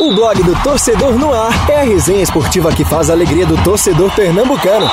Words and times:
O 0.00 0.14
blog 0.14 0.42
do 0.42 0.54
Torcedor 0.62 1.18
no 1.18 1.30
Ar 1.30 1.52
é 1.70 1.80
a 1.80 1.82
resenha 1.82 2.22
esportiva 2.22 2.72
que 2.72 2.86
faz 2.86 3.10
a 3.10 3.12
alegria 3.12 3.44
do 3.44 3.62
torcedor 3.62 4.10
pernambucano. 4.14 4.90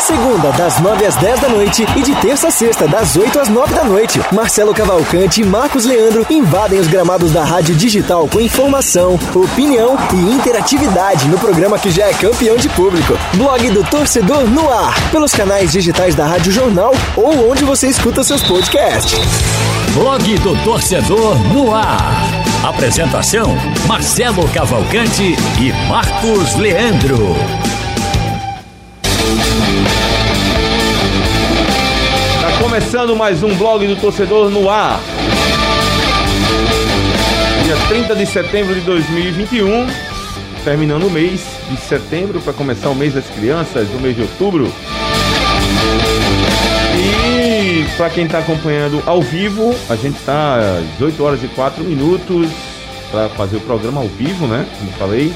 Segunda, 0.00 0.52
das 0.52 0.78
9 0.80 1.04
às 1.04 1.16
10 1.16 1.40
da 1.40 1.48
noite 1.48 1.86
e 1.96 2.02
de 2.02 2.14
terça 2.16 2.48
a 2.48 2.50
sexta, 2.50 2.86
das 2.86 3.16
8 3.16 3.40
às 3.40 3.48
9 3.48 3.74
da 3.74 3.84
noite. 3.84 4.20
Marcelo 4.32 4.72
Cavalcante 4.72 5.40
e 5.40 5.44
Marcos 5.44 5.84
Leandro 5.84 6.26
invadem 6.30 6.78
os 6.78 6.86
gramados 6.86 7.32
da 7.32 7.42
Rádio 7.44 7.74
Digital 7.74 8.28
com 8.28 8.40
informação, 8.40 9.18
opinião 9.34 9.96
e 10.12 10.32
interatividade 10.32 11.26
no 11.28 11.38
programa 11.38 11.78
que 11.78 11.90
já 11.90 12.06
é 12.06 12.14
campeão 12.14 12.56
de 12.56 12.68
público. 12.68 13.14
Blog 13.34 13.70
do 13.70 13.82
Torcedor 13.84 14.44
no 14.48 14.70
Ar, 14.70 14.94
pelos 15.10 15.32
canais 15.32 15.72
digitais 15.72 16.14
da 16.14 16.26
Rádio 16.26 16.52
Jornal 16.52 16.92
ou 17.16 17.50
onde 17.50 17.64
você 17.64 17.88
escuta 17.88 18.22
seus 18.22 18.42
podcasts. 18.42 19.18
Blog 19.94 20.38
do 20.38 20.62
Torcedor 20.62 21.36
no 21.52 21.74
Ar. 21.74 22.14
Apresentação: 22.62 23.56
Marcelo 23.86 24.46
Cavalcante 24.48 25.36
e 25.58 25.72
Marcos 25.88 26.54
Leandro. 26.56 27.34
Começando 32.76 33.16
mais 33.16 33.42
um 33.42 33.54
blog 33.54 33.86
do 33.86 33.96
torcedor 33.96 34.50
no 34.50 34.68
ar. 34.68 35.00
Dia 37.64 37.74
30 37.88 38.14
de 38.14 38.26
setembro 38.26 38.74
de 38.74 38.82
2021, 38.82 39.86
terminando 40.62 41.06
o 41.06 41.10
mês 41.10 41.40
de 41.70 41.76
setembro 41.78 42.38
para 42.38 42.52
começar 42.52 42.90
o 42.90 42.94
mês 42.94 43.14
das 43.14 43.24
crianças, 43.30 43.88
o 43.94 43.98
mês 43.98 44.14
de 44.14 44.20
outubro. 44.20 44.70
E 46.98 47.86
para 47.96 48.10
quem 48.10 48.26
está 48.26 48.40
acompanhando 48.40 49.02
ao 49.06 49.22
vivo, 49.22 49.74
a 49.88 49.96
gente 49.96 50.18
está 50.18 50.76
às 50.76 50.84
18 50.98 51.24
horas 51.24 51.42
e 51.42 51.48
4 51.48 51.82
minutos 51.82 52.50
para 53.10 53.30
fazer 53.30 53.56
o 53.56 53.60
programa 53.60 54.02
ao 54.02 54.08
vivo, 54.08 54.46
né? 54.46 54.66
Como 54.78 54.92
falei. 54.98 55.32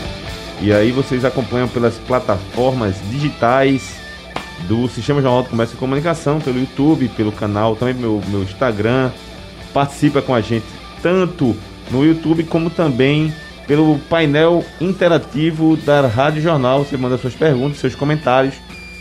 E 0.61 0.75
aí 0.75 0.93
vocês 0.93 1.25
acompanham 1.25 1.69
pelas 1.69 1.95
plataformas 1.95 2.97
digitais 3.11 4.00
do 4.69 4.89
Sistema 4.89 5.20
Jornal 5.20 5.42
de 5.42 5.48
Comércio 5.48 5.77
e 5.77 5.78
Comunicação, 5.78 6.41
pelo 6.41 6.58
YouTube, 6.58 7.08
pelo 7.16 7.33
canal, 7.33 7.77
também 7.77 7.94
meu, 7.94 8.22
meu 8.28 8.42
Instagram. 8.42 9.11
Participa 9.72 10.20
com 10.20 10.34
a 10.34 10.41
gente 10.41 10.67
tanto 11.02 11.56
no 11.91 12.05
YouTube 12.05 12.44
como 12.44 12.70
também 12.70 13.33
pelo 13.67 13.98
painel 14.11 14.64
interativo 14.80 15.77
da 15.77 16.06
Rádio 16.06 16.42
Jornal. 16.42 16.84
Você 16.84 16.97
manda 16.97 17.19
suas 17.19 17.34
perguntas, 17.34 17.78
seus 17.78 17.94
comentários, 17.94 18.55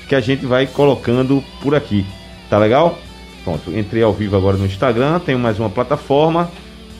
que 0.08 0.16
a 0.16 0.20
gente 0.20 0.46
vai 0.46 0.68
colocando 0.68 1.44
por 1.62 1.76
aqui. 1.76 2.06
Tá 2.50 2.58
legal? 2.58 2.98
Pronto, 3.44 3.72
entrei 3.78 4.04
ao 4.04 4.14
vivo 4.14 4.36
agora 4.36 4.58
no 4.58 4.66
Instagram, 4.66 5.20
tenho 5.20 5.40
mais 5.40 5.60
uma 5.60 5.70
plataforma. 5.70 6.52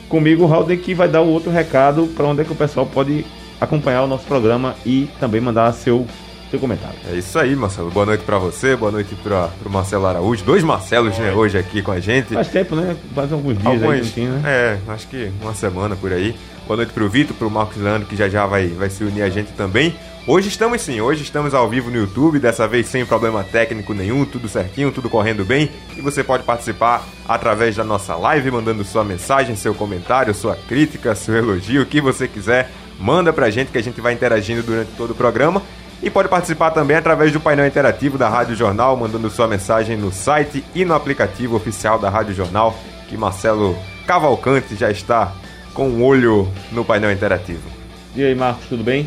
Comigo, 0.08 0.44
o 0.44 0.46
Raul, 0.46 0.66
que 0.66 0.94
vai 0.94 1.08
dar 1.08 1.20
o 1.20 1.28
outro 1.28 1.50
recado 1.50 2.08
para 2.16 2.26
onde 2.26 2.42
é 2.42 2.44
que 2.44 2.52
o 2.52 2.56
pessoal 2.56 2.86
pode 2.86 3.24
acompanhar 3.60 4.02
o 4.02 4.06
nosso 4.06 4.24
programa 4.24 4.74
e 4.84 5.08
também 5.20 5.40
mandar 5.40 5.70
seu, 5.72 6.06
seu 6.50 6.58
comentário. 6.58 6.98
É 7.10 7.14
isso 7.14 7.38
aí, 7.38 7.54
Marcelo. 7.54 7.90
Boa 7.90 8.06
noite 8.06 8.24
para 8.24 8.38
você, 8.38 8.74
boa 8.74 8.90
noite 8.90 9.14
para 9.14 9.48
o 9.64 9.70
Marcelo 9.70 10.06
Araújo. 10.06 10.44
Dois 10.44 10.64
Marcelos, 10.64 11.16
né, 11.18 11.32
hoje 11.32 11.56
aqui 11.56 11.80
com 11.80 11.92
a 11.92 12.00
gente. 12.00 12.34
Faz 12.34 12.48
tempo, 12.48 12.74
né? 12.74 12.96
Faz 13.14 13.32
alguns 13.32 13.56
dias 13.56 13.66
Alguns, 13.66 14.16
aí, 14.16 14.24
né? 14.24 14.42
É, 14.44 14.78
acho 14.92 15.06
que 15.06 15.30
uma 15.40 15.54
semana 15.54 15.94
por 15.94 16.12
aí. 16.12 16.34
Boa 16.66 16.76
noite 16.76 16.92
pro 16.92 17.08
Vitor, 17.08 17.36
pro 17.36 17.50
Marcos 17.50 17.76
Leandro, 17.76 18.06
que 18.06 18.16
já 18.16 18.28
já 18.28 18.46
vai, 18.46 18.68
vai 18.68 18.90
se 18.90 19.02
unir 19.02 19.22
a 19.22 19.28
gente 19.28 19.52
também. 19.52 19.94
Hoje 20.26 20.48
estamos 20.48 20.82
sim, 20.82 21.00
hoje 21.00 21.22
estamos 21.22 21.54
ao 21.54 21.68
vivo 21.68 21.90
no 21.90 21.96
YouTube, 21.96 22.38
dessa 22.38 22.68
vez 22.68 22.86
sem 22.86 23.06
problema 23.06 23.42
técnico 23.42 23.94
nenhum, 23.94 24.24
tudo 24.24 24.48
certinho, 24.48 24.92
tudo 24.92 25.08
correndo 25.08 25.44
bem. 25.44 25.70
E 25.96 26.00
você 26.00 26.22
pode 26.22 26.44
participar 26.44 27.04
através 27.26 27.74
da 27.74 27.82
nossa 27.82 28.14
live, 28.14 28.50
mandando 28.50 28.84
sua 28.84 29.02
mensagem, 29.02 29.56
seu 29.56 29.74
comentário, 29.74 30.34
sua 30.34 30.54
crítica, 30.54 31.14
seu 31.14 31.34
elogio, 31.36 31.82
o 31.82 31.86
que 31.86 32.00
você 32.00 32.28
quiser. 32.28 32.70
Manda 33.00 33.32
pra 33.32 33.48
gente 33.50 33.72
que 33.72 33.78
a 33.78 33.82
gente 33.82 34.00
vai 34.00 34.12
interagindo 34.12 34.62
durante 34.62 34.92
todo 34.92 35.12
o 35.12 35.14
programa. 35.14 35.62
E 36.02 36.08
pode 36.08 36.28
participar 36.28 36.70
também 36.70 36.96
através 36.96 37.30
do 37.30 37.38
painel 37.40 37.66
interativo 37.66 38.16
da 38.16 38.28
Rádio 38.28 38.56
Jornal, 38.56 38.96
mandando 38.96 39.28
sua 39.28 39.46
mensagem 39.46 39.96
no 39.98 40.10
site 40.10 40.64
e 40.74 40.84
no 40.84 40.94
aplicativo 40.94 41.56
oficial 41.56 41.98
da 41.98 42.08
Rádio 42.08 42.34
Jornal, 42.34 42.74
que 43.08 43.16
Marcelo 43.16 43.76
Cavalcante 44.06 44.74
já 44.74 44.90
está 44.90 45.32
com 45.74 45.88
um 45.88 46.02
olho 46.04 46.48
no 46.72 46.84
painel 46.84 47.12
interativo. 47.12 47.68
E 48.16 48.24
aí, 48.24 48.34
Marcos, 48.34 48.66
tudo 48.66 48.82
bem? 48.82 49.06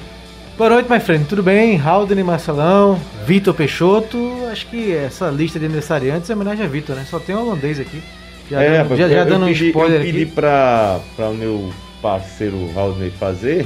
Boa 0.56 0.69
noite, 0.69 0.90
my 0.90 1.00
friend. 1.00 1.25
Tudo 1.25 1.41
bem? 1.41 1.81
Haldane 1.81 2.23
Marcelão, 2.23 3.00
Vitor 3.25 3.56
Peixoto. 3.56 4.46
Acho 4.51 4.67
que 4.67 4.96
essa 4.96 5.29
lista 5.31 5.57
de 5.57 5.66
aniversariantes 5.66 6.29
é 6.29 6.34
homenagem 6.34 6.63
a 6.63 6.69
Vitor, 6.69 6.96
né? 6.96 7.06
Só 7.09 7.17
tem 7.17 7.35
um 7.35 7.41
holandês 7.41 7.79
aqui. 7.79 8.03
Já, 8.51 8.62
é, 8.62 8.84
dando, 8.84 8.96
já, 8.96 9.09
já 9.09 9.23
dando 9.23 9.46
um 9.46 9.47
pedi, 9.47 9.67
spoiler 9.67 10.00
Eu 10.00 10.06
pedi 10.06 10.23
aqui. 10.23 10.31
pra, 10.31 11.00
pra 11.16 11.29
o 11.29 11.34
meu 11.34 11.72
parceiro 12.03 12.72
Raul 12.73 12.96
fazer, 13.17 13.66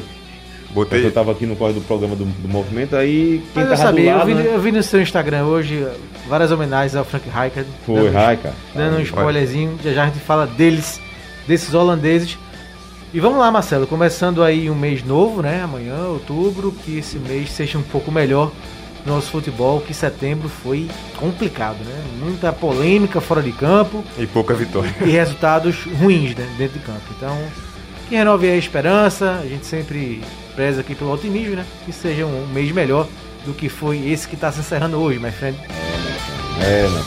Botei. 0.78 1.06
eu 1.06 1.12
tava 1.12 1.32
aqui 1.32 1.46
no 1.46 1.56
corre 1.56 1.74
do 1.74 1.82
programa 1.82 2.16
do, 2.16 2.26
do 2.26 2.48
movimento, 2.48 2.96
aí 2.96 3.42
quem 3.54 3.64
Mas 3.64 3.72
eu 3.72 3.78
sabia, 3.78 4.12
eu 4.12 4.18
lado, 4.18 4.28
vi, 4.28 4.34
né? 4.36 4.52
eu 4.54 4.60
vi 4.62 4.72
no 4.72 4.84
seu 4.84 5.02
Instagram 5.02 5.46
hoje 5.46 5.88
várias 6.28 6.52
homenagens 6.52 6.96
ao 6.96 7.04
Frank 7.04 7.26
Rijkaard. 7.26 7.68
Foi, 7.86 7.96
dando, 7.96 8.14
Raika. 8.14 8.54
Dando 8.76 8.98
um 8.98 9.02
spoilerzinho, 9.02 9.78
já 9.84 9.92
já 9.92 10.04
a 10.04 10.06
gente 10.08 10.20
fala 10.20 10.46
deles, 10.46 11.02
desses 11.48 11.74
holandeses. 11.74 12.38
E 13.14 13.20
vamos 13.20 13.40
lá, 13.40 13.50
Marcelo, 13.50 13.88
começando 13.88 14.44
aí 14.44 14.70
um 14.70 14.76
mês 14.76 15.04
novo, 15.04 15.42
né? 15.42 15.64
Amanhã, 15.64 16.08
outubro, 16.10 16.72
que 16.84 17.00
esse 17.00 17.18
mês 17.18 17.50
seja 17.50 17.78
um 17.78 17.84
pouco 17.84 18.12
melhor 18.12 18.52
no 19.06 19.16
nosso 19.16 19.32
futebol, 19.32 19.80
que 19.80 19.94
setembro 19.94 20.50
foi 20.50 20.88
complicado, 21.16 21.78
né? 21.78 22.04
Muita 22.20 22.52
polêmica 22.52 23.22
fora 23.22 23.42
de 23.42 23.54
campo 23.54 24.04
E 24.18 24.28
pouca 24.28 24.54
vitória. 24.54 24.94
e 25.02 25.10
resultados 25.10 25.86
ruins 26.00 26.36
né, 26.36 26.48
dentro 26.58 26.78
de 26.78 26.86
campo. 26.86 27.02
Então, 27.18 27.36
que 28.10 28.16
renove 28.16 28.50
a 28.50 28.56
esperança, 28.56 29.40
a 29.42 29.48
gente 29.48 29.66
sempre 29.66 30.22
preza 30.58 30.82
aqui 30.82 30.96
pelo 30.96 31.12
otimismo, 31.14 31.56
né? 31.56 31.66
Que 31.86 31.94
seja 31.94 32.26
um 32.26 32.48
mês 32.48 32.72
melhor 32.72 33.08
do 33.46 33.54
que 33.54 33.70
foi 33.70 34.10
esse 34.10 34.28
que 34.28 34.34
está 34.36 34.52
se 34.52 34.60
encerrando 34.60 34.98
hoje, 34.98 35.20
my 35.20 35.32
friend. 35.32 35.56
É, 36.62 36.88
né? 36.90 37.04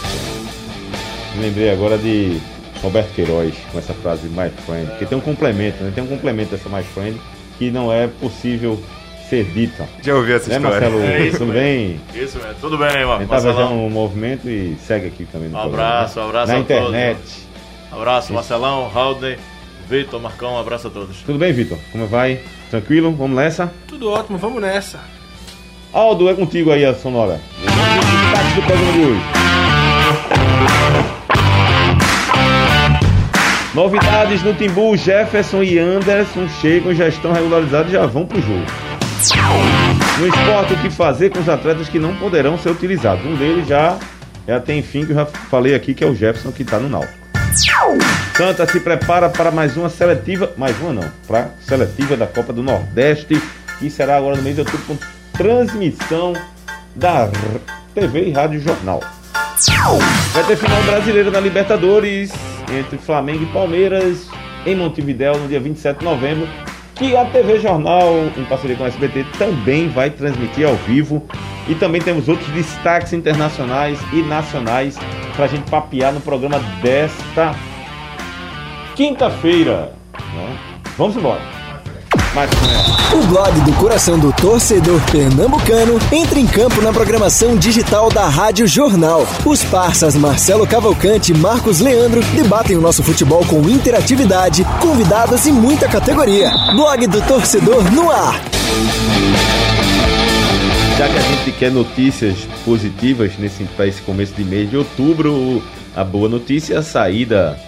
Me 1.35 1.43
lembrei 1.43 1.71
agora 1.71 1.99
de 1.99 2.41
Roberto 2.81 3.13
Queiroz 3.13 3.53
com 3.73 3.79
essa 3.79 3.93
frase 3.93 4.29
My 4.29 4.49
Friend, 4.65 4.87
porque 4.91 5.05
tem 5.05 5.19
um 5.19 5.21
complemento, 5.21 5.83
né? 5.83 5.91
Tem 5.95 6.03
um 6.03 6.07
complemento 6.07 6.53
dessa 6.57 6.69
My 6.69 6.83
Friend 6.83 7.21
que 7.59 7.71
não 7.73 7.93
é 7.93 8.07
possível 8.07 8.81
ser 9.29 9.45
dita. 9.45 9.87
Já 10.03 10.15
ouvi 10.15 10.33
essa 10.33 10.49
Né, 10.49 10.57
história. 10.57 10.81
Marcelo? 10.89 11.03
É 11.03 11.27
isso 11.27 11.39
Tudo 11.39 11.53
bem? 11.53 12.01
Isso 12.15 12.39
mesmo. 12.39 12.55
Tudo 12.61 12.79
bem, 12.79 13.05
mano. 13.05 13.27
fazendo 13.27 13.55
Marcelão. 13.55 13.87
um 13.87 13.91
movimento 13.91 14.49
e 14.49 14.77
segue 14.87 15.09
aqui 15.09 15.25
também 15.25 15.49
no 15.49 15.59
Um 15.59 15.61
programa, 15.63 15.89
abraço, 15.89 16.19
né? 16.19 16.25
um 16.25 16.29
abraço 16.29 16.53
Na 16.53 16.59
a 16.59 16.61
internet. 16.61 17.19
Abraço, 17.93 18.33
Marcelão, 18.33 18.91
Haldney, 18.95 19.37
Vitor, 19.89 20.21
Marcão, 20.21 20.55
um 20.55 20.59
abraço 20.59 20.87
a 20.87 20.91
todos. 20.91 21.19
Tudo 21.23 21.39
bem, 21.39 21.53
Vitor? 21.53 21.77
Como 21.93 22.07
vai? 22.07 22.41
Tranquilo? 22.71 23.13
Vamos 23.13 23.37
nessa? 23.37 23.73
Tudo 23.89 24.11
ótimo, 24.11 24.39
vamos 24.39 24.63
nessa. 24.63 25.01
Aldo, 25.93 26.29
é 26.29 26.35
contigo 26.35 26.71
aí 26.71 26.85
a 26.85 26.95
sonora. 26.95 27.41
Destaque 27.61 28.55
do 28.55 28.63
programa 28.63 28.93
de 28.93 29.01
hoje. 29.01 29.21
Novidades 33.75 34.43
no 34.43 34.55
Timbu, 34.55 34.97
Jefferson 34.97 35.63
e 35.63 35.79
Anderson 35.79 36.49
chegam, 36.61 36.95
já 36.95 37.09
estão 37.09 37.33
regularizados 37.33 37.91
e 37.91 37.95
já 37.95 38.07
vão 38.07 38.25
pro 38.25 38.41
jogo. 38.41 38.65
No 40.19 40.27
esporte, 40.27 40.75
o 40.75 40.79
que 40.79 40.91
fazer 40.91 41.31
com 41.31 41.41
os 41.41 41.49
atletas 41.49 41.89
que 41.89 41.99
não 41.99 42.15
poderão 42.17 42.57
ser 42.59 42.71
utilizados? 42.71 43.25
Um 43.25 43.37
deles 43.37 43.67
já, 43.67 43.99
já 44.47 44.61
tem 44.61 44.83
fim, 44.83 45.05
que 45.05 45.13
eu 45.13 45.17
já 45.17 45.27
falei 45.27 45.75
aqui, 45.75 45.93
que 45.95 46.05
é 46.05 46.07
o 46.07 46.15
Jefferson, 46.15 46.53
que 46.53 46.63
está 46.63 46.79
no 46.79 46.89
Náutico. 46.89 47.20
Santa 48.37 48.67
se 48.67 48.79
prepara 48.81 49.29
para 49.29 49.51
mais 49.51 49.77
uma 49.77 49.89
seletiva, 49.89 50.53
mais 50.57 50.79
uma 50.81 50.93
não, 50.93 51.13
para 51.27 51.51
seletiva 51.61 52.17
da 52.17 52.27
Copa 52.27 52.53
do 52.53 52.63
Nordeste, 52.63 53.41
que 53.79 53.91
será 53.91 54.17
agora 54.17 54.37
no 54.37 54.43
mês 54.43 54.55
de 54.55 54.63
outubro 54.63 54.87
com 54.87 54.99
transmissão 55.37 56.33
da 56.95 57.29
TV 57.95 58.29
e 58.29 58.33
Rádio 58.33 58.61
Jornal. 58.61 59.01
Vai 60.33 60.45
ter 60.45 60.57
final 60.57 60.83
brasileira 60.85 61.31
na 61.31 61.41
Libertadores 61.41 62.31
entre 62.71 62.99
Flamengo 62.99 63.43
e 63.43 63.47
Palmeiras 63.47 64.29
em 64.65 64.77
Montevidéu 64.77 65.37
no 65.39 65.49
dia 65.49 65.61
27 65.61 65.99
de 65.99 66.05
novembro, 66.05 66.49
que 67.01 67.17
a 67.17 67.25
TV 67.25 67.59
Jornal, 67.59 68.13
em 68.37 68.45
parceria 68.45 68.77
com 68.77 68.85
a 68.85 68.89
SBT, 68.89 69.25
também 69.39 69.89
vai 69.89 70.11
transmitir 70.11 70.69
ao 70.69 70.75
vivo. 70.77 71.27
E 71.67 71.75
também 71.75 71.99
temos 71.99 72.29
outros 72.29 72.47
destaques 72.51 73.15
internacionais 73.15 73.99
e 74.13 74.21
nacionais 74.21 74.99
para 75.35 75.47
a 75.47 75.49
gente 75.49 75.69
papear 75.71 76.13
no 76.13 76.21
programa 76.21 76.59
desta 76.83 77.55
quinta-feira. 78.95 79.95
né? 80.35 80.59
Vamos 80.99 81.17
embora. 81.17 81.60
O 83.13 83.27
blog 83.27 83.61
do 83.63 83.73
coração 83.73 84.17
do 84.17 84.33
torcedor 84.33 85.01
pernambucano 85.11 85.99
entra 86.13 86.39
em 86.39 86.47
campo 86.47 86.81
na 86.81 86.93
programação 86.93 87.57
digital 87.57 88.09
da 88.09 88.29
Rádio 88.29 88.69
Jornal. 88.69 89.27
Os 89.45 89.65
parças 89.65 90.15
Marcelo 90.15 90.65
Cavalcante 90.65 91.33
e 91.33 91.37
Marcos 91.37 91.81
Leandro 91.81 92.23
debatem 92.33 92.77
o 92.77 92.81
nosso 92.81 93.03
futebol 93.03 93.45
com 93.47 93.69
interatividade, 93.69 94.65
convidados 94.81 95.45
e 95.47 95.51
muita 95.51 95.89
categoria. 95.89 96.53
Blog 96.73 97.05
do 97.09 97.21
torcedor 97.23 97.91
no 97.91 98.09
ar. 98.13 98.41
Já 100.97 101.09
que 101.09 101.19
a 101.19 101.23
gente 101.23 101.51
quer 101.51 101.73
notícias 101.73 102.37
positivas 102.65 103.33
nesse, 103.41 103.65
para 103.65 103.89
esse 103.89 104.03
começo 104.03 104.35
de 104.35 104.45
mês 104.45 104.71
de 104.71 104.77
outubro, 104.77 105.61
a 105.97 106.05
boa 106.05 106.29
notícia 106.29 106.75
é 106.75 106.79
a 106.79 106.83
saída 106.83 107.59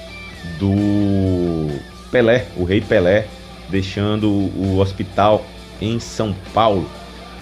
do 0.61 1.69
Pelé, 2.13 2.47
o 2.57 2.63
rei 2.63 2.81
Pelé, 2.81 3.27
deixando 3.73 4.29
o 4.31 4.79
hospital 4.79 5.45
em 5.81 5.99
São 5.99 6.33
Paulo. 6.55 6.89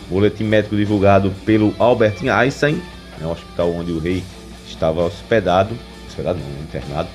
Boletim 0.08 0.44
médico 0.44 0.76
divulgado 0.76 1.30
pelo 1.44 1.74
Albert 1.78 2.16
Einstein, 2.22 2.76
né, 3.18 3.26
o 3.26 3.30
hospital 3.30 3.70
onde 3.72 3.92
o 3.92 3.98
rei 3.98 4.24
estava 4.66 5.04
hospedado, 5.04 5.76
hospedado 6.08 6.38
não, 6.38 6.62
internado, 6.62 7.08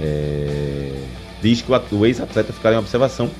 é, 0.00 0.92
diz 1.42 1.60
que 1.60 1.70
o 1.70 1.82
o 1.92 2.06
ex-atleta 2.06 2.52
ficará 2.52 2.76
em 2.76 2.78
observação 2.78 3.30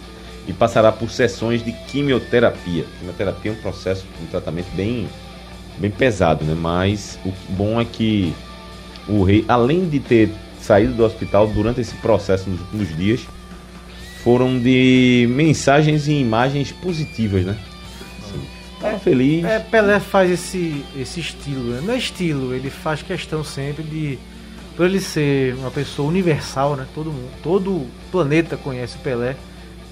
e 0.46 0.52
passará 0.52 0.92
por 0.92 1.10
sessões 1.10 1.64
de 1.64 1.72
quimioterapia. 1.72 2.84
Quimioterapia 2.98 3.50
é 3.50 3.54
um 3.54 3.58
processo, 3.58 4.04
um 4.22 4.26
tratamento 4.26 4.68
bem, 4.74 5.08
bem 5.78 5.90
pesado, 5.90 6.44
né? 6.44 6.54
Mas 6.54 7.18
o 7.24 7.32
bom 7.50 7.80
é 7.80 7.84
que 7.84 8.32
o 9.08 9.24
rei, 9.24 9.44
além 9.48 9.88
de 9.88 9.98
ter 9.98 10.30
saído 10.60 10.92
do 10.92 11.04
hospital 11.04 11.46
durante 11.48 11.80
esse 11.80 11.94
processo 11.96 12.48
nos 12.48 12.60
últimos 12.60 12.96
dias, 12.96 13.26
foram 14.24 14.58
de 14.58 15.28
mensagens 15.30 16.08
e 16.08 16.12
imagens 16.12 16.72
positivas, 16.72 17.44
né? 17.44 17.58
Assim, 18.22 18.42
Tava 18.80 18.98
feliz. 18.98 19.44
É, 19.44 19.58
Pelé 19.58 20.00
faz 20.00 20.30
esse, 20.30 20.82
esse 20.96 21.20
estilo, 21.20 21.74
né? 21.74 21.82
não 21.84 21.92
é 21.92 21.98
estilo, 21.98 22.54
ele 22.54 22.70
faz 22.70 23.02
questão 23.02 23.44
sempre 23.44 23.82
de, 23.82 24.18
por 24.74 24.86
ele 24.86 24.98
ser 24.98 25.54
uma 25.56 25.70
pessoa 25.70 26.08
universal, 26.08 26.74
né? 26.74 26.86
Todo 26.94 27.12
mundo, 27.12 27.30
todo 27.42 27.86
planeta 28.10 28.56
conhece 28.56 28.96
o 28.96 29.00
Pelé 29.00 29.36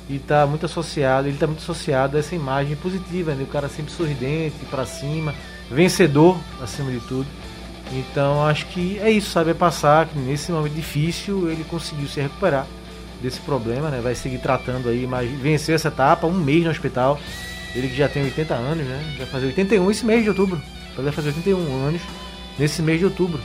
e 0.08 0.18
tá 0.18 0.46
muito 0.46 0.64
associado, 0.64 1.28
ele 1.28 1.36
tá 1.36 1.46
muito 1.46 1.60
associado 1.60 2.16
a 2.16 2.20
essa 2.20 2.34
imagem 2.34 2.74
positiva, 2.74 3.34
né? 3.34 3.42
O 3.42 3.46
cara 3.46 3.68
sempre 3.68 3.92
sorridente, 3.92 4.56
pra 4.70 4.86
cima, 4.86 5.34
vencedor 5.70 6.38
acima 6.58 6.90
de 6.90 7.00
tudo. 7.00 7.26
Então 7.92 8.46
acho 8.46 8.64
que 8.68 8.98
é 8.98 9.10
isso, 9.10 9.30
sabe? 9.30 9.50
É 9.50 9.54
passar 9.54 10.06
que 10.06 10.18
nesse 10.18 10.50
momento 10.50 10.72
difícil 10.72 11.50
ele 11.50 11.64
conseguiu 11.64 12.08
se 12.08 12.18
recuperar 12.18 12.66
desse 13.22 13.40
problema, 13.40 13.88
né? 13.88 14.00
Vai 14.02 14.14
seguir 14.14 14.38
tratando 14.38 14.88
aí, 14.88 15.06
mas 15.06 15.30
venceu 15.30 15.74
essa 15.74 15.88
etapa, 15.88 16.26
um 16.26 16.32
mês 16.32 16.64
no 16.64 16.70
hospital. 16.70 17.18
Ele 17.74 17.88
que 17.88 17.96
já 17.96 18.08
tem 18.08 18.24
80 18.24 18.54
anos, 18.54 18.84
né? 18.84 19.14
Vai 19.16 19.26
fazer 19.26 19.46
81 19.46 19.90
esse 19.90 20.04
mês 20.04 20.22
de 20.22 20.28
outubro. 20.28 20.60
Vai 20.96 21.12
fazer 21.12 21.28
81 21.28 21.86
anos 21.86 22.02
nesse 22.58 22.82
mês 22.82 22.98
de 22.98 23.06
outubro. 23.06 23.40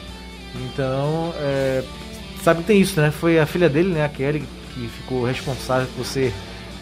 Então, 0.55 1.33
é, 1.37 1.83
sabe 2.43 2.61
que 2.61 2.67
tem 2.67 2.81
isso, 2.81 2.99
né? 2.99 3.11
Foi 3.11 3.39
a 3.39 3.45
filha 3.45 3.69
dele, 3.69 3.89
né? 3.93 4.03
A 4.03 4.09
Kelly, 4.09 4.43
que 4.73 4.87
ficou 4.87 5.23
responsável 5.23 5.87
por 5.95 6.05
ser 6.05 6.33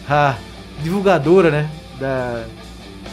a 0.08 0.36
divulgadora, 0.82 1.50
né? 1.50 1.70
Da, 2.00 2.44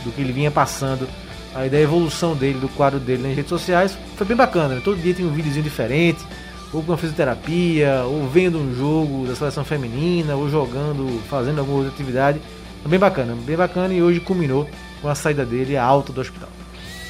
do 0.03 0.11
que 0.11 0.21
ele 0.21 0.33
vinha 0.33 0.49
passando. 0.49 1.07
Aí 1.53 1.69
da 1.69 1.79
evolução 1.79 2.35
dele, 2.35 2.57
do 2.57 2.69
quadro 2.69 2.99
dele 2.99 3.27
nas 3.27 3.35
redes 3.35 3.49
sociais. 3.49 3.95
Foi 4.15 4.25
bem 4.25 4.35
bacana, 4.35 4.75
né? 4.75 4.81
Todo 4.83 4.99
dia 4.99 5.13
tem 5.13 5.25
um 5.25 5.31
videozinho 5.31 5.63
diferente. 5.63 6.25
Ou 6.73 6.81
com 6.81 6.93
a 6.93 6.97
fisioterapia, 6.97 8.03
ou 8.05 8.27
vendo 8.27 8.57
um 8.57 8.73
jogo 8.75 9.27
da 9.27 9.35
seleção 9.35 9.63
feminina, 9.63 10.35
ou 10.35 10.49
jogando, 10.49 11.21
fazendo 11.29 11.59
alguma 11.59 11.77
outra 11.77 11.93
atividade. 11.93 12.41
É 12.83 12.87
bem 12.87 12.99
bacana, 12.99 13.35
bem 13.45 13.55
bacana 13.55 13.93
e 13.93 14.01
hoje 14.01 14.19
culminou 14.19 14.67
com 15.01 15.07
a 15.07 15.15
saída 15.15 15.45
dele 15.45 15.77
à 15.77 15.83
alta 15.83 16.11
do 16.11 16.19
hospital. 16.19 16.49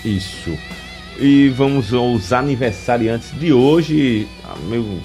Isso. 0.03 0.57
E 1.17 1.49
vamos 1.49 1.93
aos 1.93 2.33
aniversariantes 2.33 3.31
de 3.39 3.53
hoje. 3.53 4.27
Ah, 4.43 4.55
meu 4.67 4.99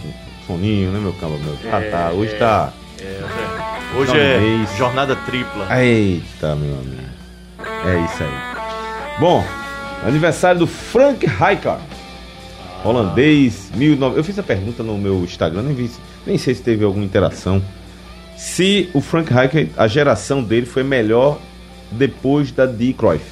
soninho, 0.46 0.90
né, 0.90 0.99
meu 0.99 1.12
cama? 1.12 1.37
Meu? 1.38 1.56
Ah, 1.72 1.82
tá. 1.90 2.11
Hoje 2.11 2.34
tá. 2.34 2.72
É, 3.00 3.04
é. 3.04 3.96
Hoje 3.96 4.19
é 4.19 4.76
jornada 4.76 5.14
tripla. 5.14 5.69
Eita, 5.81 6.56
meu 6.56 6.75
amigo. 6.75 7.08
É 7.87 8.04
isso 8.04 8.22
aí. 8.25 9.20
Bom, 9.20 9.44
aniversário 10.04 10.61
do 10.61 10.66
Frank 10.66 11.25
Rijkaard. 11.26 11.82
Holandês, 12.84 13.70
19... 13.75 14.16
Eu 14.16 14.25
fiz 14.25 14.38
a 14.38 14.42
pergunta 14.42 14.82
no 14.82 14.96
meu 14.96 15.22
Instagram, 15.25 15.62
nem, 15.62 15.75
vi, 15.75 15.90
nem 16.26 16.38
sei 16.38 16.54
se 16.54 16.62
teve 16.62 16.84
alguma 16.84 17.04
interação. 17.04 17.62
Se 18.36 18.88
o 18.94 19.00
Frank 19.00 19.32
Rijkaard, 19.32 19.70
a 19.76 19.88
geração 19.88 20.42
dele 20.42 20.64
foi 20.66 20.82
melhor 20.84 21.38
depois 21.90 22.52
da 22.52 22.66
de 22.66 22.92
Cruyff. 22.92 23.25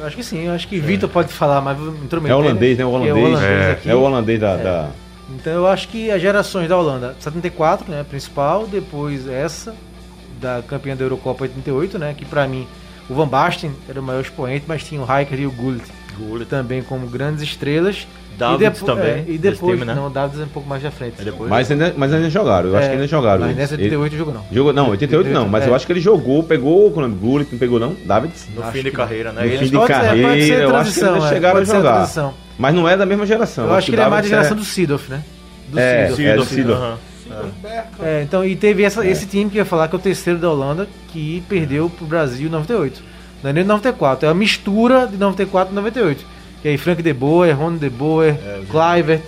Eu 0.00 0.06
acho 0.06 0.16
que 0.16 0.24
sim, 0.24 0.46
eu 0.46 0.52
acho 0.52 0.66
que 0.66 0.78
Vitor 0.80 1.08
pode 1.08 1.32
falar, 1.32 1.60
mas 1.60 1.78
entrou 2.02 2.26
É 2.26 2.34
holandês, 2.34 2.78
né? 2.78 2.84
O 2.84 2.88
Que 2.90 2.94
é 3.08 3.12
holandês. 3.12 3.26
holandês 3.28 3.50
É, 3.50 3.70
aqui. 3.72 3.90
é 3.90 3.94
o 3.94 4.00
holandês 4.00 4.40
da... 4.40 4.56
da- 4.56 4.88
Então 5.30 5.52
eu 5.52 5.66
acho 5.66 5.88
que 5.88 6.10
as 6.10 6.20
gerações 6.20 6.68
da 6.68 6.76
Holanda, 6.76 7.14
74, 7.20 7.90
né, 7.90 8.04
principal, 8.08 8.66
depois 8.66 9.28
essa 9.28 9.74
da 10.40 10.62
campeã 10.66 10.96
da 10.96 11.04
Eurocopa 11.04 11.44
88, 11.44 11.98
né, 11.98 12.14
que 12.16 12.24
pra 12.24 12.48
mim 12.48 12.66
o 13.08 13.14
Van 13.14 13.28
Basten 13.28 13.70
era 13.88 14.00
o 14.00 14.02
maior 14.02 14.22
expoente, 14.22 14.64
mas 14.66 14.82
tinha 14.82 15.00
o 15.00 15.04
Rijkaard 15.04 15.40
e 15.42 15.46
o 15.46 15.50
Gullit 15.52 15.84
Gullit. 16.18 16.48
também 16.48 16.82
como 16.82 17.06
grandes 17.06 17.42
estrelas. 17.42 18.06
Davids 18.38 18.80
e 18.80 18.84
também, 18.84 19.04
é, 19.06 19.24
e 19.28 19.36
depois, 19.36 19.74
time, 19.74 19.84
né? 19.84 19.94
não, 19.94 20.06
o 20.06 20.10
Davids 20.10 20.40
é 20.40 20.44
um 20.44 20.48
pouco 20.48 20.66
mais 20.66 20.82
à 20.84 20.90
frente. 20.90 21.16
Aí 21.18 21.24
depois- 21.26 21.50
Mas, 21.50 21.70
ainda, 21.70 21.94
mas 21.96 22.12
ainda 22.14 22.30
jogaram, 22.30 22.70
eu 22.70 22.76
acho 22.76 22.86
É, 22.86 22.88
que 22.88 22.94
ainda 22.94 23.06
jogaram. 23.06 23.40
Mas 23.40 23.48
eles. 23.50 23.58
nessa 23.58 23.74
Ele- 23.74 23.82
88 23.84 24.16
jogou 24.16 24.34
não. 24.34 24.44
Jogou, 24.50 24.72
não, 24.72 24.88
88 24.88 25.28
não, 25.30 25.46
mas 25.48 25.64
é. 25.64 25.68
eu 25.68 25.74
acho 25.74 25.86
que 25.86 25.92
ele 25.92 26.00
jogou, 26.00 26.42
pegou 26.42 26.88
o 26.88 26.90
Columbus 26.90 27.20
Gullit, 27.20 27.52
não 27.52 27.58
pegou 27.58 27.78
não? 27.78 27.94
Davids? 28.06 28.48
No 28.54 28.62
Acho 28.62 28.72
fim 28.72 28.82
de 28.82 28.90
que 28.90 28.96
carreira, 28.96 29.32
né? 29.32 29.42
No 29.44 29.58
fim 29.58 29.64
de 29.66 29.86
carreira, 29.86 30.62
eu 30.64 30.76
acho 30.76 30.94
que 30.94 31.00
eles 31.00 31.24
é, 31.24 31.28
chegaram 31.28 31.60
a 31.60 31.64
jogar. 31.64 32.10
Mas 32.58 32.74
não 32.74 32.88
é 32.88 32.96
da 32.96 33.04
mesma 33.04 33.26
geração. 33.26 33.66
Eu 33.66 33.74
acho 33.74 33.86
que 33.90 33.94
ele 33.94 34.02
é 34.02 34.08
mais 34.08 34.22
da 34.24 34.28
geração 34.30 34.56
do 34.56 34.64
Sidoff, 34.64 35.10
né? 35.10 35.22
Do 35.68 35.78
É, 35.78 36.08
é. 36.08 36.08
É, 38.02 38.22
então, 38.22 38.44
e 38.44 38.54
teve 38.56 38.82
essa- 38.82 39.06
esse 39.06 39.26
time 39.26 39.48
que 39.50 39.56
eu 39.56 39.60
ia 39.60 39.64
falar, 39.64 39.88
que 39.88 39.94
é 39.94 39.98
o 39.98 40.02
terceiro 40.02 40.38
da 40.38 40.50
Holanda, 40.50 40.86
que 41.08 41.42
perdeu 41.48 41.88
pro 41.88 42.04
Brasil 42.06 42.48
em 42.48 42.50
98. 42.50 43.02
Não 43.42 43.50
é 43.50 43.52
nem 43.52 43.64
94, 43.64 44.26
é 44.26 44.30
a 44.30 44.34
mistura 44.34 45.06
de 45.06 45.16
94 45.16 45.72
e 45.72 45.74
98. 45.76 46.24
Que 46.62 46.68
aí 46.68 46.78
Frank 46.78 47.02
de 47.02 47.12
Boer, 47.12 47.58
Ron 47.58 47.76
de 47.76 47.90
Boer, 47.90 48.36
Clivert, 48.70 49.22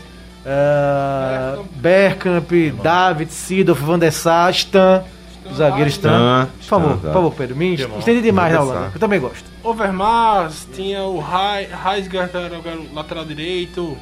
uh, 0.44 1.64
Bergkamp, 1.76 2.50
David, 2.82 3.32
Seedorf, 3.32 3.82
Van 3.82 3.98
der 3.98 4.12
Sar, 4.12 4.50
Stan, 4.52 5.02
o 5.50 5.54
zagueiro 5.54 5.88
Stan. 5.90 6.10
Stan, 6.10 6.48
Por 6.58 6.64
favor, 6.64 6.86
Stan, 6.90 6.98
por 7.00 7.06
tá. 7.08 7.12
favor, 7.12 7.34
Pedro, 7.34 7.56
me 7.56 7.74
estende 7.74 8.22
demais 8.22 8.52
na 8.52 8.60
Holanda, 8.62 8.90
eu 8.94 9.00
também 9.00 9.20
gosto. 9.20 9.44
Overmars, 9.62 10.66
tinha 10.74 11.02
o 11.04 11.18
Heisgard, 11.20 12.30
que 12.30 12.36
era 12.36 12.60
o 12.78 12.94
lateral 12.94 13.24
direito, 13.24 13.82
o- 13.82 13.98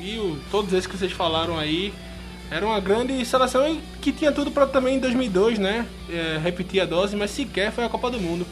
e 0.00 0.18
o- 0.18 0.38
todos 0.50 0.72
esses 0.72 0.86
que 0.86 0.96
vocês 0.96 1.12
falaram 1.12 1.58
aí. 1.58 1.92
Era 2.52 2.66
uma 2.66 2.80
grande 2.80 3.24
seleção 3.24 3.64
e 3.68 3.80
que 4.00 4.10
tinha 4.10 4.32
tudo 4.32 4.50
para 4.50 4.66
também 4.66 4.96
em 4.96 4.98
2002, 4.98 5.56
né? 5.58 5.86
é, 6.12 6.36
repetir 6.42 6.80
a 6.80 6.84
dose, 6.84 7.14
mas 7.14 7.30
sequer 7.30 7.70
foi 7.70 7.84
a 7.84 7.88
Copa 7.88 8.10
do 8.10 8.18
Mundo. 8.18 8.44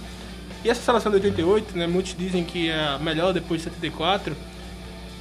E 0.64 0.70
essa 0.70 0.81
seleção 0.82 1.10
de 1.12 1.16
88, 1.19 1.76
né? 1.78 1.87
Muitos 1.87 2.14
dizem 2.19 2.43
que 2.44 2.69
é 2.69 2.75
a 2.78 2.99
melhor 2.99 3.32
depois 3.32 3.60
de 3.60 3.64
74. 3.70 4.34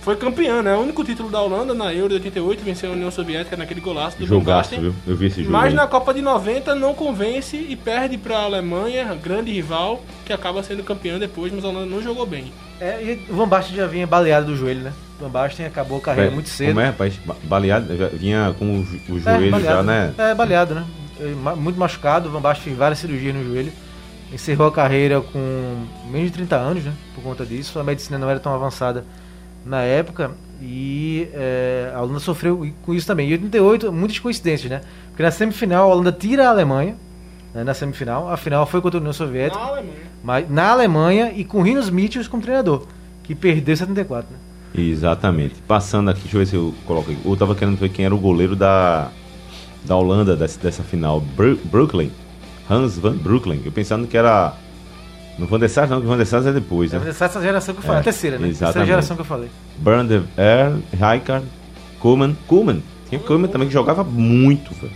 Foi 0.01 0.15
campeã, 0.15 0.61
né? 0.63 0.73
O 0.73 0.79
único 0.79 1.03
título 1.03 1.29
da 1.29 1.41
Holanda 1.41 1.73
na 1.73 1.93
Euro 1.93 2.07
de 2.09 2.15
88 2.15 2.63
venceu 2.63 2.89
a 2.91 2.93
União 2.93 3.11
Soviética 3.11 3.57
naquele 3.57 3.81
golaço 3.81 4.17
do 4.17 4.25
Van 4.25 4.35
Jogaço, 4.35 4.79
viu? 4.79 4.95
Eu 5.05 5.17
vi 5.17 5.25
esse 5.25 5.41
jogo. 5.41 5.51
Mas 5.51 5.65
aí. 5.69 5.73
na 5.73 5.85
Copa 5.85 6.13
de 6.13 6.21
90 6.21 6.73
não 6.75 6.93
convence 6.93 7.57
e 7.57 7.75
perde 7.75 8.17
para 8.17 8.37
a 8.37 8.43
Alemanha, 8.43 9.13
grande 9.21 9.51
rival, 9.51 10.01
que 10.25 10.31
acaba 10.31 10.63
sendo 10.63 10.81
campeã 10.81 11.19
depois, 11.19 11.51
mas 11.51 11.65
a 11.65 11.67
Holanda 11.67 11.87
não 11.87 12.01
jogou 12.01 12.25
bem. 12.25 12.53
É, 12.79 13.03
e 13.03 13.31
o 13.31 13.35
Van 13.35 13.47
Basten 13.49 13.75
já 13.75 13.85
vinha 13.85 14.07
baleado 14.07 14.45
do 14.45 14.55
joelho, 14.55 14.79
né? 14.81 14.93
O 15.19 15.23
Van 15.25 15.29
Basten 15.29 15.65
acabou 15.65 15.97
a 15.97 16.01
carreira 16.01 16.31
É, 16.31 16.33
muito 16.33 16.47
cedo. 16.47 16.69
Como 16.69 16.79
é, 16.79 16.85
rapaz? 16.85 17.13
Ba- 17.25 17.35
Baleado, 17.43 17.97
já 17.97 18.07
vinha 18.07 18.55
com 18.57 18.79
o, 18.79 18.83
jo- 18.83 18.99
o 19.09 19.17
É, 19.17 19.19
joelho 19.19 19.51
baleado, 19.51 19.75
já, 19.77 19.83
né? 19.83 20.13
É, 20.17 20.33
baleado, 20.33 20.73
né? 20.75 20.85
Muito 21.57 21.77
machucado, 21.77 22.29
o 22.29 22.31
Van 22.31 22.39
Basten 22.39 22.63
fez 22.63 22.77
várias 22.77 22.99
cirurgias 22.99 23.35
no 23.35 23.43
joelho. 23.43 23.73
Encerrou 24.31 24.67
a 24.67 24.71
carreira 24.71 25.21
com 25.21 25.85
menos 26.09 26.27
de 26.31 26.33
30 26.37 26.55
anos, 26.55 26.83
né? 26.83 26.93
Por 27.15 27.23
conta 27.23 27.45
disso. 27.45 27.79
A 27.79 27.83
medicina 27.83 28.17
não 28.17 28.29
era 28.29 28.39
tão 28.39 28.53
avançada 28.53 29.05
na 29.65 29.81
época. 29.81 30.31
E 30.61 31.29
é, 31.33 31.91
a 31.95 32.01
Holanda 32.01 32.19
sofreu 32.19 32.67
com 32.83 32.93
isso 32.93 33.07
também. 33.07 33.29
Em 33.29 33.33
88, 33.33 33.91
muitas 33.93 34.19
coincidências, 34.19 34.69
né? 34.69 34.81
Porque 35.09 35.23
na 35.23 35.31
semifinal 35.31 35.89
a 35.89 35.93
Holanda 35.93 36.11
tira 36.11 36.47
a 36.47 36.49
Alemanha. 36.49 36.95
né, 37.53 37.63
na 37.63 37.73
semifinal. 37.73 38.29
A 38.29 38.35
final 38.37 38.65
foi 38.65 38.81
contra 38.81 38.97
a 38.97 39.01
União 39.01 39.13
Soviética. 39.13 39.59
Na 39.59 39.67
Alemanha. 39.67 39.93
Mas 40.23 40.49
na 40.49 40.69
Alemanha 40.71 41.31
e 41.33 41.45
com 41.45 41.61
Rinos 41.61 41.89
Mitchell 41.89 42.23
como 42.29 42.43
treinador. 42.43 42.85
Que 43.23 43.33
perdeu 43.35 43.73
em 43.73 43.77
74, 43.77 44.29
né? 44.31 44.37
Exatamente. 44.75 45.55
Passando 45.67 46.09
aqui, 46.09 46.21
deixa 46.21 46.35
eu 46.35 46.39
ver 46.39 46.45
se 46.47 46.55
eu 46.55 46.73
coloco 46.85 47.11
aqui. 47.11 47.19
Eu 47.23 47.35
tava 47.37 47.55
querendo 47.55 47.77
ver 47.77 47.89
quem 47.89 48.03
era 48.05 48.13
o 48.13 48.17
goleiro 48.17 48.55
da, 48.55 49.09
da 49.85 49.95
Holanda 49.95 50.35
dessa, 50.35 50.59
dessa 50.59 50.83
final. 50.83 51.19
Bru 51.21 51.57
Brooklyn. 51.65 52.11
Hans 52.69 52.97
van 52.97 53.15
Brooklyn. 53.15 53.61
Eu 53.63 53.71
pensando 53.71 54.07
que 54.07 54.17
era. 54.17 54.53
No 55.37 55.45
Van 55.45 55.59
der 55.59 55.69
Sar, 55.69 55.87
não, 55.87 55.99
que 55.99 56.07
o 56.07 56.09
Van 56.09 56.17
der 56.17 56.25
Sar 56.25 56.45
é 56.47 56.51
depois, 56.51 56.91
né? 56.91 57.01
Essa 57.07 57.25
essa 57.25 57.41
geração 57.41 57.75
que 57.75 57.79
eu 57.79 57.83
falei. 57.83 57.97
É, 57.97 58.01
a 58.01 58.03
terceira, 58.03 58.37
né? 58.39 58.47
Terceira 58.47 58.69
exatamente. 58.69 58.87
geração 58.89 59.15
que 59.15 59.21
eu 59.21 59.25
falei. 59.25 59.49
The 59.83 60.41
Air, 60.41 60.73
Rijkaard, 60.91 61.45
Koeman. 61.99 62.35
Koeman. 62.47 62.81
Tinha 63.07 63.21
Koeman 63.21 63.47
também 63.47 63.67
que 63.67 63.73
jogava 63.73 64.03
muito, 64.03 64.73
velho. 64.73 64.91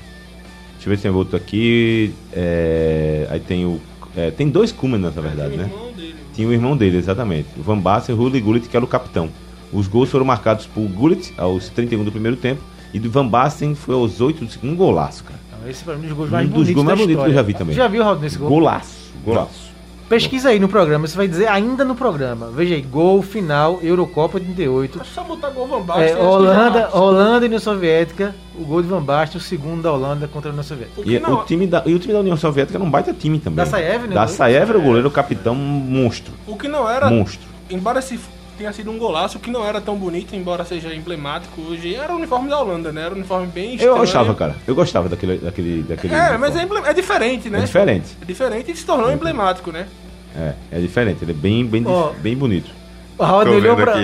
Deixa 0.74 0.88
eu 0.88 0.90
ver 0.90 0.98
se 0.98 1.04
tem 1.04 1.12
outro 1.12 1.38
aqui. 1.38 2.14
É, 2.34 3.28
aí 3.30 3.40
tem 3.40 3.66
o. 3.66 3.80
é, 4.18 4.32
tem 4.32 4.50
dois 4.50 4.72
Koeman, 4.72 4.98
na 4.98 5.10
verdade, 5.12 5.54
O 5.54 5.58
né? 5.58 5.64
irmão 5.66 5.92
dele. 5.92 6.16
Tinha 6.34 6.48
o 6.48 6.54
irmão 6.54 6.76
dele, 6.76 6.98
exatamente. 6.98 7.48
O 7.58 7.62
Van 7.62 7.78
Basten, 7.78 8.16
Rudi 8.16 8.40
Gullit, 8.42 8.68
que 8.68 8.76
era 8.76 8.84
o 8.84 8.88
capitão. 8.88 9.30
Os 9.72 9.88
gols 9.88 10.10
foram 10.10 10.26
marcados 10.26 10.66
por 10.66 10.82
Gullit 10.88 11.34
aos 11.38 11.70
31 11.70 12.04
do 12.04 12.12
primeiro 12.12 12.36
tempo. 12.36 12.62
E 12.94 13.00
do 13.00 13.12
Van 13.12 13.28
Basten 13.28 13.76
foi 13.76 13.94
aos 13.96 14.20
8 14.20 14.44
do 14.44 14.52
segundo. 14.52 14.74
Um 14.74 14.76
golaço, 14.76 15.24
cara. 15.24 15.40
Esse 15.68 15.84
pra 15.84 15.96
mim 15.96 16.04
é 16.04 16.06
um 16.06 16.10
dos 16.10 16.18
gols 16.18 16.30
Um 16.30 16.32
mais 16.32 16.46
dos 16.48 16.54
bonitos 16.54 16.74
gols 16.76 16.86
mais 16.88 17.00
bonitos 17.00 17.24
que 17.24 17.30
eu 17.30 17.34
já 17.34 17.42
vi 17.42 17.54
também. 17.54 17.76
Já 17.76 17.88
viu, 17.88 18.04
Raul, 18.04 18.20
nesse 18.20 18.38
gol? 18.38 18.50
Golaço, 18.50 19.12
golaço. 19.26 19.72
Pesquisa 20.10 20.50
aí 20.50 20.60
no 20.60 20.68
programa, 20.68 21.08
você 21.08 21.16
vai 21.16 21.26
dizer 21.26 21.48
ainda 21.48 21.86
no 21.86 21.96
programa. 21.96 22.52
Veja 22.52 22.76
aí, 22.76 22.82
gol 22.82 23.22
final, 23.22 23.80
Eurocopa 23.82 24.40
88. 24.40 25.00
É 25.00 25.04
só 25.06 25.24
botar 25.24 25.52
gol 25.52 25.66
Van 25.68 25.82
Basten. 25.84 26.06
É, 26.10 26.18
Holanda, 26.18 26.90
Holanda 26.94 27.46
e 27.46 27.48
União 27.48 27.62
Soviética, 27.62 28.36
o 28.60 28.66
gol 28.66 28.82
de 28.82 28.90
Van 28.90 29.02
Basten, 29.02 29.38
o 29.40 29.42
segundo 29.42 29.82
da 29.82 29.94
Holanda 29.94 30.28
contra 30.28 30.50
a 30.50 30.52
União 30.52 30.64
Soviética. 30.64 31.02
E 31.06 31.18
não- 31.18 31.36
o, 31.36 31.46
time 31.46 31.66
da, 31.66 31.82
e 31.86 31.94
o 31.94 32.00
time 32.00 32.12
da 32.14 32.20
União 32.20 32.36
Soviética 32.36 32.78
era 32.78 32.84
um 32.84 32.92
baita 32.92 33.14
time 33.14 33.40
também. 33.40 33.56
Da 33.56 33.66
Saev, 33.66 34.08
né? 34.08 34.14
Da 34.14 34.28
Saev 34.28 34.70
era 34.72 34.78
o 34.78 34.82
goleiro, 34.82 35.08
o 35.08 35.12
capitão 35.12 35.56
monstro. 35.56 36.34
O 36.46 36.58
que 36.58 36.68
não 36.68 36.90
era, 36.90 37.10
Monstro. 37.10 37.48
embora 37.70 38.00
esse 38.00 38.20
tenha 38.62 38.72
sido 38.74 38.92
um 38.92 38.98
golaço, 38.98 39.40
que 39.40 39.50
não 39.50 39.66
era 39.66 39.82
tão 39.82 39.96
bonito, 39.96 40.36
embora 40.36 40.64
seja 40.64 40.94
emblemático 40.94 41.60
hoje, 41.62 41.96
era 41.96 42.14
o 42.14 42.18
uniforme 42.18 42.48
da 42.50 42.60
Holanda, 42.60 42.92
né? 42.92 43.02
Era 43.06 43.14
um 43.14 43.18
uniforme 43.18 43.48
bem 43.48 43.72
estranho. 43.74 43.94
Eu 43.94 43.98
gostava, 43.98 44.36
cara. 44.36 44.56
Eu 44.68 44.76
gostava 44.76 45.10
daquele. 45.10 45.38
daquele, 45.40 45.82
daquele 45.84 46.14
É, 46.14 46.38
mas 46.38 46.56
é, 46.56 46.60
uniforme. 46.60 46.80
emble- 46.80 46.90
é 46.90 46.94
diferente, 46.94 47.50
né? 47.50 47.60
É 47.60 47.62
diferente. 47.64 48.18
É 48.22 48.26
diferente 48.26 48.72
e 48.72 48.76
se 48.76 48.86
tornou 48.86 49.12
emblemático, 49.12 49.72
né? 49.72 49.88
É, 50.36 50.54
é 50.72 50.80
diferente. 50.80 51.24
Ele 51.24 51.32
é 51.32 51.36
bem, 51.36 51.66
bem, 51.66 51.84
Ó. 51.88 52.12
bem 52.22 52.38
bonito. 52.38 52.70
O 53.18 53.24
Howard 53.24 53.52
Tô 53.52 53.58
olhou, 53.58 53.76
pra, 53.76 53.96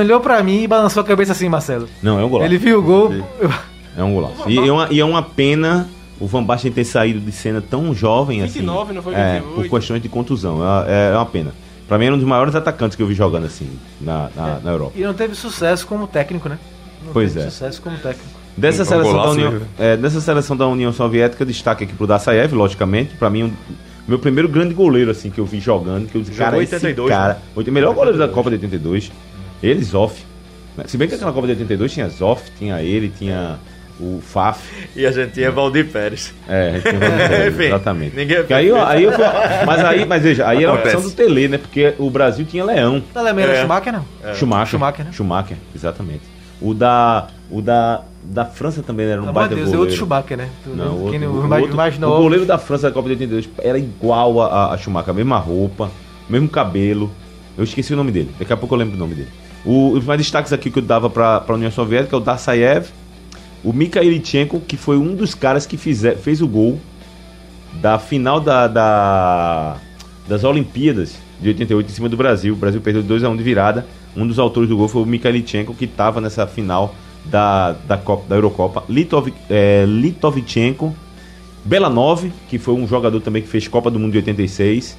olhou 0.00 0.20
pra 0.20 0.42
mim 0.42 0.62
e 0.62 0.66
balançou 0.66 1.02
a 1.02 1.04
cabeça 1.06 1.32
assim, 1.32 1.48
Marcelo. 1.48 1.88
Não, 2.02 2.18
é 2.18 2.24
um 2.24 2.28
golaço. 2.28 2.48
Ele 2.50 2.58
viu 2.58 2.78
o 2.78 2.82
gol. 2.82 3.12
É 3.96 4.02
um 4.02 4.14
golaço. 4.14 4.48
E 4.48 4.58
é 4.58 4.72
uma, 4.72 4.88
e 4.90 5.00
é 5.00 5.04
uma 5.04 5.22
pena 5.22 5.88
o 6.18 6.26
Van 6.26 6.42
Basten 6.42 6.70
ter 6.72 6.84
saído 6.84 7.20
de 7.20 7.32
cena 7.32 7.62
tão 7.62 7.94
jovem 7.94 8.42
29, 8.42 8.82
assim. 8.84 8.92
não 8.94 9.02
foi 9.02 9.14
É, 9.14 9.34
28? 9.40 9.54
por 9.54 9.68
questões 9.78 10.02
de 10.02 10.08
contusão. 10.08 10.60
É, 10.86 11.12
é 11.12 11.16
uma 11.16 11.26
pena. 11.26 11.52
Pra 11.90 11.98
mim, 11.98 12.04
era 12.04 12.14
um 12.14 12.18
dos 12.18 12.26
maiores 12.26 12.54
atacantes 12.54 12.94
que 12.94 13.02
eu 13.02 13.06
vi 13.08 13.14
jogando 13.14 13.46
assim 13.46 13.68
na, 14.00 14.30
na, 14.36 14.60
na 14.60 14.70
Europa. 14.70 14.92
E 14.94 15.02
não 15.02 15.12
teve 15.12 15.34
sucesso 15.34 15.84
como 15.88 16.06
técnico, 16.06 16.48
né? 16.48 16.56
Não 17.04 17.12
Pois 17.12 17.32
teve 17.32 17.46
é. 17.46 17.50
sucesso 17.50 17.82
como 17.82 17.96
técnico. 17.96 18.30
Dessa 18.56 18.82
Um 18.82 18.84
seleção, 18.84 19.16
da 19.16 19.30
União, 19.30 19.50
né? 19.54 19.60
é, 19.76 19.96
dessa 19.96 20.20
seleção 20.20 20.56
da 20.56 20.68
União 20.68 20.92
Soviética, 20.92 21.44
destaque 21.44 21.82
aqui 21.82 21.92
pro 21.92 22.06
Dassaev, 22.06 22.52
logicamente. 22.54 23.16
Pra 23.16 23.28
mim, 23.28 23.42
um, 23.42 23.52
meu 24.06 24.20
primeiro 24.20 24.48
grande 24.48 24.72
goleiro 24.72 25.10
assim 25.10 25.30
que 25.30 25.40
eu 25.40 25.44
vi 25.44 25.58
jogando, 25.58 26.06
que 26.06 26.14
eu 26.14 26.22
disse, 26.22 26.38
cara, 26.38 26.56
82, 26.58 27.10
esse 27.10 27.18
cara, 27.18 27.34
né? 27.34 27.40
o 27.56 27.72
melhor 27.72 27.92
goleiro 27.92 28.16
da 28.16 28.28
Copa 28.28 28.50
de 28.50 28.54
82, 28.54 29.10
ele, 29.60 29.82
Zoff. 29.82 30.24
Se 30.86 30.96
bem 30.96 31.08
que 31.08 31.16
aquela 31.16 31.32
Copa 31.32 31.48
de 31.48 31.54
82 31.54 31.92
tinha 31.92 32.08
Zoff, 32.08 32.52
tinha 32.56 32.80
ele, 32.80 33.12
tinha 33.18 33.58
o 34.00 34.20
Faf. 34.22 34.60
E 34.96 35.06
a 35.06 35.10
gente 35.12 35.32
tinha 35.32 35.50
Valdir 35.50 35.86
Pérez. 35.88 36.32
É, 36.48 36.68
a 36.68 36.72
gente 36.72 36.82
tinha 36.82 36.96
o 36.96 37.00
Valdir 37.00 37.46
Enfim, 37.48 37.62
exatamente. 37.64 38.16
ninguém 38.16 38.36
é 38.38 38.54
aí, 38.54 38.70
aí 38.72 39.02
eu 39.04 39.12
mas 39.66 39.84
aí, 39.84 40.04
mas 40.06 40.22
veja, 40.22 40.46
aí 40.48 40.62
era 40.64 40.72
a 40.72 40.74
opção 40.76 41.00
do 41.02 41.10
Tele, 41.10 41.48
né? 41.48 41.58
Porque 41.58 41.94
o 41.98 42.10
Brasil 42.10 42.44
tinha 42.46 42.64
Leão. 42.64 43.02
Tá 43.12 43.20
lembrando 43.22 43.50
É. 43.50 43.60
Schumacher, 43.60 43.92
não? 43.92 44.04
Schumacher. 44.34 44.66
Schumacher, 44.70 45.04
né? 45.04 45.12
Schumacher, 45.12 45.56
exatamente. 45.74 46.22
O 46.60 46.74
da, 46.74 47.28
o 47.50 47.62
da, 47.62 48.02
da 48.22 48.44
França 48.44 48.82
também 48.82 49.06
era 49.06 49.20
um 49.20 49.24
amor 49.24 49.34
baita 49.34 49.54
de 49.54 49.62
Deus, 49.62 49.68
é 49.68 49.76
goleiro. 49.76 49.80
outro 49.80 49.96
Schumacher, 49.96 50.36
né? 50.36 50.48
Tu- 50.64 50.70
Não, 50.70 51.06
o, 51.06 51.10
quem 51.10 51.22
outro, 51.24 51.38
não- 51.40 51.46
o, 51.46 51.48
mais, 51.48 51.62
outro- 51.62 51.76
mais 51.76 51.96
o 51.96 52.00
novo. 52.00 52.22
goleiro 52.22 52.44
da 52.46 52.58
França 52.58 52.88
da 52.88 52.94
Copa 52.94 53.08
de 53.08 53.14
82 53.14 53.48
era 53.62 53.78
igual 53.78 54.40
a, 54.42 54.72
a 54.74 54.78
Schumacher, 54.78 55.10
a 55.10 55.14
mesma 55.14 55.38
roupa, 55.38 55.90
mesmo 56.28 56.48
cabelo. 56.48 57.10
Eu 57.56 57.64
esqueci 57.64 57.92
o 57.92 57.96
nome 57.96 58.12
dele, 58.12 58.30
daqui 58.38 58.52
a 58.52 58.56
pouco 58.56 58.74
eu 58.74 58.78
lembro 58.78 58.94
o 58.96 58.98
nome 58.98 59.14
dele. 59.14 59.28
O, 59.64 59.90
os 59.92 60.04
mais 60.04 60.18
destaques 60.20 60.52
aqui 60.52 60.70
que 60.70 60.78
eu 60.78 60.82
dava 60.82 61.10
para 61.10 61.42
a 61.46 61.52
União 61.52 61.70
Soviética 61.70 62.14
é 62.14 62.18
o 62.18 62.20
Dassaev, 62.20 62.86
o 63.64 63.72
Mikhailichenko, 63.72 64.60
que 64.60 64.76
foi 64.76 64.96
um 64.96 65.14
dos 65.14 65.34
caras 65.34 65.66
que 65.66 65.76
fizer, 65.76 66.16
fez 66.16 66.40
o 66.40 66.48
gol 66.48 66.78
da 67.80 67.98
final 67.98 68.40
da, 68.40 68.66
da- 68.66 69.76
das 70.28 70.44
Olimpíadas 70.44 71.14
de 71.40 71.48
88 71.48 71.90
em 71.90 71.94
cima 71.94 72.08
do 72.08 72.16
Brasil. 72.16 72.54
O 72.54 72.56
Brasil 72.56 72.80
perdeu 72.80 73.02
2 73.02 73.24
a 73.24 73.28
1 73.28 73.36
de 73.36 73.42
virada. 73.42 73.86
Um 74.16 74.26
dos 74.26 74.38
autores 74.38 74.68
do 74.68 74.76
gol 74.76 74.88
foi 74.88 75.02
o 75.02 75.06
Mikhailichenko, 75.06 75.74
que 75.74 75.84
estava 75.84 76.20
nessa 76.20 76.46
final 76.46 76.94
da, 77.24 77.72
da, 77.86 77.96
Copa, 77.96 78.24
da 78.28 78.36
Eurocopa. 78.36 78.82
Litov, 78.88 79.32
é, 79.48 79.84
Litovchenko, 79.86 80.94
Belanov, 81.64 82.30
que 82.48 82.58
foi 82.58 82.74
um 82.74 82.86
jogador 82.88 83.20
também 83.20 83.42
que 83.42 83.48
fez 83.48 83.68
Copa 83.68 83.90
do 83.90 83.98
Mundo 83.98 84.12
de 84.12 84.18
86. 84.18 84.96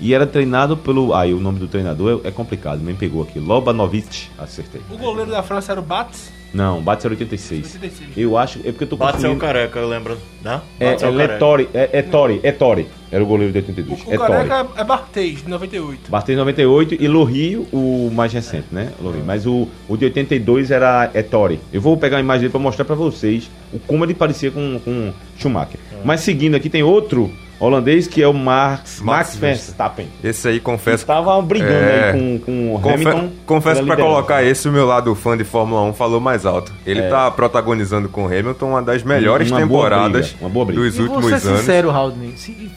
E 0.00 0.14
era 0.14 0.26
treinado 0.26 0.76
pelo. 0.76 1.12
Ah, 1.14 1.26
e 1.26 1.34
o 1.34 1.40
nome 1.40 1.58
do 1.58 1.66
treinador 1.66 2.20
é, 2.24 2.28
é 2.28 2.30
complicado, 2.30 2.80
me 2.80 2.94
pegou 2.94 3.22
aqui. 3.22 3.38
Lobanovic, 3.40 4.28
acertei. 4.38 4.80
O 4.90 4.96
goleiro 4.96 5.30
da 5.30 5.42
França 5.42 5.72
era 5.72 5.80
o 5.80 5.84
Bates, 5.84 6.30
Não, 6.52 6.80
Bates 6.80 7.04
era 7.04 7.12
86. 7.12 7.74
86. 7.74 8.10
Eu 8.16 8.36
acho. 8.36 8.58
É 8.60 8.72
porque 8.72 8.84
eu 8.84 8.88
tô 8.88 8.96
Bate 8.96 9.16
é 9.16 9.18
o 9.18 9.22
confundindo. 9.22 9.40
careca, 9.40 9.78
eu 9.78 9.88
lembro. 9.88 10.18
Não? 10.42 10.60
É, 10.80 10.86
é, 10.86 10.94
o 10.94 10.98
careca. 10.98 11.16
Letori, 11.16 11.68
é, 11.74 11.90
é 11.92 12.02
Tori, 12.02 12.40
é 12.42 12.52
Tori. 12.52 12.88
Era 13.10 13.22
o 13.22 13.26
goleiro 13.26 13.52
de 13.52 13.58
82. 13.58 14.00
O, 14.06 14.10
é 14.10 14.14
o 14.14 14.18
Tori. 14.18 14.48
careca 14.48 14.66
é 14.76 14.84
Barthez, 14.84 15.42
de 15.42 15.48
98. 15.48 16.10
Barthez 16.10 16.36
98 16.36 16.96
e 16.98 17.08
Lohio, 17.08 17.66
o 17.72 18.10
mais 18.12 18.32
recente, 18.32 18.66
né? 18.72 18.92
Lohio. 19.00 19.22
Mas 19.26 19.46
o, 19.46 19.68
o 19.88 19.96
de 19.96 20.06
82 20.06 20.70
era 20.70 21.10
Ettore. 21.14 21.60
Eu 21.72 21.80
vou 21.80 21.96
pegar 21.96 22.16
a 22.16 22.20
imagem 22.20 22.42
dele 22.42 22.52
pra 22.52 22.60
mostrar 22.60 22.84
pra 22.84 22.94
vocês 22.94 23.50
o 23.72 23.78
como 23.78 24.04
ele 24.04 24.14
parecia 24.14 24.50
com, 24.50 24.80
com 24.84 25.12
Schumacher. 25.38 25.78
Mas 26.04 26.20
seguindo 26.20 26.54
aqui 26.54 26.70
tem 26.70 26.82
outro 26.82 27.30
holandês 27.60 28.06
que 28.06 28.22
é 28.22 28.28
o 28.28 28.32
Max, 28.32 29.00
Max, 29.00 29.02
Max 29.02 29.36
Verstappen. 29.36 30.08
Esse 30.22 30.48
aí 30.48 30.60
confesso 30.60 31.04
que 31.04 31.10
Estava 31.10 31.40
brigando 31.42 31.72
É. 31.72 32.10
aí 32.10 32.12
com, 32.12 32.38
com 32.44 32.74
o 32.74 32.78
Confe- 32.80 32.94
Hamilton. 33.08 33.30
confesso 33.46 33.80
liderança. 33.82 34.02
colocar 34.08 34.44
esse, 34.44 34.68
o 34.68 34.72
meu 34.72 34.86
lado 34.86 35.14
fã 35.14 35.36
de 35.36 35.44
Fórmula 35.44 35.82
1 35.82 35.92
falou 35.94 36.20
mais 36.20 36.46
alto. 36.46 36.72
Ele 36.86 37.00
É. 37.00 37.08
tá 37.08 37.30
protagonizando 37.30 38.08
com 38.08 38.22
o 38.22 38.26
Hamilton 38.26 38.66
uma 38.70 38.82
das 38.82 39.02
melhores 39.02 39.50
Uma 39.50 39.58
boa 39.66 39.84
temporadas 39.84 40.26
briga, 40.28 40.38
uma 40.44 40.50
boa 40.50 40.64
briga. 40.66 40.82
dos 40.82 40.96
E 40.96 41.02
vou 41.02 41.16
últimos 41.16 41.40
ser 41.42 41.48
anos. 41.48 41.60
sincero, 41.60 41.90
Haldane, 41.90 42.36
se 42.36 42.70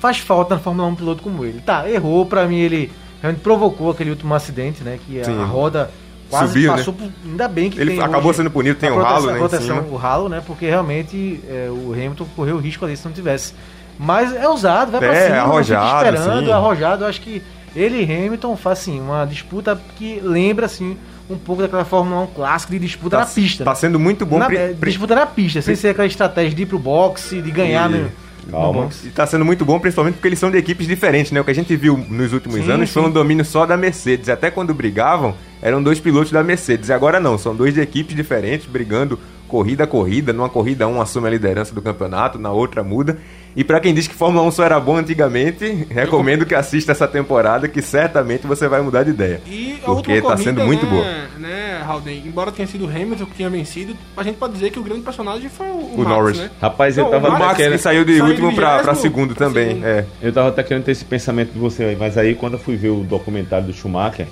faz 0.00 0.18
falta 0.18 0.54
na 0.56 0.60
Fórmula 0.60 0.86
1 0.88 0.90
um 0.90 0.94
piloto 0.94 1.22
como 1.22 1.44
ele. 1.44 1.60
Tá, 1.60 1.88
errou, 1.88 2.26
pra 2.26 2.46
mim 2.46 2.58
ele 2.58 2.92
realmente 3.22 3.42
provocou 3.42 3.90
aquele 3.90 4.10
último 4.10 4.34
acidente, 4.34 4.84
né? 4.84 4.98
Que 5.06 5.24
Sim. 5.24 5.40
a 5.40 5.44
roda 5.46 5.90
quase 6.28 6.48
Subiu, 6.48 6.70
né? 6.72 6.76
passou 6.78 6.92
por. 6.92 7.08
Ainda 7.24 7.48
bem 7.48 7.70
que 7.70 7.80
Ele 7.80 7.92
tem 7.92 8.00
acabou 8.02 8.28
hoje 8.28 8.36
sendo 8.38 8.50
punido, 8.50 8.78
tem 8.78 8.90
o 8.90 8.94
proteção- 8.94 9.14
ralo, 9.20 9.32
né, 9.32 9.38
proteção, 9.38 9.76
cima. 9.76 9.86
o 9.90 9.96
ralo, 9.96 10.28
né? 10.28 10.42
Porque 10.46 10.66
realmente 10.66 11.40
é, 11.48 11.68
o 11.70 11.92
Hamilton 11.92 12.26
correu 12.36 12.56
o 12.56 12.58
risco 12.58 12.84
ali 12.84 12.96
se 12.96 13.04
não 13.06 13.12
tivesse. 13.12 13.54
Mas 13.98 14.34
é 14.34 14.46
ousado, 14.48 14.90
vai 14.92 15.00
pra 15.00 15.14
É, 15.14 15.26
cima, 15.26 15.38
arrojado, 15.38 16.16
esperando, 16.16 16.46
sim. 16.46 16.52
arrojado. 16.52 17.04
Eu 17.04 17.08
acho 17.08 17.20
que 17.20 17.42
ele 17.74 18.02
e 18.02 18.04
Hamilton 18.04 18.56
fazem 18.56 18.94
assim, 18.94 19.00
uma 19.02 19.24
disputa 19.24 19.80
que 19.96 20.20
lembra 20.22 20.66
assim 20.66 20.96
um 21.28 21.36
pouco 21.36 21.62
daquela 21.62 21.84
Fórmula 21.84 22.22
1 22.22 22.26
clássica 22.28 22.72
de 22.74 22.78
disputa 22.78 23.16
Tá, 23.16 23.24
na 23.24 23.26
pista. 23.28 23.64
tá 23.64 23.74
sendo 23.74 23.98
muito 23.98 24.24
bom. 24.24 24.38
Na- 24.38 24.46
pri- 24.46 24.56
é, 24.56 24.68
pri- 24.74 24.90
disputa 24.90 25.14
na 25.14 25.26
pista, 25.26 25.60
sem 25.60 25.74
ser 25.74 25.88
aquela 25.88 26.06
estratégia 26.06 26.54
de 26.54 26.62
ir 26.62 26.66
pro 26.66 26.78
boxe, 26.78 27.40
de 27.42 27.50
ganhar 27.50 27.90
E- 27.90 27.94
no, 27.94 28.10
Calma. 28.48 28.88
E 29.02 29.08
tá 29.08 29.26
sendo 29.26 29.44
muito 29.44 29.64
bom, 29.64 29.80
principalmente 29.80 30.14
porque 30.14 30.28
eles 30.28 30.38
são 30.38 30.52
de 30.52 30.56
equipes 30.56 30.86
diferentes, 30.86 31.32
né? 31.32 31.40
O 31.40 31.44
que 31.44 31.50
a 31.50 31.54
gente 31.54 31.74
viu 31.74 31.96
nos 32.08 32.32
últimos 32.32 32.64
Sim, 32.64 32.70
anos 32.70 32.92
foi 32.92 33.02
sim. 33.02 33.08
um 33.08 33.10
domínio 33.10 33.44
só 33.44 33.66
da 33.66 33.76
Mercedes. 33.76 34.28
Até 34.28 34.52
quando 34.52 34.72
brigavam, 34.72 35.34
eram 35.60 35.82
dois 35.82 35.98
pilotos 35.98 36.30
da 36.30 36.44
Mercedes. 36.44 36.88
E 36.88 36.92
agora 36.92 37.18
não, 37.18 37.36
são 37.36 37.56
dois 37.56 37.74
de 37.74 37.80
equipes 37.80 38.14
diferentes, 38.14 38.64
brigando 38.68 39.18
corrida 39.48 39.82
a 39.82 39.86
corrida. 39.88 40.32
Numa 40.32 40.48
corrida, 40.48 40.86
um 40.86 41.00
assume 41.00 41.26
a 41.26 41.30
liderança 41.30 41.74
do 41.74 41.82
campeonato, 41.82 42.38
na 42.38 42.52
outra 42.52 42.84
muda. 42.84 43.18
E 43.56 43.64
pra 43.64 43.80
quem 43.80 43.94
diz 43.94 44.06
que 44.06 44.14
Fórmula 44.14 44.46
1 44.46 44.50
só 44.50 44.64
era 44.64 44.78
bom 44.78 44.98
antigamente, 44.98 45.86
recomendo 45.88 46.44
que 46.44 46.54
assista 46.54 46.92
essa 46.92 47.08
temporada, 47.08 47.66
que 47.66 47.80
certamente 47.80 48.46
você 48.46 48.68
vai 48.68 48.82
mudar 48.82 49.02
de 49.02 49.10
ideia. 49.10 49.40
E 49.46 49.78
a 49.82 49.86
Porque 49.86 50.12
última 50.12 50.30
tá 50.30 50.36
sendo 50.36 50.62
muito 50.62 50.84
né, 50.84 50.90
boa. 50.92 51.04
né, 51.38 51.82
Halden, 51.86 52.22
embora 52.26 52.52
tenha 52.52 52.68
sido 52.68 52.84
o 52.84 52.88
Hamilton 52.90 53.24
que 53.24 53.34
tinha 53.34 53.48
vencido, 53.48 53.96
a 54.14 54.22
gente 54.22 54.36
pode 54.36 54.52
dizer 54.52 54.70
que 54.70 54.78
o 54.78 54.82
grande 54.82 55.00
personagem 55.00 55.48
foi 55.48 55.68
o, 55.68 55.70
o, 55.70 55.98
Max, 55.98 56.08
Norris. 56.10 56.38
né? 56.38 56.50
Rapaz, 56.60 56.98
eu 56.98 57.04
Não, 57.04 57.10
tava 57.12 57.28
o 57.30 57.38
Max 57.38 57.56
querendo- 57.56 57.72
que 57.72 57.78
saiu 57.78 58.04
de 58.04 58.18
Saiu 58.18 58.26
último 58.26 58.50
vigésimo 58.50 58.94
segundo 58.96 59.34
pra 59.34 59.46
também. 59.46 59.68
segundo. 59.68 59.86
É. 59.86 60.04
Eu 60.20 60.32
tava 60.34 60.48
até 60.48 60.62
querendo 60.62 60.84
ter 60.84 60.92
esse 60.92 61.04
pensamento 61.06 61.52
de 61.52 61.58
você 61.58 61.84
aí, 61.84 61.96
mas 61.96 62.18
aí 62.18 62.34
quando 62.34 62.52
eu 62.54 62.58
fui 62.58 62.76
ver 62.76 62.90
o 62.90 63.04
documentário 63.04 63.66
do 63.68 63.72
Schumacher, 63.72 64.26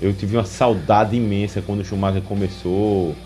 eu 0.00 0.12
tive 0.12 0.36
uma 0.36 0.44
saudade 0.44 1.16
imensa 1.16 1.60
quando 1.60 1.80
o 1.80 1.84
Schumacher 1.84 2.22
começou 2.22 3.16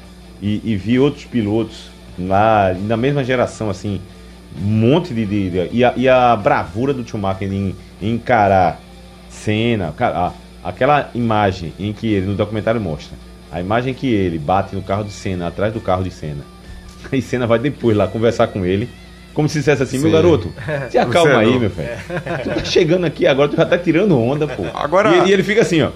e, 0.41 0.63
e 0.65 0.75
vi 0.75 0.99
outros 0.99 1.27
pilotos 1.27 1.91
lá, 2.19 2.75
na 2.81 2.97
mesma 2.97 3.23
geração, 3.23 3.69
assim, 3.69 4.01
um 4.56 4.66
monte 4.66 5.12
de. 5.14 5.25
de- 5.26 5.50
de- 5.50 5.68
e, 5.73 5.84
a, 5.84 5.92
e 5.96 6.08
a 6.08 6.34
bravura 6.37 6.92
do 6.92 7.06
Schumacher 7.06 7.52
em, 7.52 7.75
em 8.00 8.14
encarar 8.14 8.80
cena, 9.28 9.92
cara, 9.96 10.18
a- 10.28 10.32
aquela 10.68 11.11
imagem 11.14 11.73
em 11.78 11.92
que 11.92 12.06
ele, 12.12 12.26
no 12.26 12.34
documentário 12.34 12.80
mostra, 12.80 13.16
a 13.52 13.61
imagem 13.61 13.92
que 13.94 14.06
ele 14.12 14.38
bate 14.38 14.75
no 14.75 14.82
carro 14.82 15.04
de 15.04 15.11
cena, 15.12 15.46
atrás 15.49 15.73
do 15.73 15.80
carro 15.80 16.02
de 16.04 16.11
cena, 16.11 16.42
e 17.12 17.20
cena 17.20 17.46
vai 17.46 17.58
depois 17.58 17.96
lá 17.96 18.06
conversar 18.06 18.46
com 18.49 18.64
ele. 18.64 18.88
Como 19.34 19.49
se 19.49 19.58
dissesse 19.58 19.82
assim, 19.82 19.99
meu 19.99 20.06
Sim. 20.06 20.12
garoto, 20.12 20.52
se 20.90 20.96
acalma 20.96 21.32
é 21.32 21.37
aí, 21.38 21.58
meu 21.58 21.68
velho. 21.68 21.99
Tu 22.44 22.50
tá 22.50 22.64
chegando 22.64 23.04
aqui 23.04 23.26
agora, 23.26 23.49
tu 23.49 23.56
já 23.56 23.66
tá 23.66 23.76
tirando 23.76 24.16
onda, 24.16 24.46
pô. 24.46 24.62
Agora- 24.73 25.11
E, 25.11 25.18
ele- 25.18 25.30
e 25.30 25.32
ele 25.32 25.42
fica 25.42 25.62
assim, 25.62 25.82
ó. 25.82 25.90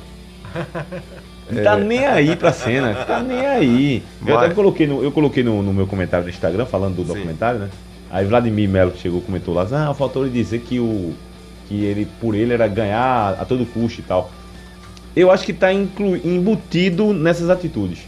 Não 1.50 1.62
tá 1.62 1.76
nem 1.76 2.04
aí 2.04 2.34
pra 2.36 2.52
cena, 2.52 2.92
tá 3.06 3.20
nem 3.22 3.46
aí. 3.46 4.02
Eu 4.26 4.34
Mas- 4.34 4.44
até 4.44 4.54
coloquei, 4.54 4.86
no, 4.88 5.02
eu 5.04 5.10
coloquei 5.12 5.42
no, 5.44 5.62
no 5.62 5.72
meu 5.72 5.86
comentário 5.86 6.24
do 6.24 6.30
Instagram, 6.30 6.66
falando 6.66 6.96
do 6.96 7.02
Sim. 7.02 7.14
documentário, 7.14 7.60
né? 7.60 7.68
Aí 8.10 8.24
Vladimir 8.24 8.68
Melo 8.68 8.90
que 8.90 8.98
chegou 9.00 9.20
comentou 9.20 9.54
lá, 9.54 9.66
ah, 9.70 9.94
faltou 9.94 10.24
ele 10.24 10.32
dizer 10.32 10.60
que 10.60 10.80
o 10.80 11.14
que 11.68 11.84
ele 11.84 12.08
por 12.20 12.34
ele 12.34 12.54
era 12.54 12.66
ganhar 12.66 13.36
a 13.38 13.44
todo 13.44 13.66
custo 13.66 14.00
e 14.00 14.02
tal. 14.02 14.30
Eu 15.14 15.30
acho 15.30 15.44
que 15.44 15.52
tá 15.52 15.72
inclu, 15.72 16.16
embutido 16.16 17.12
nessas 17.12 17.50
atitudes. 17.50 18.00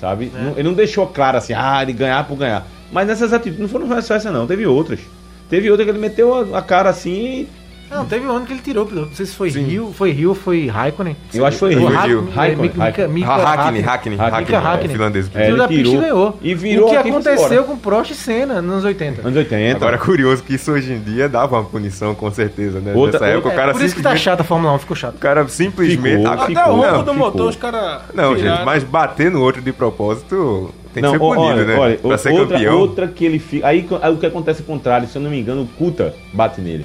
Sabe? 0.00 0.30
Não- 0.34 0.52
ele 0.52 0.62
não 0.64 0.74
deixou 0.74 1.06
claro 1.06 1.38
assim, 1.38 1.52
ah, 1.54 1.80
ele 1.82 1.92
ganhar 1.92 2.26
por 2.26 2.36
ganhar. 2.36 2.66
Mas 2.90 3.06
nessas 3.06 3.32
atitudes, 3.32 3.60
não 3.60 3.68
foram 3.68 4.02
só 4.02 4.14
essa 4.14 4.30
não, 4.32 4.46
teve 4.46 4.66
outras. 4.66 5.00
Teve 5.48 5.70
outra 5.70 5.84
que 5.84 5.90
ele 5.90 5.98
meteu 5.98 6.54
a, 6.54 6.58
a 6.58 6.62
cara 6.62 6.90
assim 6.90 7.46
Não, 7.90 8.04
teve 8.04 8.26
um 8.26 8.30
ano 8.30 8.44
que 8.46 8.52
ele 8.52 8.60
tirou 8.60 8.84
o 8.84 8.86
piloto. 8.86 9.08
Não 9.08 9.14
sei 9.14 9.26
se 9.26 9.34
foi 9.34 9.48
Rio, 9.50 9.92
foi 9.96 10.10
Rio 10.12 10.30
ou 10.30 10.34
foi 10.34 10.66
Raikkonen. 10.66 11.16
Eu 11.32 11.46
acho 11.46 11.56
que 11.56 11.60
foi 11.60 11.74
Rio. 11.74 11.88
Rio. 11.88 12.28
é, 12.30 12.34
Raikkonen, 12.34 12.70
Hackney, 12.78 12.82
Hakkinen. 12.84 13.22
Hackney, 13.24 13.82
Hakkinen, 13.82 14.16
Hackney, 14.18 14.56
Hakkinen. 14.56 14.84
é, 14.84 14.88
finlandês. 14.88 15.30
É, 15.34 15.48
ele 15.48 15.66
tirou 15.68 15.94
e 15.94 15.96
ganhou. 16.00 16.38
e 16.42 16.54
virou 16.54 16.86
o 16.86 16.90
que 16.90 16.96
aconteceu 16.96 17.64
com 17.64 17.76
Prost 17.76 18.10
e 18.10 18.14
Senna 18.14 18.60
nos 18.60 18.72
anos 18.72 18.84
80. 18.84 19.22
Anos 19.22 19.36
80. 19.36 19.76
Agora 19.76 19.96
é 19.96 19.98
curioso 19.98 20.42
que 20.42 20.54
isso 20.54 20.70
hoje 20.72 20.92
em 20.92 21.00
dia 21.00 21.28
dava 21.28 21.56
uma 21.56 21.64
punição, 21.64 22.14
com 22.14 22.30
certeza, 22.30 22.78
né? 22.80 22.92
Outra- 22.94 23.20
Nessa 23.20 23.32
época, 23.32 23.48
É, 23.48 23.52
o 23.52 23.56
cara 23.56 23.72
por 23.72 23.82
isso 23.82 23.94
que 23.96 24.02
tá 24.02 24.14
chata 24.16 24.42
a 24.42 24.44
Fórmula 24.44 24.74
1, 24.74 24.78
ficou 24.80 24.96
chato. 24.96 25.14
O 25.16 25.18
cara 25.18 25.46
simplesmente. 25.48 26.26
Até 26.26 26.64
o 26.66 26.76
ronco 26.76 27.02
do 27.04 27.14
motor, 27.14 27.48
os 27.48 27.56
caras. 27.56 28.02
Não, 28.14 28.36
gente, 28.36 28.64
mas 28.64 28.84
bater 28.84 29.30
no 29.30 29.40
outro 29.42 29.62
de 29.62 29.72
propósito 29.72 30.72
tem 30.92 31.02
que 31.02 31.08
Não, 31.08 31.10
ser 31.12 31.22
ó, 31.22 31.34
punido, 31.34 31.42
olha, 31.54 31.64
né? 31.64 31.76
olha, 31.78 31.96
pra 31.98 32.18
ser 32.18 32.32
outra, 32.32 32.56
campeão. 32.58 32.78
outra 32.78 33.08
que 33.08 33.24
ele 33.24 33.38
fica. 33.38 33.66
Aí, 33.66 33.86
aí 34.02 34.12
o 34.12 34.16
que 34.16 34.26
acontece 34.26 34.60
é 34.60 34.62
o 34.62 34.66
contrário, 34.66 35.08
se 35.08 35.16
eu 35.16 35.22
não 35.22 35.30
me 35.30 35.38
engano, 35.40 35.62
o 35.62 35.66
Kuta 35.66 36.14
bate 36.32 36.60
nele. 36.60 36.84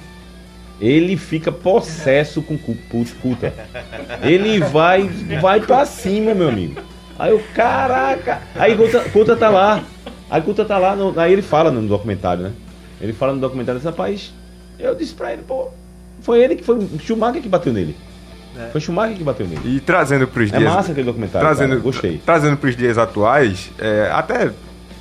Ele 0.82 1.16
fica 1.16 1.52
possesso 1.52 2.42
com 2.42 2.56
o 2.56 3.06
Kuta. 3.22 3.54
Ele 4.22 4.60
vai, 4.60 5.08
vai 5.42 5.60
pra 5.62 5.86
cima, 5.86 6.34
meu 6.34 6.50
amigo. 6.50 6.82
Aí 7.18 7.32
o 7.34 7.40
caraca. 7.54 8.42
Aí 8.56 8.76
Kuta, 8.76 9.00
Kuta 9.10 9.36
tá 9.36 9.50
lá. 9.50 9.84
Aí 10.30 10.42
Kuta 10.42 10.66
tá 10.66 10.78
lá. 10.78 10.96
no- 10.96 11.18
aí 11.20 11.32
ele 11.32 11.42
fala 11.44 11.72
no 11.72 11.82
documentário, 11.88 12.44
né? 12.44 12.52
Ele 13.00 13.14
fala 13.14 13.34
no 13.34 13.40
documentário 13.40 13.80
desse 13.80 13.90
rapaz. 13.90 14.34
Eu 14.80 14.96
disse 14.96 15.14
pra 15.14 15.32
ele, 15.32 15.44
pô. 15.48 15.70
Foi 16.22 16.42
ele 16.42 16.56
que 16.56 16.64
foi 16.64 16.78
o 16.78 17.00
Schumacher 17.00 17.42
que 17.42 17.50
bateu 17.50 17.72
nele. 17.72 17.96
Foi 18.72 18.80
Schumacher 18.82 19.16
que 19.18 19.24
bateu 19.24 19.48
nele. 19.48 19.62
E 19.76 19.80
trazendo 19.80 20.28
pros 20.28 20.52
É 20.54 20.58
dias. 20.58 20.72
massa 20.74 20.92
aquele 20.92 21.06
documentário. 21.06 21.46
trazendo, 21.48 21.70
cara, 21.72 21.82
Gostei. 21.82 22.22
Trazendo 22.26 22.58
pros 22.58 22.76
dias 22.76 22.98
atuais, 22.98 23.72
é, 23.80 24.10
até 24.12 24.52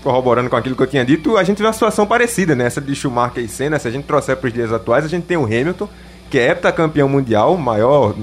corroborando 0.02 0.50
com 0.50 0.56
aquilo 0.56 0.74
que 0.74 0.82
eu 0.82 0.86
tinha 0.86 1.04
dito, 1.04 1.36
a 1.36 1.44
gente 1.44 1.58
vê 1.58 1.66
uma 1.66 1.72
situação 1.72 2.06
parecida, 2.06 2.54
né? 2.54 2.66
Essa 2.66 2.80
de 2.80 2.94
Schumacher 2.94 3.42
e 3.42 3.48
Senna, 3.48 3.78
se 3.78 3.88
a 3.88 3.90
gente 3.90 4.04
trouxer 4.04 4.36
pros 4.36 4.52
dias 4.52 4.72
atuais, 4.72 5.04
a 5.04 5.08
gente 5.08 5.24
tem 5.24 5.36
o 5.36 5.44
Hamilton, 5.44 5.88
que 6.30 6.38
é 6.38 6.50
heptacampeão 6.50 7.08
mundial, 7.08 7.56
maior 7.56 8.14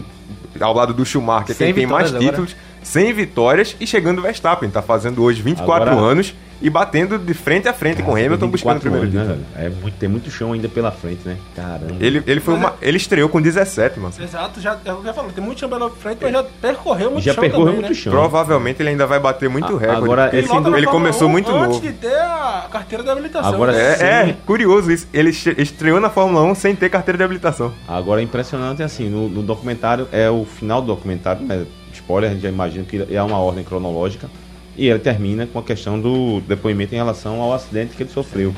ao 0.60 0.74
lado 0.74 0.94
do 0.94 1.06
Schumacher, 1.06 1.56
Sem 1.56 1.68
quem 1.68 1.74
tem 1.74 1.86
mais 1.88 2.12
vitórias 2.12 2.34
agora. 2.34 2.69
100 2.84 3.14
vitórias, 3.14 3.76
e 3.80 3.86
chegando 3.88 4.20
o 4.20 4.22
Verstappen, 4.22 4.70
tá 4.70 4.82
fazendo 4.82 5.24
hoje 5.24 5.42
24 5.42 5.90
Agora- 5.92 6.06
anos 6.12 6.34
e 6.62 6.70
batendo 6.70 7.18
de 7.18 7.34
frente 7.34 7.70
a 7.70 7.74
frente 7.74 8.04
com 8.04 8.12
o 8.12 8.16
Hamilton, 8.16 8.50
buscando 8.50 8.76
o 8.76 8.80
24 8.80 8.82
primeiro 8.82 9.18
anos, 9.18 9.38
título. 9.38 9.58
né? 9.58 9.66
É 9.66 9.70
muito, 9.82 9.96
tem 9.98 10.10
muito 10.10 10.30
chão 10.30 10.52
ainda 10.52 10.68
pela 10.68 10.92
frente, 10.92 11.22
né? 11.26 11.38
Caramba. 11.56 11.96
Ele, 12.02 12.22
ele, 12.28 12.42
foi 12.42 12.54
uma, 12.54 12.74
ele 12.82 12.98
estreou 12.98 13.30
com 13.30 13.42
17, 13.42 13.98
mano. 13.98 14.14
Exato, 14.20 14.60
já, 14.60 14.78
é 14.84 14.92
o 14.92 14.98
que 14.98 15.08
eu 15.08 15.14
falo, 15.14 15.32
tem 15.32 15.42
muito 15.42 15.58
chão 15.58 15.70
pela 15.70 15.90
frente, 15.90 16.18
mas 16.22 16.34
já 16.34 16.44
percorreu 16.44 17.12
muito 17.12 17.24
já 17.24 17.34
chão 17.34 17.42
percorreu 17.42 17.66
também, 17.68 17.80
muito 17.82 17.96
né? 17.96 18.02
chão. 18.04 18.12
Provavelmente 18.12 18.82
ele 18.82 18.90
ainda 18.90 19.08
vai 19.08 19.22
bater 19.22 19.48
muito 19.48 19.68
A- 19.74 19.80
recorde. 19.80 20.04
agora, 20.04 20.30
é 20.34 20.38
ele, 20.38 20.48
sem 20.48 20.74
ele 20.76 20.88
começou 20.88 21.30
1 21.30 21.32
muito 21.32 21.50
antes 21.50 21.78
novo. 21.78 21.82
de 21.82 21.94
ter 21.94 22.14
a 22.20 22.68
carteira 22.70 23.06
de 23.06 23.10
habilitação. 23.10 23.54
Agora, 23.54 23.72
né? 23.72 23.96
É, 23.98 24.30
é, 24.30 24.36
curioso 24.46 24.92
isso. 24.92 25.08
Ele 25.14 25.30
estreou 25.30 26.02
na 26.02 26.10
Fórmula 26.10 26.44
1 26.44 26.56
sem 26.56 26.76
ter 26.76 26.90
carteira 26.90 27.18
de 27.18 27.24
habilitação. 27.24 27.72
Agora 27.88 28.20
é 28.20 28.24
impressionante 28.26 28.84
assim, 28.84 29.08
no, 29.10 29.30
no 29.30 29.42
documentário, 29.44 30.10
é 30.12 30.30
o 30.30 30.44
final 30.44 30.82
do 30.82 30.88
documentário, 30.88 31.42
né? 31.46 31.66
Spoiler, 32.10 32.32
a 32.32 32.34
gente 32.34 32.42
já 32.42 32.50
imagina 32.50 32.84
que 32.84 33.06
é 33.12 33.22
uma 33.22 33.38
ordem 33.38 33.64
cronológica. 33.64 34.28
E 34.76 34.88
ele 34.88 34.98
termina 34.98 35.46
com 35.46 35.60
a 35.60 35.64
questão 35.64 36.00
do 36.00 36.42
depoimento 36.42 36.96
em 36.96 36.98
relação 36.98 37.40
ao 37.40 37.54
acidente 37.54 37.96
que 37.96 38.02
ele 38.02 38.10
sofreu 38.10 38.52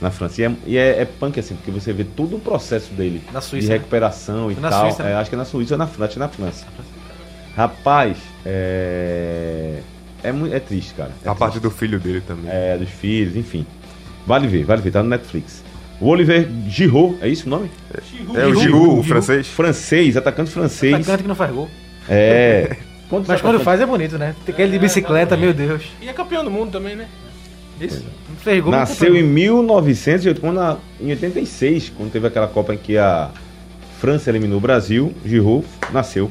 na 0.00 0.10
França. 0.10 0.40
E 0.40 0.44
é, 0.44 0.52
e 0.66 0.76
é, 0.78 1.02
é 1.02 1.04
punk 1.04 1.38
assim, 1.38 1.54
porque 1.56 1.70
você 1.70 1.92
vê 1.92 2.04
todo 2.04 2.36
o 2.36 2.40
processo 2.40 2.94
dele 2.94 3.22
Na 3.32 3.42
Suíça, 3.42 3.66
de 3.66 3.72
né? 3.72 3.78
recuperação 3.78 4.50
e 4.50 4.54
Foi 4.54 4.62
na 4.62 4.70
tal. 4.70 4.86
Suíça, 4.86 5.02
né? 5.02 5.12
É, 5.12 5.14
acho 5.16 5.28
que 5.28 5.36
é 5.36 5.38
na 5.38 5.44
Suíça 5.44 5.74
ou 5.74 5.78
na 5.78 5.86
França, 5.86 6.14
é 6.14 6.18
na 6.20 6.28
França. 6.28 6.66
Rapaz, 7.54 8.16
é. 8.46 9.80
É, 10.22 10.32
muito, 10.32 10.54
é 10.54 10.60
triste, 10.60 10.94
cara. 10.94 11.10
É 11.10 11.12
a 11.12 11.16
triste. 11.32 11.38
parte 11.38 11.60
do 11.60 11.70
filho 11.70 12.00
dele 12.00 12.22
também. 12.22 12.50
É, 12.50 12.78
dos 12.78 12.88
filhos, 12.88 13.36
enfim. 13.36 13.66
Vale 14.26 14.46
ver, 14.46 14.64
vale 14.64 14.80
ver, 14.80 14.90
tá 14.90 15.02
no 15.02 15.08
Netflix. 15.10 15.62
O 16.00 16.06
Oliver 16.06 16.48
Giroud, 16.66 17.18
é 17.20 17.28
isso 17.28 17.46
o 17.46 17.50
nome? 17.50 17.70
É 18.34 18.46
o 18.46 18.54
Giroud, 18.54 19.00
o 19.00 19.02
francês. 19.02 19.48
Francês, 19.48 20.16
atacante 20.16 20.50
francês. 20.50 20.94
Atacante 20.94 21.24
que 21.24 21.28
não 21.28 21.34
faz 21.34 21.52
gol. 21.52 21.68
É. 22.10 22.76
Quantos 23.08 23.28
Mas 23.28 23.40
quando 23.40 23.56
atacantes- 23.56 23.64
faz 23.64 23.80
é 23.80 23.86
bonito, 23.86 24.18
né? 24.18 24.34
Tem 24.44 24.52
aquele 24.52 24.72
de 24.72 24.78
bicicleta, 24.78 25.36
meu 25.36 25.52
Deus. 25.52 25.82
E 26.02 26.08
é 26.08 26.12
campeão 26.12 26.44
do 26.44 26.50
mundo 26.50 26.70
também, 26.70 26.94
né? 26.96 27.06
Isso. 27.80 28.04
Não 28.28 28.36
fez 28.36 28.62
gol. 28.62 28.70
Nasceu 28.72 29.16
em 29.16 29.22
1980, 29.22 30.40
quando 30.40 30.60
a- 30.60 30.76
em 31.00 31.10
86, 31.10 31.90
quando 31.96 32.12
teve 32.12 32.26
aquela 32.26 32.46
Copa 32.46 32.74
em 32.74 32.76
que 32.78 32.98
a 32.98 33.30
França 33.98 34.30
eliminou 34.30 34.58
o 34.58 34.60
Brasil, 34.60 35.12
Giroud 35.24 35.66
nasceu. 35.92 36.30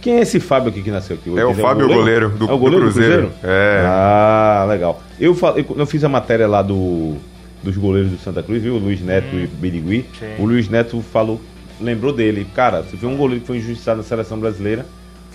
Quem 0.00 0.14
é 0.14 0.20
esse 0.20 0.40
Fábio 0.40 0.70
aqui 0.70 0.82
que 0.82 0.90
nasceu 0.90 1.16
aqui? 1.16 1.28
É 1.38 1.44
o 1.44 1.50
dizer, 1.50 1.62
Fábio, 1.62 1.86
o 1.86 1.88
goleiro 1.94 2.30
do- 2.30 2.48
é 2.48 2.52
o 2.52 2.58
goleiro 2.58 2.86
do 2.86 2.92
Cruzeiro. 2.92 3.32
É. 3.42 3.82
Ah, 3.86 4.64
legal. 4.68 5.02
Eu, 5.20 5.34
falei, 5.34 5.64
eu 5.76 5.86
fiz 5.86 6.02
a 6.04 6.08
matéria 6.08 6.46
lá 6.48 6.62
do, 6.62 7.16
dos 7.62 7.76
goleiros 7.76 8.10
do 8.12 8.18
Santa 8.18 8.42
Cruz, 8.42 8.62
viu? 8.62 8.74
O 8.74 8.78
Luiz 8.78 9.00
Neto 9.00 9.36
e 9.36 9.46
Birigui. 9.46 10.06
O 10.38 10.44
Luiz 10.46 10.68
Neto 10.68 11.00
falou, 11.12 11.40
lembrou 11.80 12.12
dele. 12.12 12.46
Cara, 12.54 12.82
se 12.84 12.96
viu 12.96 13.08
um 13.08 13.16
goleiro 13.16 13.40
que 13.40 13.46
foi 13.46 13.56
injustiçado 13.58 13.98
na 13.98 14.04
seleção 14.04 14.38
brasileira, 14.38 14.86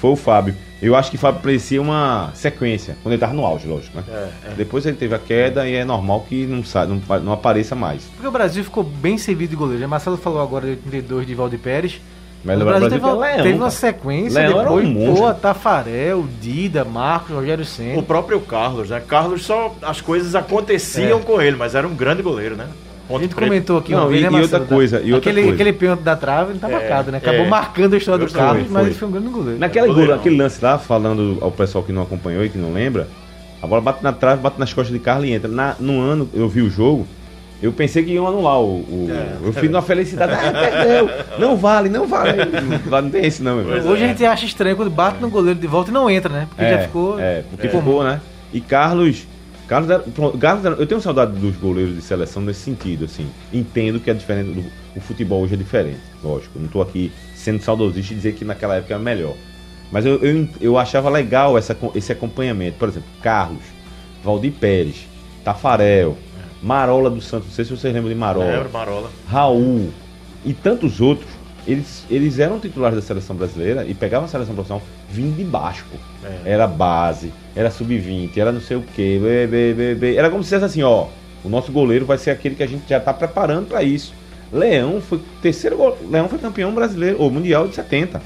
foi 0.04 0.12
o 0.12 0.16
Fábio. 0.18 0.54
Eu 0.82 0.98
acho 0.98 1.10
que 1.10 1.16
o 1.16 1.20
Fábio 1.20 1.40
parecia 1.42 1.82
uma 1.82 2.30
sequência, 2.36 2.98
quando 3.02 3.14
ele 3.14 3.22
tava 3.22 3.32
no 3.34 3.46
auge, 3.46 3.66
lógico, 3.66 3.96
né? 3.98 4.04
Depois 4.58 4.86
ele 4.86 4.98
teve 4.98 5.16
a 5.16 5.20
queda 5.20 5.66
e 5.66 5.76
é 5.76 5.86
normal 5.86 6.26
que 6.28 6.46
não, 6.46 6.62
sa- 6.62 6.86
não, 6.86 7.02
não 7.22 7.32
apareça 7.32 7.74
mais. 7.74 8.04
Porque 8.14 8.28
o 8.28 8.32
Brasil 8.32 8.66
ficou 8.66 8.84
bem 8.84 9.18
servido 9.18 9.52
de 9.52 9.56
goleiro. 9.56 9.80
né? 9.80 9.88
Marcelo 9.88 10.18
falou 10.18 10.42
agora 10.42 10.66
de 10.66 10.72
82 10.72 11.26
de 11.26 11.34
Valde 11.34 11.58
Pérez. 11.58 12.02
Mas 12.44 12.58
o 12.58 12.60
lembra, 12.60 12.80
Brasil, 12.80 12.98
o 12.98 13.00
Brasil 13.00 13.00
teve, 13.00 13.16
uma, 13.18 13.26
tem 13.26 13.34
Leão, 13.36 13.44
teve 13.46 13.58
uma 13.58 13.72
sequência 13.72 14.40
Leão 14.42 14.60
era 14.60 14.72
um 14.74 14.94
depois, 14.94 15.20
pô, 15.20 15.34
Tafarel, 15.36 16.26
Dida, 16.42 16.84
Marcos, 16.84 17.34
Rogério 17.34 17.64
O 17.64 17.66
Senna. 17.66 18.04
próprio 18.04 18.42
Carlos, 18.42 18.90
né? 18.90 19.02
Carlos 19.08 19.46
só. 19.46 19.74
As 19.82 20.02
coisas 20.02 20.36
aconteciam 20.36 21.22
com 21.22 21.42
ele, 21.42 21.56
mas 21.56 21.74
era 21.76 21.88
um 21.88 21.96
grande 21.96 22.22
goleiro, 22.22 22.58
né? 22.58 22.68
A 23.06 23.08
Ponto 23.08 23.22
gente 23.22 23.36
preto. 23.36 23.48
comentou 23.50 23.78
aqui 23.78 23.92
Não, 23.92 24.00
uma 24.04 24.08
vez, 24.10 24.22
e- 24.22 24.30
né, 24.30 24.38
e 24.38 24.42
outra 24.42 24.60
coisa, 24.62 24.98
e 25.02 25.14
outra 25.14 25.18
aquele, 25.18 25.42
coisa. 25.42 25.54
aquele 25.56 25.74
pênalti 25.74 26.00
da 26.02 26.16
trave 26.16 26.52
ele 26.52 26.60
tá 26.60 26.70
marcado, 26.70 27.12
né? 27.12 27.18
Acabou 27.18 27.42
é. 27.42 27.48
marcando 27.50 27.94
a 27.94 27.98
história 27.98 28.26
do 28.26 28.32
Carlos, 28.32 28.68
mas 28.70 28.86
ele 28.88 28.96
foi 28.96 29.08
um 29.08 29.12
grande 29.12 29.28
goleiro. 29.28 29.60
Naquela 29.60 29.88
Goleirão. 29.88 30.08
gol, 30.14 30.20
aquele 30.20 30.38
lance 30.38 30.64
lá, 30.64 30.78
falando 30.78 31.38
ao 31.42 31.52
pessoal 31.52 31.84
que 31.84 31.92
não 31.92 32.02
acompanhou 32.04 32.46
e 32.46 32.50
que 32.50 32.58
não 32.58 32.72
lembra, 32.74 33.08
a 33.62 33.68
bola 33.68 33.82
bate 33.82 34.02
na 34.04 34.14
trave, 34.14 34.42
bate 34.42 34.58
nas 34.58 34.72
costas 34.74 34.94
de 34.94 35.00
Carlos 35.00 35.28
e 35.28 35.34
entra. 35.34 35.50
Na, 35.50 35.76
no 35.80 36.00
ano, 36.00 36.30
eu 36.34 36.48
vi 36.48 36.62
o 36.62 36.70
jogo, 36.70 37.06
eu 37.62 37.74
pensei 37.74 38.04
que 38.04 38.12
iam 38.12 38.26
anular 38.26 38.60
o. 38.62 38.78
o- 38.80 39.08
É. 39.12 39.48
Eu 39.48 39.52
fiz 39.54 39.70
numa 39.70 39.82
felicidade, 39.82 40.32
ah, 40.34 40.52
perdeu. 40.54 41.10
Não 41.38 41.58
vale, 41.58 41.90
não 41.90 42.08
vale. 42.08 42.34
Não, 42.46 42.78
vale, 42.90 43.04
não 43.06 43.12
tem 43.12 43.26
esse 43.26 43.44
não, 43.44 43.58
meu 43.58 43.70
irmão. 43.76 43.92
Hoje 43.92 44.04
a 44.06 44.08
gente 44.08 44.26
acha 44.26 44.46
estranho 44.46 44.78
quando 44.78 44.90
bate 44.90 45.20
no 45.22 45.30
goleiro 45.30 45.60
de 45.60 45.68
volta 45.68 45.92
e 45.92 45.94
não 45.94 46.10
entra, 46.10 46.32
né? 46.32 46.48
Porque 46.50 46.70
já 46.70 46.80
ficou. 46.80 47.20
É, 47.20 47.44
porque 47.50 47.68
ficou, 47.68 48.02
né? 48.04 48.22
E 48.54 48.62
Carlos. 48.62 49.28
Carlos, 49.68 49.90
Carlos 50.40 50.80
eu 50.80 50.86
tenho 50.86 51.02
saudade 51.02 51.34
dos 51.34 51.56
goleiros 51.56 51.96
de 51.96 52.02
seleção 52.02 52.42
nesse 52.42 52.62
sentido, 52.62 53.06
assim. 53.06 53.28
Entendo 53.52 54.00
que 54.00 54.10
é 54.10 54.14
diferente 54.14 54.52
do 54.52 54.64
o 54.96 55.02
futebol 55.02 55.42
hoje 55.42 55.56
é 55.56 55.58
diferente, 55.58 56.02
lógico. 56.24 56.60
Não 56.60 56.68
tô 56.68 56.82
aqui 56.82 57.12
sendo 57.36 57.62
saudosista 57.62 58.14
e 58.14 58.16
dizer 58.16 58.36
que 58.36 58.46
naquela 58.46 58.76
época 58.76 58.94
era 58.94 59.02
melhor. 59.02 59.36
Mas 59.92 60.06
eu, 60.06 60.18
eu, 60.24 60.48
eu 60.62 60.78
achava 60.78 61.10
legal 61.10 61.58
essa, 61.58 61.76
esse 61.96 62.12
acompanhamento. 62.12 62.78
Por 62.78 62.90
exemplo, 62.90 63.10
Carlos, 63.22 63.64
Valdir 64.24 64.54
Pérez, 64.54 65.08
Tafarel, 65.44 66.18
Marola 66.62 67.10
do 67.10 67.22
Santos, 67.22 67.48
não 67.48 67.56
sei 67.56 67.66
se 67.66 67.72
vocês 67.72 67.94
lembram 67.94 68.12
de 68.12 68.18
Marola. 68.18 68.46
Lembro, 68.46 68.72
Marola. 68.72 69.10
Raul 69.28 69.92
e 70.46 70.54
tantos 70.54 71.02
outros, 71.02 71.30
eles, 71.68 72.06
eles 72.10 72.40
eram 72.40 72.60
titulares 72.60 72.96
da 72.96 73.02
seleção 73.02 73.36
brasileira 73.36 73.86
e 73.86 73.94
pegavam 73.94 74.26
a 74.26 74.28
seleção 74.30 74.54
profissional 74.54 74.84
vindo 75.10 75.36
de 75.36 75.44
baixo. 75.44 75.86
pô. 75.92 75.98
Era 76.46 76.68
base, 76.68 77.32
era 77.56 77.70
sub-20, 77.72 78.38
era 78.38 78.52
não 78.52 78.62
sei 78.62 78.78
o 78.78 78.84
quê. 78.96 79.20
bê, 79.22 79.48
bê, 79.48 79.74
bê, 79.74 79.96
bê. 79.96 80.16
Era 80.16 80.30
como 80.30 80.44
se 80.44 80.50
fosse 80.50 80.66
assim, 80.66 80.84
ó. 80.84 81.08
O 81.44 81.50
nosso 81.50 81.72
goleiro 81.72 82.06
vai 82.06 82.18
ser 82.18 82.32
aquele 82.32 82.56
que 82.56 82.64
a 82.64 82.68
gente 82.68 82.84
já 82.88 82.98
está 82.98 83.14
preparando 83.14 83.68
para 83.68 83.84
isso. 83.84 84.14
Leão 84.52 85.02
foi 85.02 85.20
terceiro 85.42 85.76
gol- 85.78 85.98
Leão 86.10 86.30
foi 86.30 86.38
campeão 86.40 86.74
brasileiro, 86.74 87.18
ou 87.20 87.30
mundial 87.32 87.68
de 87.68 87.76
70. 87.76 88.22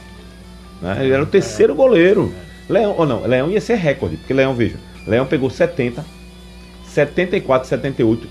né? 0.81 0.97
Ele 1.03 1.13
era 1.13 1.23
o 1.23 1.25
terceiro 1.25 1.73
goleiro. 1.73 2.33
Leão, 2.69 2.95
ou 2.97 3.05
não, 3.05 3.25
Leão 3.25 3.49
ia 3.49 3.61
ser 3.61 3.75
recorde, 3.75 4.17
porque 4.17 4.33
Leão, 4.33 4.53
veja, 4.53 4.75
Leão 5.07 5.25
pegou 5.25 5.49
70, 5.49 6.03
74, 6.85 7.67
78, 7.67 8.27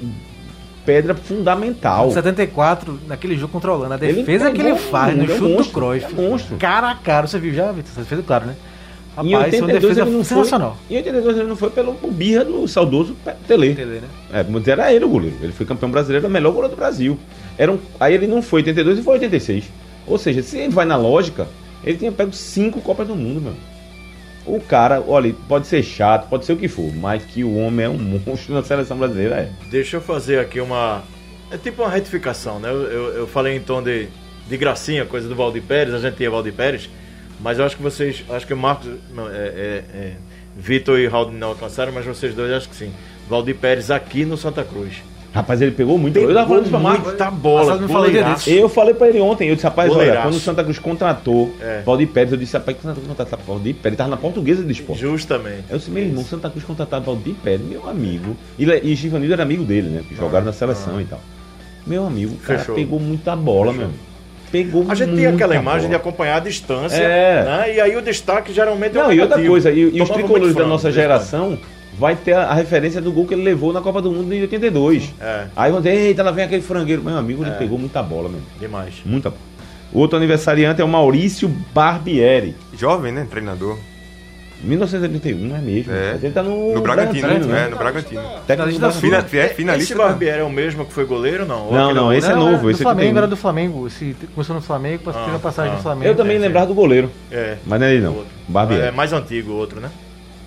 pedra 0.87 1.14
fundamental. 1.14 2.11
74, 2.12 2.99
naquele 3.07 3.37
jogo 3.37 3.53
controlando. 3.53 3.92
A 3.92 3.96
Ele 4.07 4.22
defesa 4.22 4.51
que 4.51 4.61
ele 4.62 4.77
faz 4.77 5.14
no 5.16 5.22
um, 5.22 5.25
é 5.25 5.29
chute 5.29 5.40
do 5.40 5.49
monstro, 5.49 5.72
Cruyff. 5.75 6.07
é 6.07 6.22
monstro. 6.22 6.57
Cara 6.57 6.90
a 6.92 6.94
cara, 6.94 7.27
você 7.27 7.38
viu 7.38 7.53
já, 7.53 7.70
Vitor? 7.72 7.92
Você 7.92 8.05
fez 8.05 8.25
claro, 8.25 8.46
né? 8.46 8.55
Em 9.22 9.33
Rapaz, 9.33 9.33
uma 9.33 9.44
82 9.44 9.83
defesa 9.83 10.01
ele 10.03 10.11
não 10.11 10.25
sensacional. 10.25 10.77
foi. 10.87 10.94
Em 10.94 10.99
82 10.99 11.37
ele 11.38 11.49
não 11.49 11.57
foi 11.57 11.70
pelo 11.70 11.94
birra 12.11 12.44
do 12.44 12.68
saudoso 12.68 13.16
Tele. 13.49 13.75
Tele, 13.75 14.01
né? 14.01 14.09
É, 14.33 14.44
mas 14.49 14.68
era 14.68 14.92
ele 14.92 15.05
o 15.05 15.09
goleiro. 15.09 15.37
Ele 15.42 15.53
foi 15.53 15.64
campeão 15.66 15.90
brasileiro, 15.90 16.27
o 16.27 16.31
melhor 16.31 16.53
goleiro 16.53 16.75
do 16.75 16.79
Brasil. 16.79 17.18
Era 17.59 17.72
um, 17.72 17.79
aí 17.99 18.14
ele 18.14 18.27
não 18.27 18.42
foi 18.42 18.61
82 18.61 18.99
e 18.99 19.03
foi 19.03 19.14
86. 19.14 19.64
Ou 20.07 20.18
seja, 20.18 20.42
se 20.42 20.59
ele 20.59 20.68
vai 20.72 20.85
na 20.85 20.96
lógica, 20.96 21.49
ele 21.83 21.96
tinha 21.96 22.12
pego 22.12 22.33
cinco 22.33 22.81
Copas 22.81 23.09
do 23.09 23.16
Mundo, 23.16 23.40
meu. 23.40 23.55
O 24.46 24.61
cara, 24.61 25.02
olha, 25.06 25.35
pode 25.48 25.66
ser 25.66 25.82
chato, 25.82 26.28
pode 26.28 26.44
ser 26.44 26.52
o 26.52 26.56
que 26.56 26.68
for, 26.68 26.94
mas 26.94 27.24
que 27.24 27.42
o 27.42 27.56
homem 27.56 27.87
é 27.87 27.88
um 27.88 27.98
monstro 28.24 28.54
na 28.54 28.62
seleção 28.62 28.96
brasileira, 28.96 29.37
é. 29.37 29.50
Deixa 29.70 29.96
eu 29.96 30.00
fazer 30.00 30.38
aqui 30.38 30.61
uma. 30.61 31.02
É 31.50 31.56
tipo 31.56 31.82
uma 31.82 31.90
retificação, 31.90 32.61
né? 32.61 32.68
Eu, 32.68 32.82
eu, 32.82 33.04
eu 33.14 33.26
falei 33.26 33.56
em 33.56 33.61
tom 33.61 33.82
de, 33.82 34.09
de 34.48 34.56
gracinha, 34.56 35.04
coisa 35.04 35.28
do 35.28 35.35
Valdir 35.35 35.62
Pérez, 35.62 35.94
a 35.94 35.98
gente 35.98 36.16
tinha 36.16 36.30
Valdir 36.30 36.52
Pérez, 36.52 36.88
mas 37.40 37.59
eu 37.59 37.64
acho 37.64 37.76
que 37.76 37.82
vocês. 37.82 38.24
Acho 38.30 38.46
que 38.46 38.54
o 38.54 38.56
Marcos. 38.56 38.88
Não, 39.12 39.28
é, 39.28 39.32
é, 39.32 39.85
é, 39.94 40.12
Vitor 40.56 40.98
e 40.98 41.06
Raul 41.06 41.32
não 41.32 41.48
alcançaram, 41.48 41.92
mas 41.92 42.06
vocês 42.06 42.35
dois 42.35 42.50
acho 42.52 42.68
que 42.68 42.76
sim. 42.76 42.92
Valdir 43.28 43.56
Pérez 43.56 43.90
aqui 43.90 44.24
no 44.24 44.37
Santa 44.37 44.64
Cruz. 44.64 45.02
Rapaz, 45.37 45.61
ele 45.61 45.70
pegou 45.72 45.99
muito. 45.99 46.18
eu 46.18 46.33
tava 46.35 46.46
falando 46.49 46.62
isso 46.62 46.70
pra 46.70 46.81
Marcos. 46.81 47.07
muita 47.09 47.31
bola. 47.31 47.77
Me 47.79 47.88
falou. 47.88 48.09
Eu 48.46 48.68
falei 48.68 48.94
pra 48.94 49.09
ele 49.09 49.20
ontem, 49.20 49.49
eu 49.49 49.55
disse, 49.55 49.66
rapaz, 49.66 49.90
olha, 49.90 49.99
Goleiraço. 49.99 50.27
quando 50.29 50.35
o 50.35 50.40
Santa 50.40 50.64
Cruz 50.64 50.79
contratou 50.79 51.55
É. 51.61 51.83
Valdir 51.85 52.09
Pérez, 52.09 52.33
eu 52.33 52.38
disse, 52.38 52.57
rapaz, 52.57 52.77
que 52.77 52.81
o 52.83 52.88
Santa 52.88 53.01
Cruz 53.01 53.09
contratou 53.16 53.38
Valdir 53.46 53.75
Pérez, 53.75 53.87
ele 53.87 53.96
tava 53.96 54.11
na 54.11 54.16
portuguesa 54.16 54.62
do 54.62 54.72
esporte. 54.72 55.01
Justamente. 55.01 55.64
Eu 55.68 55.77
disse, 55.79 55.90
meu 55.90 56.03
irmão, 56.03 56.25
Santa 56.25 56.49
Cruz 56.49 56.64
contratado 56.64 57.05
Valdir 57.05 57.35
Pérez, 57.44 57.61
meu 57.61 57.88
amigo. 57.88 58.35
E, 58.59 58.64
e 58.64 58.94
Givanildo 58.94 59.35
era 59.35 59.42
amigo 59.42 59.62
dele, 59.62 59.88
né? 59.90 60.03
Jogaram 60.16 60.46
na 60.46 60.53
seleção 60.53 61.01
e 61.01 61.05
tal. 61.05 61.20
Meu 61.87 62.07
amigo, 62.07 62.35
o 62.35 62.38
cara 62.38 62.59
Fechou. 62.59 62.75
pegou 62.75 62.99
muita 62.99 63.37
bola, 63.37 63.72
meu 63.72 63.85
amigo. 63.85 63.99
Pegou 64.51 64.87
A 64.88 64.94
gente 64.94 65.14
tem 65.16 65.27
aquela 65.27 65.55
imagem 65.57 65.83
de 65.83 65.87
bola. 65.88 65.99
acompanhar 65.99 66.37
a 66.37 66.40
distância, 66.40 66.96
É. 66.96 67.44
né? 67.44 67.75
E 67.75 67.81
aí 67.81 67.96
o 67.96 68.01
destaque 68.01 68.53
geralmente 68.55 68.96
é 68.96 69.03
Não, 69.03 69.12
e 69.12 69.20
outra 69.20 69.42
coisa, 69.44 69.70
e, 69.70 69.81
e 69.81 69.87
os 69.87 69.92
Tomava 70.09 70.14
tricolores 70.14 70.55
da 70.55 70.66
nossa 70.66 70.88
eles 70.88 71.31
tomam. 71.31 71.59
Vai 71.98 72.14
ter 72.16 72.32
a, 72.35 72.44
a 72.48 72.54
referência 72.54 73.00
do 73.00 73.11
gol 73.12 73.26
que 73.26 73.35
ele 73.35 73.42
levou 73.42 73.72
na 73.72 73.80
Copa 73.80 74.00
do 74.02 74.11
Mundo 74.11 74.32
em 74.32 74.42
82. 74.42 75.14
É. 75.20 75.46
Aí 75.56 75.70
vão 75.70 75.80
dizer, 75.80 75.94
eita, 75.94 76.22
lá 76.22 76.30
vem 76.30 76.44
aquele 76.44 76.62
frangueiro. 76.62 77.02
Meu 77.02 77.16
amigo, 77.16 77.42
ele 77.42 77.50
É. 77.50 77.54
pegou 77.54 77.78
muita 77.78 78.02
bola, 78.02 78.28
meu. 78.28 78.40
Demais. 78.59 78.94
Muita 79.04 79.30
bola. 79.30 79.42
O 79.92 80.00
outro 80.00 80.16
aniversariante 80.16 80.80
é 80.80 80.85
o 80.85 80.88
Maurício 80.88 81.48
Barbieri. 81.72 82.54
Jovem, 82.76 83.12
né? 83.12 83.26
Treinador. 83.30 83.78
1981, 84.62 85.37
não 85.38 85.56
é 85.56 85.61
mesmo? 85.61 85.92
É. 85.92 86.18
Ele 86.22 86.32
tá 86.32 86.42
no, 86.42 86.74
No 86.74 86.80
Bragantino, 86.80 87.20
Bragantino, 87.26 87.52
né? 87.52 87.68
No 87.68 87.76
Bragantino. 87.76 88.22
Técnico 88.46 88.78
da. 88.78 88.90
Fina, 88.90 89.16
é, 89.32 89.44
Esse 89.44 89.54
finalista. 89.54 89.94
da- 89.94 90.04
Barbieri 90.04 90.40
é 90.40 90.44
o 90.44 90.50
mesmo 90.50 90.85
que 90.87 90.92
foi 90.92 91.04
goleiro, 91.04 91.44
não? 91.46 91.66
Ou 91.66 91.72
Não, 91.72 91.94
não, 91.94 92.12
esse 92.12 92.30
é 92.30 92.35
novo, 92.35 92.62
do 92.62 92.70
esse 92.70 92.82
Flamengo, 92.82 93.02
81. 93.09 93.18
era 93.18 93.26
do 93.26 93.37
Flamengo. 93.37 93.87
Esse, 93.87 94.16
começou 94.35 94.56
no 94.56 94.62
Flamengo, 94.62 95.02
passou 95.04 95.20
teve 95.20 95.32
uma 95.35 95.40
passagem 95.40 95.72
ah. 95.72 95.76
no 95.76 95.82
Flamengo. 95.82 96.06
Eu 96.06 96.14
também 96.16 96.38
lembrava 96.38 96.66
do 96.66 96.74
goleiro, 96.74 97.11
É. 97.30 97.59
mas 97.66 97.78
não 97.78 97.87
é 97.87 97.92
ele 97.94 98.02
não. 98.04 98.24
Barbieri. 98.48 98.85
É 98.85 98.90
mais 98.90 99.12
antigo 99.12 99.52
o 99.52 99.56
outro, 99.56 99.78
né? 99.80 99.90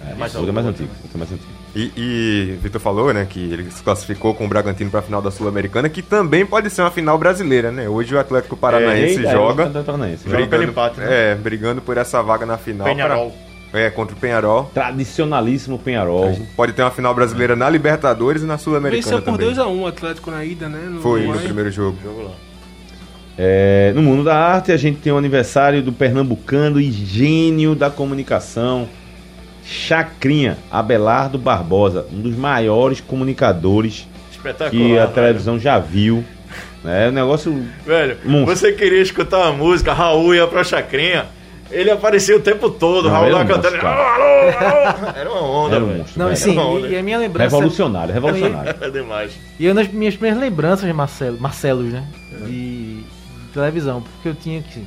É, 0.08 0.16
mais 0.16 0.34
outro 0.36 0.50
é 0.50 0.54
mais 0.54 0.66
antigo. 0.68 0.90
é 1.14 1.18
mais 1.18 1.32
antigo. 1.32 1.50
E, 1.76 1.92
e 1.96 2.58
Vitor 2.64 2.82
falou, 2.82 3.14
né, 3.14 3.28
que 3.30 3.40
ele 3.40 3.70
se 3.70 3.84
classificou 3.84 4.34
com 4.34 4.46
o 4.46 4.48
Bragantino 4.48 4.90
para 4.90 5.02
a 5.02 5.04
final 5.04 5.22
da 5.22 5.30
Sul-Americana, 5.30 5.88
que 5.90 6.02
também 6.02 6.46
pode 6.46 6.70
ser 6.70 6.82
uma 6.82 6.90
final 6.92 7.18
brasileira, 7.18 7.72
né? 7.72 7.88
Hoje 7.88 8.16
o 8.16 8.20
Atlético 8.20 8.58
Paranaense 8.58 9.18
Eita, 9.20 9.32
joga, 9.32 9.64
é 9.64 9.68
o 9.68 9.84
Paranaense. 9.84 10.30
Joga 10.30 10.48
pelo 10.48 10.64
empate, 10.64 11.00
né? 11.00 11.32
é, 11.32 11.36
brigando 11.36 11.82
por 11.82 11.98
essa 11.98 12.22
vaga 12.24 12.46
na 12.46 12.58
final. 12.58 12.88
Penharol. 12.88 13.30
pra- 13.72 13.80
é, 13.82 13.90
contra 13.92 14.16
o 14.16 14.20
Penharol. 14.20 14.72
Tradicionalíssimo 14.74 15.78
Penharol. 15.78 16.36
pode 16.56 16.74
ter 16.74 16.82
uma 16.82 16.90
final 16.90 17.14
brasileira 17.14 17.56
na 17.56 17.70
Libertadores 17.70 18.42
e 18.42 18.46
na 18.46 18.58
Sul-Americana 18.58 19.04
Venceu 19.04 19.22
por 19.22 19.38
também. 19.38 19.54
2x1 19.54 19.82
o 19.82 19.86
Atlético 19.86 20.32
na 20.32 20.44
ida, 20.44 20.68
né? 20.68 20.80
No 20.90 21.02
Foi 21.02 21.20
no 21.20 21.26
Uruguai. 21.28 21.46
primeiro 21.46 21.70
jogo. 21.70 21.96
Jogo 22.04 22.24
lá. 22.24 22.32
É, 23.38 23.94
no 23.96 24.02
mundo 24.02 24.24
da 24.24 24.36
arte, 24.36 24.72
a 24.72 24.78
gente 24.78 25.00
tem 25.00 25.14
o 25.14 25.18
aniversário 25.18 25.82
do 25.84 25.94
pernambucano 25.94 26.80
e 26.82 26.92
gênio 26.92 27.74
da 27.76 27.90
comunicação, 27.90 28.90
Chacrinha 29.70 30.58
Abelardo 30.72 31.38
Barbosa, 31.38 32.06
um 32.12 32.20
dos 32.22 32.36
maiores 32.36 33.00
comunicadores 33.00 34.08
que 34.72 34.98
a 34.98 35.06
velho. 35.06 35.14
televisão 35.14 35.60
já 35.60 35.78
viu. 35.78 36.24
É 36.84 37.08
um 37.10 37.12
negócio. 37.12 37.66
Velho, 37.86 38.18
Monstro. 38.26 38.56
você 38.56 38.72
queria 38.72 39.02
escutar 39.02 39.38
uma 39.40 39.52
música, 39.52 39.94
Raul 39.94 40.34
ia 40.34 40.48
pra 40.48 40.64
Chacrinha. 40.64 41.26
Ele 41.70 41.92
aparecia 41.92 42.36
o 42.36 42.40
tempo 42.40 42.68
todo, 42.72 43.04
Não, 43.06 43.12
Raul 43.12 43.26
era 43.28 43.36
lá 43.36 43.44
um 43.44 43.48
cantando. 43.48 43.78
Alô, 43.86 44.02
alô. 44.02 45.12
Era 45.16 45.30
uma 45.30 45.42
onda, 45.42 45.76
Era 45.76 45.84
um 45.84 45.88
velho. 45.88 46.00
monstro. 46.00 46.20
Não, 46.20 46.26
velho. 46.26 46.34
e 46.34 46.38
sim, 46.38 46.52
Era 46.54 46.62
uma 46.62 46.70
onda. 46.72 46.88
e, 46.88 46.92
e 46.94 46.98
a 46.98 47.04
minha 47.04 47.18
lembrança. 47.20 47.56
Revolucionário, 47.56 48.12
revolucionário. 48.14 48.76
É 48.82 48.90
demais. 48.90 49.32
E 49.60 49.68
uma 49.68 49.76
das 49.76 49.88
minhas 49.90 50.16
primeiras 50.16 50.42
lembranças 50.42 50.88
de 50.88 50.94
Marcelo, 50.94 51.40
Marcelos, 51.40 51.94
né? 51.94 52.04
De 52.48 53.04
televisão, 53.54 54.02
porque 54.02 54.30
eu 54.30 54.34
tinha 54.34 54.64
que. 54.64 54.84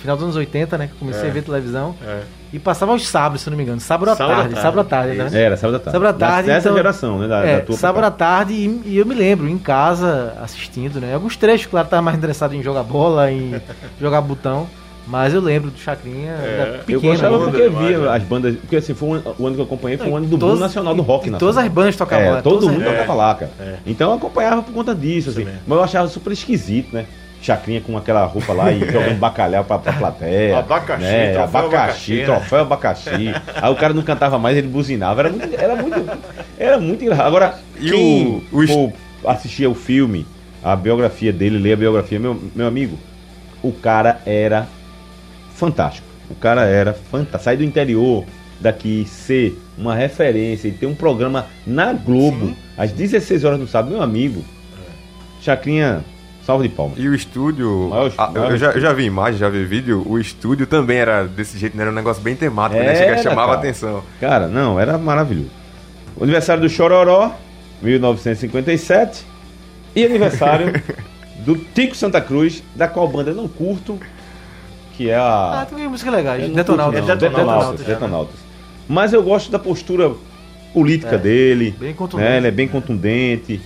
Final 0.00 0.16
dos 0.16 0.24
anos 0.24 0.36
80, 0.36 0.78
né? 0.78 0.86
Que 0.86 0.92
eu 0.94 0.98
comecei 0.98 1.26
É. 1.26 1.30
a 1.30 1.32
ver 1.32 1.42
televisão. 1.42 1.94
É. 2.06 2.20
E 2.52 2.58
passava 2.58 2.92
aos 2.92 3.06
sábados, 3.06 3.42
se 3.42 3.48
eu 3.48 3.50
não 3.52 3.58
me 3.58 3.62
engano. 3.64 3.80
Sábado 3.80 4.10
à 4.10 4.16
Sábado 4.16 4.34
tarde. 4.36 4.48
tarde, 4.54 4.62
Sábado 4.62 4.80
à 4.80 4.84
tarde, 4.84 5.16
né? 5.16 5.42
Era, 5.42 5.56
sábado 5.56 5.76
à 5.76 5.78
tarde. 5.78 5.92
Sábado 5.92 6.08
à 6.08 6.12
tarde, 6.28 6.46
Dessa 6.48 6.68
então- 6.68 6.76
geração, 6.76 7.18
né? 7.18 7.28
Da, 7.28 7.44
É, 7.44 7.56
da 7.58 7.64
tua 7.66 7.76
sábado 7.76 8.04
à 8.04 8.10
tarde 8.10 8.52
e, 8.54 8.82
e 8.86 8.98
eu 8.98 9.06
me 9.06 9.14
lembro, 9.14 9.46
em 9.48 9.58
casa, 9.58 10.34
assistindo, 10.42 11.00
né? 11.00 11.14
Alguns 11.14 11.36
trechos, 11.36 11.66
claro, 11.66 11.86
tava 11.86 12.02
mais 12.02 12.16
interessado 12.16 12.54
em 12.54 12.62
jogar 12.62 12.82
bola, 12.82 13.30
em 13.30 13.60
jogar 14.00 14.20
botão. 14.22 14.66
Mas 15.06 15.34
eu 15.34 15.40
lembro 15.40 15.70
do 15.70 15.78
Chacrinha, 15.78 16.30
É. 16.32 16.60
era 16.60 16.80
Eu 16.88 17.00
gostava 17.00 17.38
né? 17.38 17.44
porque 17.44 17.62
demais, 17.68 17.86
via 17.88 17.98
né? 17.98 18.08
as 18.16 18.22
bandas. 18.22 18.56
Porque 18.56 18.76
assim, 18.76 18.94
foi 18.94 19.08
um 19.08 19.22
o 19.38 19.46
ano 19.46 19.54
que 19.56 19.60
eu 19.60 19.64
acompanhei 19.64 19.98
foi 19.98 20.08
o 20.08 20.16
ano 20.16 20.26
do 20.26 20.38
boom 20.38 20.54
nacional 20.56 20.94
do 20.94 21.02
rock 21.02 21.26
e 21.26 21.30
nacional. 21.30 21.40
Todas 21.40 21.56
as 21.58 21.68
bandas 21.72 21.96
tocavam 21.96 22.24
É, 22.26 22.30
lá. 22.30 22.42
todo 22.42 22.60
todas 22.60 22.68
as 22.68 22.74
mundo 22.74 22.84
tocava 22.84 23.14
lá, 23.14 23.34
cara. 23.34 23.50
É. 23.58 23.74
Então 23.86 24.10
eu 24.10 24.16
acompanhava 24.16 24.62
por 24.62 24.72
conta 24.72 24.94
disso, 24.94 25.30
assim. 25.30 25.44
Mas 25.66 25.78
eu 25.78 25.82
achava 25.82 26.06
super 26.08 26.32
esquisito, 26.32 26.92
né? 26.94 27.06
Chacrinha 27.42 27.80
com 27.80 27.96
aquela 27.96 28.24
roupa 28.26 28.52
lá 28.52 28.70
e 28.70 28.80
jogando 28.90 29.18
bacalhau 29.18 29.64
pra, 29.64 29.78
pra 29.78 29.92
plateia. 29.94 30.58
Abacaxi, 30.58 31.02
né? 31.04 31.32
troféu 31.32 31.42
abacaxi, 31.44 31.72
abacaxi, 31.76 32.14
né? 32.16 32.24
troféu 32.24 32.60
abacaxi. 32.60 33.34
Aí 33.62 33.72
o 33.72 33.76
cara 33.76 33.94
não 33.94 34.02
cantava 34.02 34.38
mais, 34.38 34.56
ele 34.56 34.68
buzinava. 34.68 35.20
Era 35.20 35.30
muito, 35.30 35.54
era 35.54 35.76
muito, 35.76 36.18
era 36.58 36.78
muito 36.78 37.02
engraçado. 37.02 37.26
Agora, 37.26 37.58
E 37.78 37.90
quem 37.90 38.42
o- 38.52 38.92
o 39.22 39.28
assistir 39.28 39.64
ao 39.64 39.74
filme, 39.74 40.26
a 40.62 40.76
biografia 40.76 41.32
dele, 41.32 41.58
ler 41.58 41.72
a 41.72 41.76
biografia, 41.76 42.18
meu, 42.20 42.38
meu 42.54 42.66
amigo, 42.66 42.98
o 43.62 43.72
cara 43.72 44.20
era 44.26 44.66
fantástico. 45.54 46.06
O 46.30 46.34
cara 46.34 46.64
era 46.66 46.92
fantástico. 46.92 47.42
Sair 47.44 47.56
do 47.56 47.64
interior 47.64 48.24
daqui, 48.60 49.06
ser 49.08 49.58
uma 49.78 49.94
referência 49.94 50.68
e 50.68 50.72
ter 50.72 50.84
um 50.86 50.94
programa 50.94 51.46
na 51.66 51.92
Globo, 51.94 52.54
às 52.76 52.92
16 52.92 53.44
horas 53.44 53.58
do 53.58 53.66
sábado, 53.66 53.92
meu 53.92 54.02
amigo. 54.02 54.44
Chacrinha, 55.40 56.04
salve 56.50 56.68
de 56.68 56.74
palmas. 56.74 56.98
E 56.98 57.06
o 57.08 57.14
estúdio. 57.14 57.88
Maior- 57.90 58.12
ah, 58.18 58.30
eu, 58.34 58.40
maior 58.42 58.56
já, 58.56 58.70
eu 58.72 58.80
já 58.80 58.92
vi 58.92 59.04
imagem, 59.04 59.38
já 59.38 59.48
vi 59.48 59.64
vídeo. 59.64 60.02
O 60.04 60.18
estúdio 60.18 60.66
também 60.66 60.98
era 60.98 61.24
desse 61.24 61.56
jeito, 61.56 61.76
né? 61.76 61.84
Era 61.84 61.92
um 61.92 61.94
negócio 61.94 62.20
bem 62.22 62.34
temático, 62.34 62.82
né? 62.82 62.94
Chega, 62.96 63.12
Era, 63.12 63.22
chamava 63.22 63.48
cara. 63.48 63.58
atenção. 63.60 64.02
Cara, 64.20 64.48
não, 64.48 64.78
era 64.80 64.98
maravilhoso. 64.98 65.50
O 66.16 66.24
aniversário 66.24 66.60
do 66.62 66.68
Chororó, 66.68 67.30
1957. 67.80 69.24
E 69.94 70.04
aniversário 70.04 70.72
do 71.46 71.56
Tico 71.56 71.94
Santa 71.94 72.20
Cruz, 72.20 72.62
da 72.74 72.88
qual 72.88 73.06
banda 73.08 73.30
eu 73.30 73.34
não 73.36 73.48
curto, 73.48 73.98
que 74.96 75.08
é 75.08 75.14
Ah, 75.16 75.60
a. 75.62 75.66
tem 75.66 75.86
música. 75.88 76.10
Eu 76.10 76.48
não 76.48 76.54
Detonautas. 76.54 77.04
Detonautas, 77.06 77.80
né? 77.80 77.86
Detonautas. 77.94 78.36
Mas 78.88 79.12
eu 79.12 79.22
gosto 79.22 79.50
da 79.52 79.58
postura 79.58 80.10
política 80.74 81.14
É, 81.14 81.18
dele. 81.18 81.74
bem 81.78 81.94
contundente. 81.94 82.28
né? 82.30 82.36
Ele 82.38 82.48
é 82.48 82.50
bem 82.50 82.66
contundente, 82.68 83.60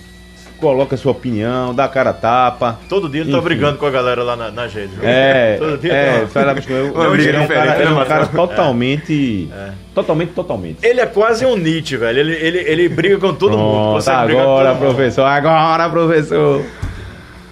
coloca 0.65 0.97
sua 0.97 1.13
opinião, 1.13 1.75
dá 1.75 1.85
a 1.85 1.89
cara 1.89 2.09
a 2.09 2.13
tapa. 2.15 2.79
Todo 2.89 3.07
dia 3.07 3.21
ele 3.21 3.31
tá 3.31 3.37
Enfim. 3.37 3.45
brigando 3.45 3.77
com 3.77 3.85
a 3.85 3.91
galera 3.91 4.23
lá 4.23 4.35
na, 4.35 4.51
nas 4.51 4.73
redes. 4.73 4.95
É, 5.03 5.57
Todo 5.61 5.77
dia 5.77 5.93
é, 5.93 6.21
tá- 6.21 6.27
fala, 6.29 6.55
eu- 6.71 6.93
Uma 6.95 7.05
eu- 7.05 7.11
briga 7.11 7.29
ele 7.29 7.37
é 7.37 7.41
um 7.41 7.47
cara, 7.47 7.75
ele 7.77 7.83
é 7.85 7.91
um 7.91 7.99
né, 7.99 8.05
cara 8.07 8.27
totalmente, 8.27 9.49
totalmente, 9.95 10.31
totalmente. 10.33 10.79
Ele 10.83 11.01
é 11.03 11.07
quase 11.07 11.45
um 11.45 11.55
Nietzsche, 11.55 11.99
velho. 11.99 12.19
Ele, 12.19 12.33
ele, 12.33 12.59
ele 12.61 12.89
briga 12.89 13.19
com 13.19 13.35
todo 13.35 13.59
mundo. 13.59 14.03
Pronto, 14.03 14.25
brigar 14.25 14.27
com 14.27 14.41
agora, 14.51 14.69
todo 14.71 14.81
mundo. 14.81 14.95
professor, 14.95 15.25
agora, 15.27 15.89
professor. 15.91 16.65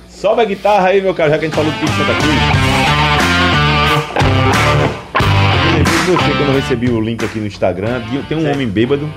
Sobe 0.09 0.40
a 0.40 0.44
guitarra 0.46 0.88
aí, 0.88 1.03
meu 1.03 1.12
cara, 1.12 1.31
já 1.31 1.38
que 1.38 1.44
a 1.44 1.48
gente 1.48 1.55
falou 1.57 1.70
do 1.70 1.79
Tico 1.79 1.92
Santa 1.92 2.14
Cruz. 2.14 2.37
Eu 5.66 5.77
lembrei 5.77 5.94
de 5.94 6.01
você 6.11 6.31
quando 6.37 6.48
eu 6.48 6.55
recebi 6.55 6.90
o 6.90 7.01
link 7.01 7.25
aqui 7.25 7.38
no 7.38 7.46
Instagram. 7.46 8.01
Tem 8.29 8.38
um 8.38 8.51
homem 8.51 8.66
bêbado 8.68 9.09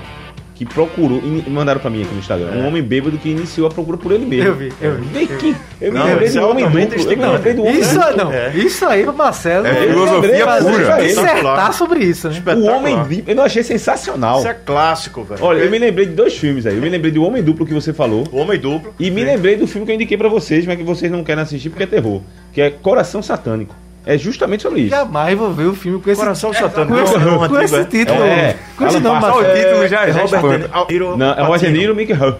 que 0.56 0.64
procurou, 0.64 1.20
e 1.22 1.48
mandaram 1.50 1.78
pra 1.78 1.90
mim 1.90 2.02
aqui 2.02 2.12
no 2.14 2.18
Instagram, 2.18 2.50
um 2.52 2.66
homem 2.66 2.82
bêbado 2.82 3.18
que 3.18 3.28
iniciou 3.28 3.66
a 3.66 3.70
procura 3.70 3.98
por 3.98 4.10
ele 4.10 4.24
mesmo. 4.24 4.48
Eu 4.48 4.54
vi, 4.54 4.72
eu 4.80 4.94
vi. 4.94 5.04
Vem 5.08 5.24
aqui. 5.24 5.56
Eu 5.78 5.92
me 5.92 5.98
Não, 5.98 6.06
lembrei 6.06 6.30
do 6.30 6.38
é 6.38 6.44
homem 6.44 6.64
duplo. 6.64 6.80
Eu 7.12 7.16
me 7.18 7.26
lembrei 7.26 7.52
do 7.54 7.62
homem 7.62 7.78
Isso, 7.80 7.94
duplo. 7.94 8.16
não, 8.16 8.32
É. 8.32 8.52
isso 8.56 8.86
aí 8.86 9.04
Marcelo. 9.04 9.66
É 9.66 9.74
filosofia 9.74 10.46
pura. 10.46 11.02
Dissertar 11.02 11.72
sobre 11.74 12.00
isso, 12.04 12.30
né? 12.30 12.42
O 12.56 12.64
homem 12.64 12.96
duplo, 12.96 13.22
eu 13.34 13.42
achei 13.42 13.62
sensacional. 13.62 14.38
Isso 14.38 14.48
é 14.48 14.54
clássico, 14.54 15.22
velho. 15.24 15.44
Olha, 15.44 15.58
eu 15.58 15.70
me 15.70 15.78
lembrei 15.78 16.06
de 16.06 16.12
dois 16.12 16.34
filmes 16.36 16.64
aí. 16.66 16.74
Eu 16.74 16.80
me 16.80 16.88
lembrei 16.88 17.12
do 17.12 17.22
Homem 17.22 17.42
Duplo 17.42 17.66
que 17.66 17.74
você 17.74 17.92
falou. 17.92 18.24
O 18.32 18.38
Homem 18.38 18.58
Duplo. 18.58 18.94
E 18.98 19.10
me 19.10 19.22
lembrei 19.22 19.56
do 19.56 19.66
filme 19.66 19.84
que 19.84 19.92
eu 19.92 19.96
indiquei 19.96 20.16
pra 20.16 20.28
vocês, 20.28 20.64
mas 20.64 20.76
que 20.78 20.82
vocês 20.82 21.12
não 21.12 21.22
querem 21.22 21.42
assistir 21.42 21.68
porque 21.68 21.82
é 21.84 21.86
terror. 21.86 22.22
Que 22.52 22.62
é 22.62 22.70
Coração 22.70 23.20
Satânico. 23.22 23.74
É 24.06 24.16
justamente 24.16 24.62
sobre 24.62 24.82
isso. 24.82 24.90
Jamais 24.90 25.36
vou 25.36 25.52
ver 25.52 25.66
o 25.66 25.74
filme 25.74 26.00
com 26.00 26.08
esse, 26.08 26.20
Coração 26.20 26.52
Satânico. 26.52 26.94
com 26.94 27.02
esse, 27.02 27.14
com 27.14 27.42
antigo, 27.42 27.60
esse 27.60 27.84
título. 27.86 28.22
É, 28.22 28.56
com 28.76 28.86
esse 28.86 29.00
nome, 29.00 29.24
o 29.24 29.44
título 29.52 29.88
já, 29.88 30.06
É 30.06 30.10
Robert 30.12 30.86
Niro. 30.88 31.16
Não, 31.16 31.32
é 31.32 31.42
o 31.42 31.46
Roger 31.46 31.72
Niro 31.72 31.92
e 31.92 31.96
Mickey 31.96 32.12
Huck. 32.12 32.38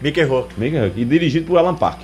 Mickey 0.00 0.22
Rourke. 0.22 0.54
Mickey 0.56 0.78
Huck. 0.78 1.00
E 1.00 1.04
dirigido 1.04 1.46
por 1.46 1.58
Alan 1.58 1.74
Park. 1.74 1.98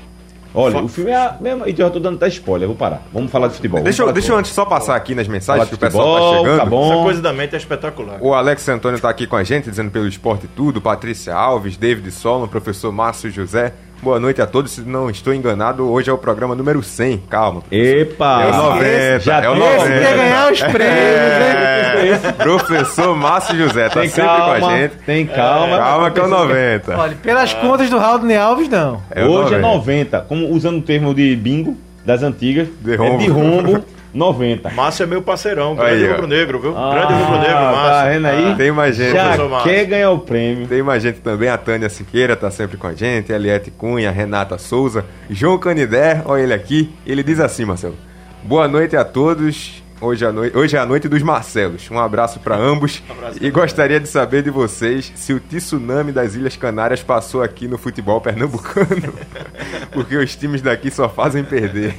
Olha, 0.56 0.78
o 0.78 0.88
filme 0.88 1.10
é 1.10 1.16
a 1.16 1.36
mesma. 1.40 1.68
E 1.68 1.72
eu 1.72 1.76
já 1.76 1.90
tô 1.90 1.98
dando 1.98 2.14
até 2.14 2.28
spoiler, 2.28 2.68
vou 2.68 2.76
parar. 2.76 3.02
Vamos 3.12 3.30
falar 3.30 3.48
de 3.48 3.54
futebol. 3.54 3.82
Deixa 3.82 4.02
eu, 4.02 4.12
deixa 4.12 4.32
eu 4.32 4.36
antes 4.36 4.52
só 4.52 4.64
passar 4.64 4.94
aqui 4.94 5.12
nas 5.12 5.26
mensagens 5.26 5.68
que 5.68 5.74
o 5.74 5.78
pessoal 5.78 6.06
futebol, 6.06 6.32
tá 6.32 6.38
chegando. 6.38 6.58
Tá 6.58 6.66
bom. 6.66 6.92
Essa 6.92 7.02
coisa 7.02 7.22
da 7.22 7.32
mente 7.32 7.54
é 7.54 7.58
espetacular. 7.58 8.18
O 8.20 8.32
Alex 8.32 8.68
Antônio 8.68 9.00
tá 9.00 9.10
aqui 9.10 9.26
com 9.26 9.34
a 9.34 9.42
gente, 9.42 9.68
dizendo 9.68 9.90
pelo 9.90 10.06
esporte 10.06 10.46
tudo. 10.46 10.80
Patrícia 10.80 11.34
Alves, 11.34 11.76
David 11.76 12.08
Solon, 12.12 12.46
professor 12.46 12.92
Márcio 12.92 13.30
José. 13.32 13.72
Boa 14.04 14.20
noite 14.20 14.42
a 14.42 14.46
todos. 14.46 14.72
Se 14.72 14.82
não 14.82 15.08
estou 15.08 15.32
enganado, 15.32 15.90
hoje 15.90 16.10
é 16.10 16.12
o 16.12 16.18
programa 16.18 16.54
número 16.54 16.82
100. 16.82 17.22
Calma. 17.30 17.62
Epa! 17.70 18.42
É 18.42 18.48
o 18.50 18.56
90, 18.74 19.20
já 19.20 19.40
é 19.42 19.48
o 19.48 19.52
tem- 19.52 19.60
90. 19.60 19.84
Esse 19.94 20.04
quer 20.06 20.16
ganhar 20.16 20.52
os 20.52 20.60
prêmios, 20.62 20.78
né? 20.84 22.10
É, 22.28 22.32
professor 22.32 23.16
Márcio 23.16 23.56
José, 23.56 23.88
tá 23.88 24.00
Tem 24.00 24.10
sempre 24.10 24.24
calma, 24.30 24.58
com 24.60 24.66
a 24.66 24.76
gente. 24.76 24.96
tem 25.06 25.26
calma. 25.26 25.78
Calma 25.78 26.10
que 26.10 26.20
é 26.20 26.22
o 26.22 26.28
90. 26.28 26.98
Olha, 26.98 27.16
pelas 27.22 27.54
contas 27.54 27.88
do 27.88 27.96
Raul 27.96 28.20
Alves, 28.38 28.68
não. 28.68 29.00
É 29.10 29.24
Hoje 29.24 29.54
é 29.54 29.58
90. 29.58 30.18
90. 30.18 30.20
Como 30.28 30.50
usando 30.50 30.78
o 30.78 30.82
termo 30.82 31.14
de 31.14 31.34
bingo, 31.34 31.74
das 32.04 32.22
antigas. 32.22 32.68
De 32.82 32.92
é 32.92 32.96
rombo. 32.96 33.18
de 33.18 33.28
rombo 33.30 33.84
90. 34.14 34.70
Márcio 34.70 35.02
é 35.02 35.06
meu 35.06 35.20
parceirão, 35.20 35.74
grande 35.74 36.06
rubro-negro, 36.06 36.60
viu? 36.60 36.78
Ah, 36.78 36.94
grande 36.94 37.12
rubro-negro, 37.14 37.54
tá 37.54 37.72
Márcio. 37.72 38.12
vendo 38.12 38.26
aí? 38.26 38.52
Ah, 38.52 38.54
Tem 38.56 38.72
mais 38.72 38.96
gente. 38.96 39.12
Já 39.12 39.62
quer 39.62 39.84
ganhar 39.86 40.10
o 40.12 40.20
prêmio. 40.20 40.68
Tem 40.68 40.82
mais 40.82 41.02
gente 41.02 41.20
também, 41.20 41.48
a 41.48 41.58
Tânia 41.58 41.88
Siqueira 41.90 42.36
tá 42.36 42.50
sempre 42.50 42.76
com 42.76 42.86
a 42.86 42.94
gente, 42.94 43.32
Eliette 43.32 43.70
Cunha, 43.72 44.10
Renata 44.10 44.56
Souza, 44.56 45.04
João 45.28 45.58
Canidé, 45.58 46.22
olha 46.24 46.42
ele 46.42 46.54
aqui, 46.54 46.94
ele 47.04 47.22
diz 47.22 47.40
assim, 47.40 47.64
Marcelo. 47.64 47.96
Boa 48.44 48.68
noite 48.68 48.96
a 48.96 49.04
todos. 49.04 49.82
Hoje, 50.00 50.26
à 50.26 50.30
noite, 50.32 50.54
hoje 50.56 50.76
é 50.76 50.78
a 50.78 50.84
noite 50.84 51.08
dos 51.08 51.22
Marcelos. 51.22 51.88
Um 51.90 51.98
abraço 51.98 52.38
para 52.40 52.56
ambos. 52.56 53.02
e 53.40 53.48
gostaria 53.50 53.98
de 53.98 54.06
saber 54.06 54.42
de 54.42 54.50
vocês 54.50 55.10
se 55.14 55.32
o 55.32 55.40
tsunami 55.40 56.12
das 56.12 56.34
Ilhas 56.34 56.56
Canárias 56.56 57.02
passou 57.02 57.42
aqui 57.42 57.66
no 57.66 57.78
futebol 57.78 58.20
pernambucano. 58.20 59.14
Porque 59.92 60.16
os 60.16 60.36
times 60.36 60.60
daqui 60.60 60.90
só 60.90 61.08
fazem 61.08 61.42
perder. 61.42 61.94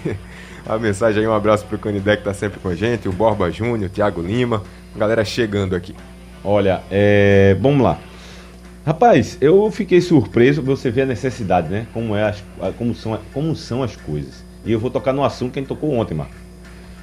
A 0.68 0.78
mensagem 0.80 1.22
aí, 1.22 1.28
um 1.28 1.34
abraço 1.34 1.66
pro 1.66 1.78
Canidé 1.78 2.18
que 2.18 2.24
tá 2.24 2.34
sempre 2.34 2.60
com 2.60 2.70
a 2.70 2.76
gente, 2.76 3.08
o 3.08 3.12
Borba 3.12 3.52
Júnior, 3.52 3.90
o 3.90 3.90
Thiago 3.90 4.22
Lima, 4.22 4.64
galera 4.96 5.24
chegando 5.24 5.76
aqui. 5.76 5.96
Olha, 6.44 6.82
é, 6.90 7.56
vamos 7.60 7.82
lá. 7.84 8.00
Rapaz, 8.86 9.38
eu 9.42 9.70
fiquei 9.72 10.00
surpreso, 10.02 10.62
você 10.62 10.90
vê 10.92 11.02
a 11.04 11.06
necessidade, 11.06 11.70
né? 11.70 11.88
Como, 11.94 12.16
é 12.16 12.24
as, 12.30 12.44
como, 12.78 12.94
são, 12.96 13.20
como 13.34 13.56
são 13.56 13.82
as 13.84 13.96
coisas. 13.96 14.44
E 14.66 14.72
eu 14.72 14.80
vou 14.80 14.90
tocar 14.90 15.14
no 15.14 15.24
assunto 15.24 15.54
que 15.54 15.60
a 15.60 15.62
gente 15.62 15.70
tocou 15.70 15.92
ontem, 15.94 16.14
Marco. 16.16 16.34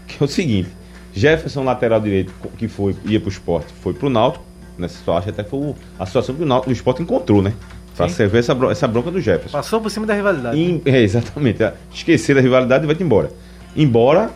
Que 0.07 0.20
é 0.22 0.25
o 0.25 0.29
seguinte, 0.29 0.68
Jefferson, 1.12 1.62
lateral 1.64 2.01
direito, 2.01 2.33
que 2.59 2.66
foi, 2.68 2.94
ia 3.05 3.20
pro 3.20 3.29
esporte, 3.31 3.72
foi 3.81 3.92
pro 3.94 4.09
Náutico, 4.11 4.44
nessa 4.79 4.94
situação, 4.98 5.18
acho 5.18 5.29
até 5.31 5.44
foi 5.44 5.59
o- 5.61 5.77
a 5.98 6.07
situação 6.07 6.35
que 6.35 6.42
o, 6.42 6.46
Náutico, 6.46 6.70
o 6.70 6.72
esporte 6.72 7.03
encontrou, 7.03 7.42
né? 7.42 7.53
Pra 7.96 8.09
Sim. 8.09 8.14
servir 8.14 8.38
essa, 8.38 8.55
bron- 8.55 8.70
essa 8.70 8.88
bronca 8.88 9.11
do 9.11 9.20
Jefferson. 9.20 9.57
Passou 9.57 9.81
por 9.81 9.90
cima 9.90 10.07
da 10.07 10.14
rivalidade. 10.14 10.59
Em- 10.59 10.81
é, 10.87 11.01
exatamente. 11.03 11.59
Esquecer 11.92 12.38
a 12.38 12.40
rivalidade 12.40 12.85
e 12.85 12.87
vai-te 12.87 13.03
embora. 13.03 13.31
Embora, 13.77 14.31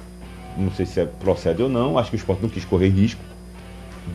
não 0.57 0.70
sei 0.72 0.87
se 0.87 1.01
é 1.01 1.05
procede 1.07 1.62
ou 1.62 1.68
não, 1.68 1.99
acho 1.99 2.11
que 2.11 2.16
o 2.16 2.18
esporte 2.18 2.42
não 2.42 2.49
quis 2.49 2.64
correr 2.64 2.88
risco. 2.88 3.20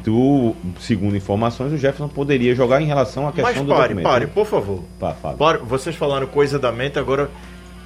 Do, 0.03 0.55
segundo 0.79 1.17
informações, 1.17 1.73
o 1.73 1.77
Jefferson 1.77 2.07
poderia 2.07 2.55
jogar 2.55 2.81
em 2.81 2.85
relação 2.85 3.23
à 3.23 3.25
Mas 3.25 3.35
questão 3.35 3.65
do 3.65 3.69
pare, 3.73 3.81
documento. 3.89 4.03
pare, 4.05 4.25
né? 4.25 4.31
por 4.33 4.45
favor. 4.45 4.83
Pá. 4.97 5.13
Pare, 5.37 5.57
vocês 5.59 5.95
falaram 5.97 6.27
coisa 6.27 6.57
da 6.57 6.71
mente, 6.71 6.97
agora 6.97 7.29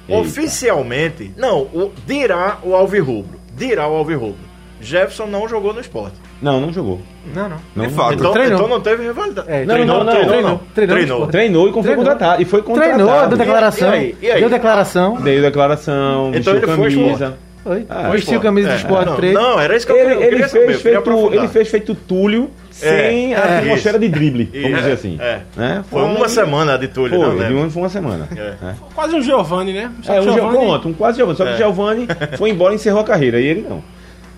Eita. 0.08 0.20
oficialmente, 0.20 1.32
não, 1.36 1.62
o, 1.62 1.92
dirá 2.06 2.58
o 2.62 2.76
Alvirrubro, 2.76 3.40
dirá 3.56 3.88
o 3.88 3.94
Alvirrubro. 3.94 4.38
Jefferson 4.80 5.26
não 5.26 5.48
jogou 5.48 5.74
no 5.74 5.80
esporte. 5.80 6.16
Não, 6.40 6.60
não 6.60 6.72
jogou. 6.72 7.00
Não, 7.34 7.48
não. 7.48 7.56
Não, 7.74 7.90
fato. 7.90 8.14
Então, 8.14 8.32
treinou. 8.32 8.56
então 8.56 8.68
não 8.68 8.80
teve 8.80 9.04
rivalidade. 9.06 9.50
É, 9.50 9.64
Não, 9.64 9.74
treinou, 9.74 9.96
não, 9.98 10.04
não, 10.04 10.12
treinou, 10.12 10.28
treinou, 10.30 10.50
não. 10.50 10.58
treinou 10.74 10.96
Treinou. 10.96 11.20
no 11.20 11.26
Treinou 11.28 11.68
e 11.68 11.72
foi 11.72 11.82
Treinou. 11.82 12.04
contratado. 12.04 12.42
E 12.42 12.44
foi 12.44 12.62
contratado. 12.62 12.94
Treinou, 13.04 13.28
deu 13.28 13.38
declaração. 13.38 13.88
E 13.88 13.94
aí? 13.96 14.16
E 14.22 14.30
aí? 14.30 14.40
Deu 14.40 14.50
declaração. 14.50 15.20
Deu 15.20 15.42
declaração, 15.42 16.32
Então 16.34 16.52
vestiu 16.54 16.56
ele 16.56 16.66
foi 16.66 16.90
camisa. 16.92 17.38
Foi. 17.64 17.84
Ah, 17.90 18.10
Vestiu 18.10 18.40
camisa 18.40 18.68
do 18.68 18.74
É, 18.74 18.76
esporte 18.76 19.06
não, 19.06 19.16
3. 19.16 19.34
Não, 19.34 19.58
era 19.60 19.76
isso 19.76 19.84
que 19.84 19.90
eu 19.92 19.96
Ele, 19.96 20.04
queria, 20.04 20.14
eu 20.18 20.22
ele 20.22 20.30
queria 20.30 20.48
saber, 20.48 20.60
eu 20.62 20.66
fez 20.68 20.82
queria 20.82 21.02
feito, 21.02 21.34
ele 21.34 21.48
fez 21.48 21.68
feito 21.68 21.94
Túlio 21.96 22.50
sem 22.70 23.34
É, 23.34 23.36
a 23.36 23.40
é, 23.40 23.58
atmosfera 23.58 23.98
de 23.98 24.08
drible, 24.08 24.48
vamos 24.62 24.78
dizer 24.78 24.92
assim. 24.92 25.18
É. 25.20 25.40
Né? 25.56 25.84
Foi 25.90 26.02
uma 26.04 26.28
semana 26.28 26.78
de 26.78 26.86
Túlio, 26.86 27.18
Foi, 27.18 27.48
não 27.50 27.56
uma, 27.62 27.70
foi 27.70 27.82
uma 27.82 27.88
semana. 27.88 28.28
É. 28.36 28.54
né? 28.64 28.76
Quase 28.94 29.16
um 29.16 29.20
Giovanni, 29.22 29.72
né? 29.72 29.90
É, 30.06 30.20
um 30.20 30.22
Giovani- 30.22 30.56
Giovanni, 30.60 30.86
um 30.86 30.92
quase 30.92 31.16
Giovanni. 31.18 31.36
Só 31.38 31.44
que 31.44 31.50
É. 31.50 31.54
o 31.54 31.56
Giovanni 31.56 32.06
foi 32.38 32.50
embora 32.50 32.72
e 32.72 32.76
encerrou 32.76 33.00
a 33.00 33.04
carreira. 33.04 33.40
E 33.40 33.46
ele 33.46 33.66
não. 33.68 33.82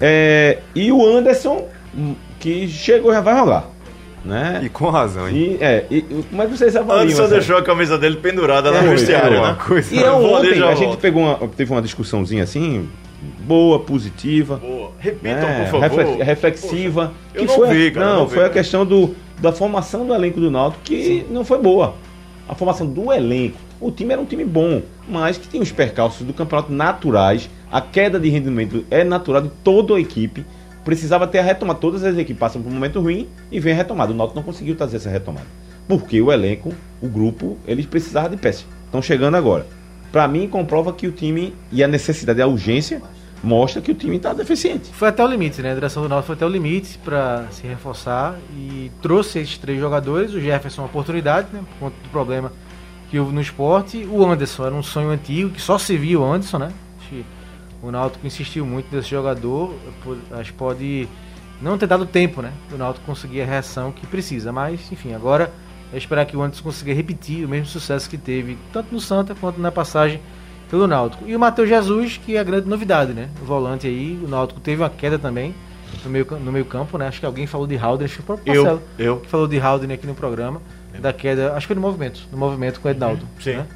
É, 0.01 0.59
e 0.75 0.91
o 0.91 1.05
Anderson, 1.07 1.67
que 2.41 2.69
chegou 2.69 3.13
já 3.13 3.21
vai 3.21 3.39
rolar. 3.39 3.69
Né? 4.25 4.63
E 4.65 4.69
com 4.69 4.91
razão, 4.91 5.29
hein? 5.29 5.57
E, 5.61 5.65
é, 5.65 5.87
e, 5.91 6.03
como 6.03 6.43
é 6.43 6.47
que 6.47 6.57
vocês 6.57 6.75
avaliam? 6.75 7.05
Anderson 7.05 7.23
essa- 7.23 7.35
deixou 7.35 7.57
a 7.57 7.63
camisa 7.63 7.97
dele 7.97 8.17
pendurada 8.17 8.71
lá 8.71 8.79
É, 8.79 8.83
no 8.83 8.91
vestiário, 8.91 9.37
é, 9.37 9.41
né? 9.41 9.57
coisa. 9.65 9.95
E 9.95 9.99
é 9.99 10.07
Eu 10.09 10.37
ali, 10.37 10.49
ontem 10.51 10.63
a 10.65 10.75
gente 10.75 10.97
pegou 10.97 11.23
uma, 11.23 11.37
teve 11.49 11.71
uma 11.71 11.81
discussãozinha 11.81 12.43
assim, 12.43 12.89
boa, 13.41 13.79
positiva. 13.79 14.57
Boa. 14.57 14.91
Repitam, 14.99 15.41
né, 15.49 15.69
por 15.71 15.81
favor. 15.81 15.99
refle- 16.05 16.23
reflexiva. 16.25 17.13
eu 17.33 17.43
que 17.43 17.47
não 17.49 17.55
foi, 17.55 17.69
vi, 17.75 17.91
cara, 17.93 18.07
não, 18.07 18.17
não 18.19 18.27
vi, 18.27 18.35
foi 18.35 18.45
a 18.45 18.49
cara. 18.49 18.55
questão 18.61 18.85
do, 18.85 19.15
da 19.41 19.53
formação 19.53 20.05
do 20.05 20.13
elenco 20.13 20.41
do 20.41 20.51
Náutico 20.51 20.83
que 20.83 21.25
não 21.31 21.45
foi 21.45 21.59
boa. 21.63 21.95
A 22.49 22.55
formação 22.55 22.87
do 22.87 23.13
elenco. 23.13 23.57
O 23.81 23.93
time 23.93 24.13
era 24.13 24.21
um 24.21 24.25
time 24.25 24.45
bom, 24.45 24.83
mas 25.09 25.39
que 25.39 25.47
tinha 25.47 25.63
os 25.63 25.71
percalços 25.71 26.27
do 26.27 26.33
campeonato 26.35 26.73
naturais. 26.73 27.49
A 27.71 27.81
queda 27.81 28.19
de 28.19 28.29
rendimento 28.29 28.85
é 28.91 29.05
natural 29.05 29.43
de 29.43 29.51
toda 29.63 29.95
a 29.95 30.01
equipe. 30.01 30.45
Precisava 30.85 31.27
ter 31.27 31.39
a 31.39 31.43
retomada. 31.43 31.79
Todas 31.79 32.05
as 32.05 32.17
equipes 32.17 32.39
passam 32.39 32.63
por 32.63 32.71
um 32.71 32.75
momento 32.75 33.01
ruim 33.01 33.29
e 33.51 33.61
vem 33.61 33.73
a 33.73 33.77
retomada. 33.77 34.13
O 34.13 34.17
Náutico 34.17 34.39
não 34.39 34.45
conseguiu 34.45 34.75
trazer 34.77 34.97
essa 34.97 35.11
retomada. 35.11 35.47
Porque 35.87 36.21
o 36.21 36.33
elenco, 36.33 36.73
o 37.01 37.09
grupo, 37.09 37.59
eles 37.67 37.87
precisavam 37.87 38.31
de 38.31 38.37
peças. 38.37 38.67
Estão 38.85 39.03
chegando 39.03 39.37
agora. 39.37 39.67
Pra 40.11 40.27
mim, 40.27 40.49
comprova 40.49 40.93
que 40.93 41.07
o 41.07 41.13
time 41.13 41.55
e 41.71 41.85
a 41.85 41.89
necessidade, 41.89 42.41
a 42.41 42.47
urgência, 42.47 43.03
mostra 43.43 43.81
que 43.81 43.93
o 43.93 43.95
time 43.95 44.17
está 44.17 44.33
deficiente. 44.33 44.91
Foi 44.93 45.09
até 45.09 45.25
o 45.25 45.29
limite, 45.29 45.63
né? 45.63 45.73
A 45.73 45.75
direção 45.75 46.03
do 46.03 46.09
Náutico 46.09 46.29
foi 46.29 46.37
até 46.37 46.47
o 46.47 46.49
limite 46.49 46.99
para 46.99 47.47
se 47.51 47.67
reforçar 47.67 48.37
e 48.55 48.91
trouxe 49.03 49.39
esses 49.39 49.59
três 49.59 49.79
jogadores. 49.79 50.33
O 50.33 50.41
Jefferson, 50.41 50.83
uma 50.83 50.89
oportunidade, 50.89 51.49
né? 51.53 51.61
Por 51.61 51.79
conta 51.79 51.97
do 52.03 52.09
problema 52.11 52.53
que 53.11 53.19
houve 53.19 53.35
no 53.35 53.41
esporte. 53.41 54.07
O 54.11 54.25
Anderson 54.25 54.67
era 54.67 54.75
um 54.75 54.83
sonho 54.83 55.11
antigo, 55.11 55.51
que 55.51 55.61
só 55.61 55.79
se 55.79 55.97
via 55.97 56.19
o 56.19 56.25
Anderson, 56.25 56.59
né? 56.59 56.73
O 57.83 57.91
Náutico 57.91 58.27
insistiu 58.27 58.67
muito 58.67 58.95
nesse 58.95 59.09
jogador. 59.09 59.75
que 60.45 60.53
pode 60.53 61.09
não 61.61 61.79
ter 61.79 61.87
dado 61.87 62.07
tempo, 62.07 62.43
né? 62.43 62.53
Do 62.71 62.79
Náutico 62.79 63.07
conseguir 63.07 63.43
a 63.43 63.45
reação 63.45 63.93
que 63.93 64.07
precisa. 64.07 64.53
Mas, 64.53 64.91
enfim, 64.91 65.15
agora 65.15 65.53
é 65.93 65.97
esperar 65.97 66.27
que 66.27 66.37
o 66.37 66.43
Anderson 66.43 66.63
consiga 66.63 66.93
repetir 66.93 67.45
o 67.45 67.49
mesmo 67.49 67.67
sucesso 67.67 68.09
que 68.09 68.19
teve, 68.19 68.59
tanto 68.73 68.93
no 68.93 69.01
Santa 69.01 69.35
quanto 69.35 69.61
na 69.61 69.73
passagem 69.73 70.21
pelo 70.71 70.87
Náutico. 70.87 71.25
E 71.27 71.35
o 71.35 71.41
Matheus 71.41 71.69
Jesus, 71.69 72.21
que 72.25 72.37
é 72.37 72.41
a 72.41 72.45
grande 72.45 72.69
novidade, 72.69 73.13
né? 73.13 73.29
O 73.41 73.45
volante 73.45 73.87
aí, 73.87 74.19
o 74.23 74.29
Náutico 74.29 74.61
teve 74.61 74.83
uma 74.83 74.91
queda 74.91 75.19
também 75.19 75.55
no 76.05 76.11
meio, 76.11 76.27
no 76.45 76.53
meio 76.53 76.65
campo, 76.65 76.99
né? 76.99 77.09
Acho 77.09 77.21
que 77.21 77.27
alguém 77.27 77.47
falou 77.47 77.67
de 77.67 77.77
Haldner, 77.77 78.05
acho 78.05 78.17
que 78.17 78.23
foi 78.23 78.35
o 78.35 78.39
próprio 78.39 78.55
Eu, 78.55 78.63
Marcelo 78.63 78.83
eu. 78.99 79.17
que 79.21 79.29
falou 79.29 79.49
de 79.49 79.59
Haldner 79.59 79.95
aqui 79.95 80.07
no 80.07 80.15
programa, 80.15 80.61
da 81.01 81.13
queda, 81.13 81.53
acho 81.55 81.61
que 81.61 81.69
foi 81.69 81.77
no 81.77 81.83
movimento, 81.83 82.21
no 82.31 82.37
movimento 82.39 82.81
com 82.81 82.89
o 82.89 82.91
Ednaldo. 82.91 83.27
Sim. 83.41 83.57
Né? 83.57 83.67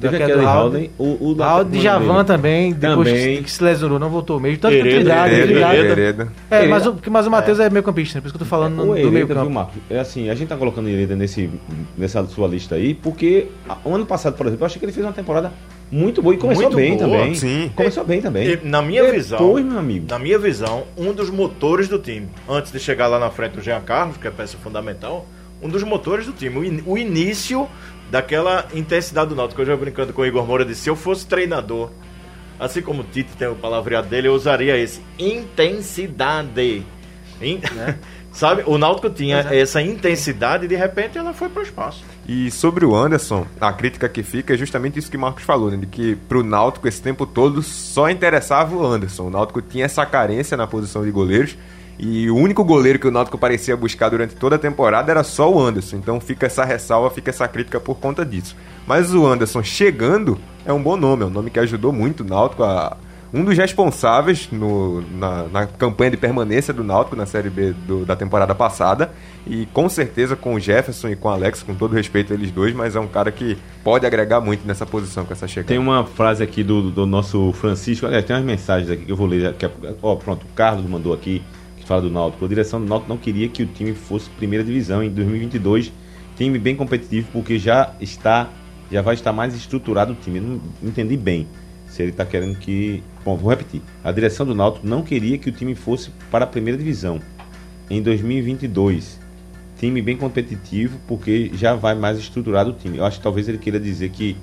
Teve 0.00 0.22
Haldner. 0.22 0.46
Haldner, 0.48 0.90
o, 0.98 1.30
o 1.32 1.64
de 1.64 1.80
Javan 1.80 2.24
também, 2.24 2.72
depois 2.72 3.08
Também. 3.08 3.36
que, 3.38 3.42
que 3.44 3.50
se 3.50 3.62
lesionou, 3.64 3.98
não 3.98 4.10
voltou 4.10 4.38
mesmo. 4.38 4.58
Tanto 4.58 4.72
que 4.74 4.82
o 4.82 4.86
Hereda, 4.86 4.98
Trindade, 5.00 5.34
Hereda, 5.34 5.60
Hereda. 5.74 5.92
Hereda. 5.92 6.32
É, 6.50 6.66
mas 6.66 6.86
o, 6.86 6.96
mas 7.10 7.26
o 7.26 7.30
Matheus 7.30 7.60
é 7.60 7.70
meio 7.70 7.82
campista, 7.82 8.18
né? 8.18 8.20
por 8.22 8.26
isso 8.28 8.36
que 8.36 8.42
eu 8.42 8.46
tô 8.46 8.50
falando 8.50 8.74
o 8.74 8.76
no- 8.76 8.86
do 8.86 8.96
Hereda, 8.96 9.10
meio 9.10 9.26
viu, 9.26 9.36
campo. 9.36 9.50
Marcos? 9.50 9.74
É 9.88 9.98
assim, 9.98 10.28
a 10.30 10.34
gente 10.34 10.48
tá 10.48 10.56
colocando 10.56 10.88
Hereda 10.88 11.16
nesse, 11.16 11.48
nessa 11.96 12.24
sua 12.26 12.46
lista 12.48 12.74
aí, 12.74 12.94
porque 12.94 13.48
o 13.84 13.94
ano 13.94 14.04
passado, 14.06 14.34
por 14.36 14.46
exemplo, 14.46 14.62
eu 14.64 14.66
achei 14.66 14.78
que 14.78 14.84
ele 14.84 14.92
fez 14.92 15.04
uma 15.06 15.12
temporada 15.12 15.52
muito 15.90 16.20
boa 16.20 16.34
e 16.34 16.38
começou 16.38 16.64
Muito 16.64 16.76
bem 16.76 16.96
boa, 16.96 17.08
também. 17.18 17.34
sim. 17.34 17.70
Começou 17.76 18.04
bem 18.04 18.20
também. 18.20 18.48
E, 18.48 18.58
na 18.66 18.82
minha 18.82 19.02
Depois, 19.04 19.22
visão, 19.24 19.54
meu 19.62 19.78
amigo. 19.78 20.06
na 20.10 20.18
minha 20.18 20.38
visão, 20.38 20.82
um 20.96 21.12
dos 21.12 21.30
motores 21.30 21.86
do 21.88 21.98
time, 21.98 22.28
antes 22.48 22.72
de 22.72 22.80
chegar 22.80 23.06
lá 23.06 23.18
na 23.20 23.30
frente 23.30 23.52
do 23.52 23.62
Jean 23.62 23.80
Carlos, 23.80 24.16
que 24.16 24.26
é 24.26 24.30
peça 24.30 24.56
fundamental, 24.58 25.26
um 25.62 25.68
dos 25.68 25.82
motores 25.84 26.26
do 26.26 26.32
time, 26.32 26.58
o, 26.58 26.64
in- 26.64 26.82
o 26.84 26.98
início 26.98 27.68
daquela 28.10 28.66
intensidade 28.74 29.28
do 29.30 29.34
Náutico. 29.36 29.60
Eu 29.62 29.66
já 29.66 29.76
brincando 29.76 30.12
com 30.12 30.22
o 30.22 30.26
Igor 30.26 30.46
Moura, 30.46 30.64
disse, 30.64 30.82
se 30.82 30.90
eu 30.90 30.96
fosse 30.96 31.26
treinador, 31.26 31.90
assim 32.58 32.80
como 32.82 33.02
o 33.02 33.04
Tite 33.04 33.36
tem 33.36 33.48
o 33.48 33.54
palavreado 33.54 34.08
dele, 34.08 34.28
eu 34.28 34.34
usaria 34.34 34.76
esse, 34.76 35.00
intensidade. 35.18 36.84
In- 37.40 37.60
Sabe, 38.32 38.64
o 38.66 38.76
Náutico 38.76 39.08
tinha 39.08 39.38
Exato. 39.40 39.54
essa 39.54 39.80
intensidade 39.82 40.66
e 40.66 40.68
de 40.68 40.74
repente 40.76 41.16
ela 41.16 41.32
foi 41.32 41.48
pro 41.48 41.62
espaço. 41.62 42.04
E 42.28 42.50
sobre 42.50 42.84
o 42.84 42.94
Anderson, 42.94 43.46
a 43.58 43.72
crítica 43.72 44.10
que 44.10 44.22
fica 44.22 44.52
é 44.52 44.58
justamente 44.58 44.98
isso 44.98 45.10
que 45.10 45.16
o 45.16 45.20
Marcos 45.20 45.42
falou, 45.42 45.70
né? 45.70 45.78
De 45.78 45.86
que 45.86 46.16
pro 46.28 46.42
Náutico 46.44 46.86
esse 46.86 47.00
tempo 47.00 47.24
todo 47.24 47.62
só 47.62 48.10
interessava 48.10 48.76
o 48.76 48.84
Anderson. 48.84 49.28
O 49.28 49.30
Náutico 49.30 49.62
tinha 49.62 49.86
essa 49.86 50.04
carência 50.04 50.54
na 50.54 50.66
posição 50.66 51.02
de 51.02 51.10
goleiros. 51.10 51.56
E 51.98 52.30
o 52.30 52.36
único 52.36 52.62
goleiro 52.64 52.98
que 52.98 53.06
o 53.08 53.10
Náutico 53.10 53.38
parecia 53.38 53.76
buscar 53.76 54.08
durante 54.10 54.34
toda 54.36 54.56
a 54.56 54.58
temporada 54.58 55.10
era 55.10 55.22
só 55.24 55.50
o 55.50 55.58
Anderson. 55.60 55.96
Então 55.96 56.20
fica 56.20 56.46
essa 56.46 56.64
ressalva, 56.64 57.08
fica 57.10 57.30
essa 57.30 57.48
crítica 57.48 57.80
por 57.80 57.96
conta 57.96 58.24
disso. 58.24 58.54
Mas 58.86 59.14
o 59.14 59.26
Anderson 59.26 59.62
chegando 59.62 60.38
é 60.64 60.72
um 60.72 60.82
bom 60.82 60.96
nome, 60.96 61.22
é 61.22 61.26
um 61.26 61.30
nome 61.30 61.50
que 61.50 61.58
ajudou 61.58 61.92
muito 61.92 62.22
o 62.22 62.26
Náutico 62.26 62.62
a. 62.64 62.96
Um 63.34 63.44
dos 63.44 63.58
responsáveis 63.58 64.48
no- 64.52 65.02
na, 65.18 65.42
na 65.48 65.66
campanha 65.66 66.12
de 66.12 66.16
permanência 66.16 66.72
do 66.72 66.84
Náutico 66.84 67.16
na 67.16 67.26
Série 67.26 67.50
B 67.50 67.72
do- 67.86 68.04
da 68.06 68.14
temporada 68.14 68.54
passada. 68.54 69.10
E 69.46 69.66
com 69.72 69.88
certeza 69.88 70.36
com 70.36 70.54
o 70.54 70.60
Jefferson 70.60 71.08
e 71.08 71.16
com 71.16 71.28
o 71.28 71.30
Alex, 71.32 71.62
com 71.62 71.74
todo 71.74 71.92
respeito 71.94 72.32
a 72.32 72.36
eles 72.36 72.50
dois, 72.52 72.72
mas 72.72 72.94
é 72.94 73.00
um 73.00 73.08
cara 73.08 73.32
que 73.32 73.58
pode 73.82 74.06
agregar 74.06 74.40
muito 74.40 74.66
nessa 74.66 74.86
posição 74.86 75.24
com 75.24 75.32
essa 75.32 75.46
chegada. 75.48 75.68
Tem 75.68 75.76
uma 75.78 76.04
frase 76.04 76.42
aqui 76.42 76.62
do, 76.62 76.88
do 76.90 77.04
nosso 77.04 77.52
Francisco, 77.54 78.06
aliás, 78.06 78.24
tem 78.24 78.34
umas 78.36 78.44
mensagens 78.44 78.90
aqui 78.90 79.04
que 79.04 79.12
eu 79.12 79.16
vou 79.16 79.26
ler. 79.26 79.54
Ó, 80.02 80.14
pronto, 80.14 80.44
o 80.44 80.54
Carlos 80.54 80.88
mandou 80.88 81.12
aqui, 81.12 81.42
fala 81.86 82.02
do 82.02 82.10
Náutico. 82.10 82.44
A 82.44 82.48
direção 82.48 82.80
do 82.80 82.86
Náutico 82.86 83.08
não 83.08 83.16
queria 83.16 83.48
que 83.48 83.62
o 83.62 83.66
time 83.66 83.94
fosse 83.94 84.28
primeira 84.30 84.64
divisão 84.64 85.02
em 85.02 85.10
2022. 85.10 85.92
Time 86.36 86.58
bem 86.58 86.74
competitivo, 86.76 87.28
porque 87.32 87.58
já 87.58 87.94
está, 88.00 88.50
já 88.90 89.00
vai 89.00 89.14
estar 89.14 89.32
mais 89.32 89.54
estruturado 89.54 90.12
o 90.12 90.16
time. 90.16 90.38
Eu 90.38 90.42
não 90.42 90.60
entendi 90.82 91.16
bem 91.16 91.46
se 91.88 92.02
ele 92.02 92.10
está 92.10 92.26
querendo 92.26 92.58
que... 92.58 93.02
Bom, 93.24 93.36
vou 93.36 93.50
repetir. 93.50 93.80
A 94.02 94.10
direção 94.12 94.44
do 94.44 94.54
Náutico 94.54 94.86
não 94.86 95.02
queria 95.02 95.38
que 95.38 95.48
o 95.48 95.52
time 95.52 95.74
fosse 95.74 96.10
para 96.30 96.44
a 96.44 96.48
primeira 96.48 96.76
divisão 96.76 97.20
em 97.88 98.02
2022. 98.02 99.20
Time 99.78 100.02
bem 100.02 100.16
competitivo, 100.16 100.98
porque 101.06 101.50
já 101.54 101.74
vai 101.74 101.94
mais 101.94 102.18
estruturado 102.18 102.70
o 102.70 102.72
time. 102.72 102.98
Eu 102.98 103.04
acho 103.04 103.18
que 103.18 103.22
talvez 103.22 103.48
ele 103.48 103.58
queira 103.58 103.78
dizer 103.78 104.10
que 104.10 104.36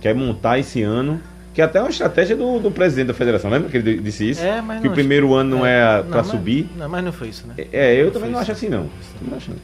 quer 0.00 0.14
montar 0.14 0.58
esse 0.58 0.82
ano 0.82 1.20
Que 1.52 1.60
até 1.60 1.78
é 1.78 1.82
uma 1.82 1.90
estratégia 1.90 2.36
do, 2.36 2.58
do 2.60 2.70
presidente 2.70 3.08
da 3.08 3.14
federação, 3.14 3.50
lembra 3.50 3.68
que 3.68 3.76
ele 3.76 3.98
disse 4.00 4.30
isso? 4.30 4.42
É, 4.44 4.60
mas 4.62 4.78
que 4.80 4.84
não 4.86 4.92
o 4.92 4.94
primeiro 4.94 5.34
ano 5.34 5.56
não 5.58 5.66
é, 5.66 5.96
não, 5.98 6.04
pra 6.08 6.18
mas- 6.18 6.26
subir. 6.28 6.68
Não, 6.76 6.88
mas 6.88 7.04
não 7.04 7.12
foi 7.12 7.28
isso, 7.28 7.46
né? 7.46 7.54
É, 7.72 7.94
eu 8.00 8.10
também 8.12 8.28
foi 8.28 8.30
não 8.34 8.38
acho 8.40 8.52
isso. 8.52 8.64
assim, 8.66 8.68
não. 8.68 8.82
Também 9.18 9.30
não 9.30 9.36
acho, 9.36 9.50
não. 9.50 9.58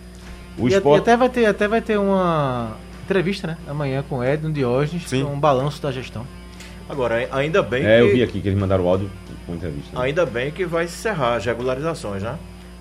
O 0.59 0.69
E, 0.69 0.73
esporte. 0.73 0.99
e 0.99 1.03
até 1.03 1.17
vai 1.17 1.29
ter, 1.29 1.47
até 1.47 1.69
vai 1.69 1.81
ter 1.81 1.97
uma 1.99 2.77
entrevista, 3.05 3.47
né? 3.47 3.57
Amanhã 3.69 4.03
com 4.09 4.17
o 4.19 4.25
Edno 4.25 4.53
Diógenes, 4.53 5.09
Sim. 5.09 5.25
com 5.25 5.33
um 5.35 5.39
balanço 5.39 5.81
da 5.81 5.93
gestão. 5.93 6.27
Agora, 6.89 7.29
ainda 7.31 7.63
bem 7.63 7.85
É, 7.85 8.01
eu 8.01 8.09
que 8.09 8.13
vi 8.15 8.23
aqui 8.23 8.41
que 8.41 8.49
eles 8.49 8.59
mandaram 8.59 8.85
o 8.85 8.89
áudio 8.89 9.11
com 9.47 9.55
entrevista. 9.55 9.97
né? 9.97 10.05
ainda 10.05 10.25
bem 10.27 10.51
que 10.51 10.65
vai 10.65 10.85
encerrar 10.87 11.37
as 11.37 11.45
regularizações, 11.47 12.23
né? 12.23 12.37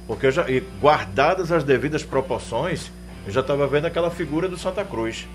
Porque 0.08 0.28
eu 0.28 0.32
já, 0.32 0.50
e 0.50 0.64
guardadas 0.82 1.52
as 1.52 1.64
devidas 1.64 2.04
proporções, 2.04 2.92
eu 3.26 3.32
já 3.34 3.42
estava 3.42 3.66
vendo 3.68 3.86
aquela 3.86 4.10
figura 4.10 4.48
do 4.48 4.58
Santa 4.58 4.84
Cruz. 4.84 5.28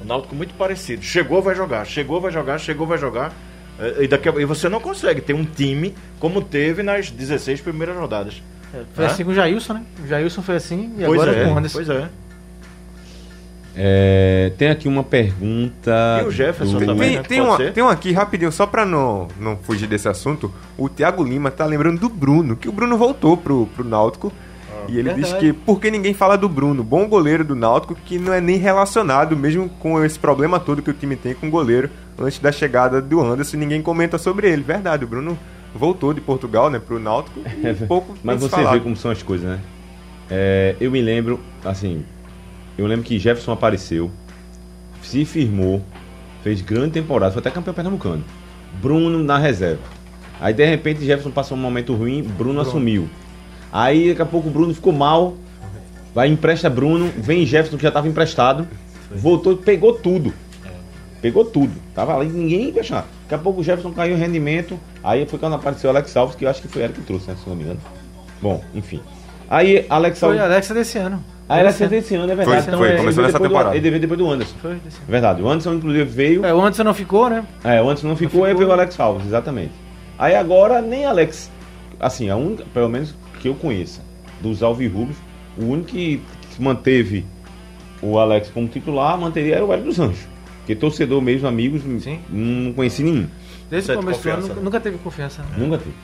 O 0.00 0.04
Náutico 0.06 0.34
muito 0.34 0.54
parecido. 0.54 1.02
Chegou, 1.02 1.42
vai 1.42 1.54
jogar. 1.54 1.84
Chegou, 1.86 2.20
vai 2.20 2.30
jogar. 2.32 2.58
Chegou, 2.58 2.86
vai 2.86 2.98
jogar. 2.98 3.32
É, 3.78 4.04
E, 4.04 4.08
daqui 4.08 4.28
a- 4.28 4.32
e 4.40 4.44
você 4.44 4.68
não 4.68 4.80
consegue 4.80 5.20
ter 5.20 5.34
um 5.34 5.44
time 5.44 5.94
como 6.18 6.40
teve 6.42 6.82
nas 6.82 7.10
16 7.10 7.60
primeiras 7.60 7.96
rodadas. 7.96 8.42
É, 8.74 8.80
foi 8.94 9.04
Hã? 9.04 9.08
assim 9.08 9.24
com 9.24 9.30
o 9.30 9.34
Jailson, 9.34 9.72
né? 9.74 9.82
O 10.02 10.06
Jailson 10.06 10.42
foi 10.42 10.56
assim 10.56 10.92
e 10.98 11.04
pois 11.04 11.20
agora 11.20 11.36
é, 11.36 11.44
com 11.44 11.52
o 11.52 11.58
Anderson. 11.58 11.78
pois 11.78 11.88
é. 11.90 12.08
É, 13.76 14.52
tem 14.58 14.68
aqui 14.68 14.88
uma 14.88 15.02
pergunta. 15.04 16.20
E 16.22 16.26
o 16.26 16.30
Jefferson 16.30 16.78
do- 16.78 16.86
também, 16.86 17.08
Tem, 17.10 17.16
né? 17.18 17.22
tem, 17.22 17.40
uma, 17.40 17.56
tem 17.70 17.82
um 17.84 17.88
aqui 17.88 18.12
rapidinho, 18.12 18.50
só 18.50 18.66
pra 18.66 18.84
não, 18.84 19.28
não 19.38 19.56
fugir 19.56 19.86
desse 19.86 20.08
assunto. 20.08 20.52
O 20.76 20.88
Thiago 20.88 21.22
Lima 21.22 21.50
tá 21.50 21.64
lembrando 21.64 22.00
do 22.00 22.08
Bruno, 22.08 22.56
que 22.56 22.68
o 22.68 22.72
Bruno 22.72 22.98
voltou 22.98 23.36
pro, 23.36 23.66
pro 23.74 23.84
Náutico. 23.84 24.32
E 24.90 24.98
ele 24.98 25.12
verdade. 25.12 25.38
que 25.38 25.52
por 25.52 25.80
que 25.80 25.90
ninguém 25.90 26.14
fala 26.14 26.36
do 26.36 26.48
Bruno, 26.48 26.82
bom 26.82 27.08
goleiro 27.08 27.44
do 27.44 27.54
Náutico, 27.54 27.94
que 27.94 28.18
não 28.18 28.32
é 28.32 28.40
nem 28.40 28.56
relacionado, 28.56 29.36
mesmo 29.36 29.68
com 29.68 30.02
esse 30.04 30.18
problema 30.18 30.58
todo 30.58 30.82
que 30.82 30.90
o 30.90 30.94
time 30.94 31.16
tem 31.16 31.34
com 31.34 31.48
o 31.48 31.50
goleiro, 31.50 31.90
antes 32.18 32.38
da 32.38 32.52
chegada 32.52 33.00
do 33.00 33.20
Anderson, 33.20 33.56
ninguém 33.56 33.82
comenta 33.82 34.18
sobre 34.18 34.50
ele. 34.50 34.62
Verdade, 34.62 35.04
o 35.04 35.08
Bruno 35.08 35.38
voltou 35.74 36.12
de 36.12 36.20
Portugal, 36.20 36.68
né, 36.68 36.78
pro 36.78 36.98
Náutico, 36.98 37.40
e 37.46 37.86
pouco 37.86 38.16
Mas 38.22 38.40
você 38.40 38.48
falado. 38.48 38.74
vê 38.74 38.80
como 38.80 38.96
são 38.96 39.10
as 39.10 39.22
coisas, 39.22 39.48
né? 39.48 39.60
É, 40.30 40.76
eu 40.80 40.90
me 40.90 41.00
lembro, 41.00 41.40
assim, 41.64 42.04
eu 42.78 42.86
lembro 42.86 43.04
que 43.04 43.18
Jefferson 43.18 43.52
apareceu, 43.52 44.10
se 45.02 45.24
firmou, 45.24 45.82
fez 46.42 46.60
grande 46.60 46.92
temporada, 46.92 47.32
foi 47.32 47.40
até 47.40 47.50
campeão 47.50 47.74
pernambucano. 47.74 48.24
Bruno 48.80 49.22
na 49.22 49.38
reserva. 49.38 49.82
Aí 50.40 50.54
de 50.54 50.64
repente 50.64 51.04
Jefferson 51.04 51.30
passou 51.30 51.56
um 51.56 51.60
momento 51.60 51.94
ruim, 51.94 52.22
Bruno, 52.22 52.60
assumiu. 52.60 53.08
Aí 53.72 54.08
daqui 54.08 54.22
a 54.22 54.26
pouco 54.26 54.48
o 54.48 54.50
Bruno 54.50 54.74
ficou 54.74 54.92
mal, 54.92 55.34
vai 56.14 56.28
empresta 56.28 56.68
Bruno, 56.68 57.10
vem 57.16 57.46
Jefferson 57.46 57.76
que 57.76 57.82
já 57.82 57.88
estava 57.88 58.08
emprestado, 58.08 58.66
voltou 59.10 59.52
e 59.52 59.56
pegou 59.56 59.92
tudo. 59.94 60.32
Pegou 61.22 61.44
tudo. 61.44 61.72
Tava 61.94 62.16
ali, 62.16 62.28
ninguém 62.30 62.72
questionava. 62.72 63.06
Daqui 63.24 63.34
a 63.34 63.38
pouco 63.38 63.60
o 63.60 63.64
Jefferson 63.64 63.92
caiu 63.92 64.16
em 64.16 64.18
rendimento. 64.18 64.78
Aí 65.04 65.26
foi 65.26 65.38
quando 65.38 65.54
apareceu 65.54 65.88
o 65.88 65.92
Alex 65.92 66.16
Alves, 66.16 66.34
que 66.34 66.46
eu 66.46 66.48
acho 66.50 66.62
que 66.62 66.68
foi 66.68 66.82
ele 66.82 66.94
que 66.94 67.02
trouxe, 67.02 67.28
né? 67.28 67.36
Se 67.42 67.48
não 67.48 67.54
me 67.54 67.64
engano. 67.64 67.80
Bom, 68.40 68.64
enfim. 68.74 69.00
Aí 69.48 69.84
Alex 69.90 70.18
Foi 70.18 70.28
Alves. 70.30 70.42
a 70.42 70.44
Alexa 70.46 70.72
desse 70.74 70.96
ano. 70.98 71.22
Ah, 71.46 71.58
ele 71.58 71.68
é 71.68 71.88
desse 71.88 72.14
ano, 72.14 72.32
é 72.32 72.36
verdade. 72.36 72.62
Foi, 72.70 72.76
foi, 72.78 72.88
ele 72.88 72.96
começou 72.98 73.12
veio 73.24 73.26
nessa 73.26 73.32
depois 73.32 73.32
do- 73.32 73.42
temporada. 73.48 73.76
ele 73.76 73.90
veio 73.90 74.00
depois 74.00 74.18
do 74.18 74.30
Anderson. 74.30 74.54
Foi 74.62 74.74
desse 74.76 74.96
ano. 74.98 75.06
Verdade. 75.08 75.42
O 75.42 75.48
Anderson, 75.48 75.74
inclusive, 75.74 76.04
veio. 76.04 76.46
É, 76.46 76.54
o 76.54 76.60
Anderson 76.60 76.84
não 76.84 76.94
ficou, 76.94 77.28
né? 77.28 77.44
É, 77.64 77.82
o 77.82 77.84
Anderson 77.90 78.06
não 78.08 78.16
ficou, 78.16 78.44
aí 78.44 78.50
ficou. 78.52 78.58
veio 78.58 78.70
o 78.70 78.72
Alex 78.72 78.98
Alves, 79.00 79.26
exatamente. 79.26 79.72
Aí 80.16 80.34
agora 80.36 80.80
nem 80.80 81.04
Alex. 81.04 81.50
Assim, 81.98 82.30
a 82.30 82.36
única, 82.36 82.64
pelo 82.72 82.88
menos 82.88 83.14
que 83.40 83.48
eu 83.48 83.54
conheça, 83.54 84.00
dos 84.40 84.62
Alvirrubos, 84.62 85.16
o 85.58 85.64
único 85.64 85.88
que 85.88 86.20
manteve 86.58 87.24
o 88.02 88.18
Alex 88.18 88.48
como 88.50 88.68
titular, 88.68 89.18
manteria 89.18 89.56
era 89.56 89.64
o 89.64 89.72
Hélio 89.72 89.86
dos 89.86 89.98
Anjos. 89.98 90.20
Porque 90.58 90.76
torcedor 90.76 91.20
mesmo, 91.20 91.48
amigos, 91.48 91.82
Sim. 92.02 92.20
não 92.30 92.72
conheci 92.72 93.02
nenhum. 93.02 93.26
Desde 93.68 93.92
o 93.92 93.96
começo 93.96 94.22
do 94.22 94.28
ano 94.30 94.42
nunca, 94.42 94.54
né? 94.54 94.60
nunca 94.62 94.80
teve 94.80 94.98
confiança. 94.98 95.42
Né? 95.42 95.48
Nunca 95.58 95.78
teve. 95.78 95.94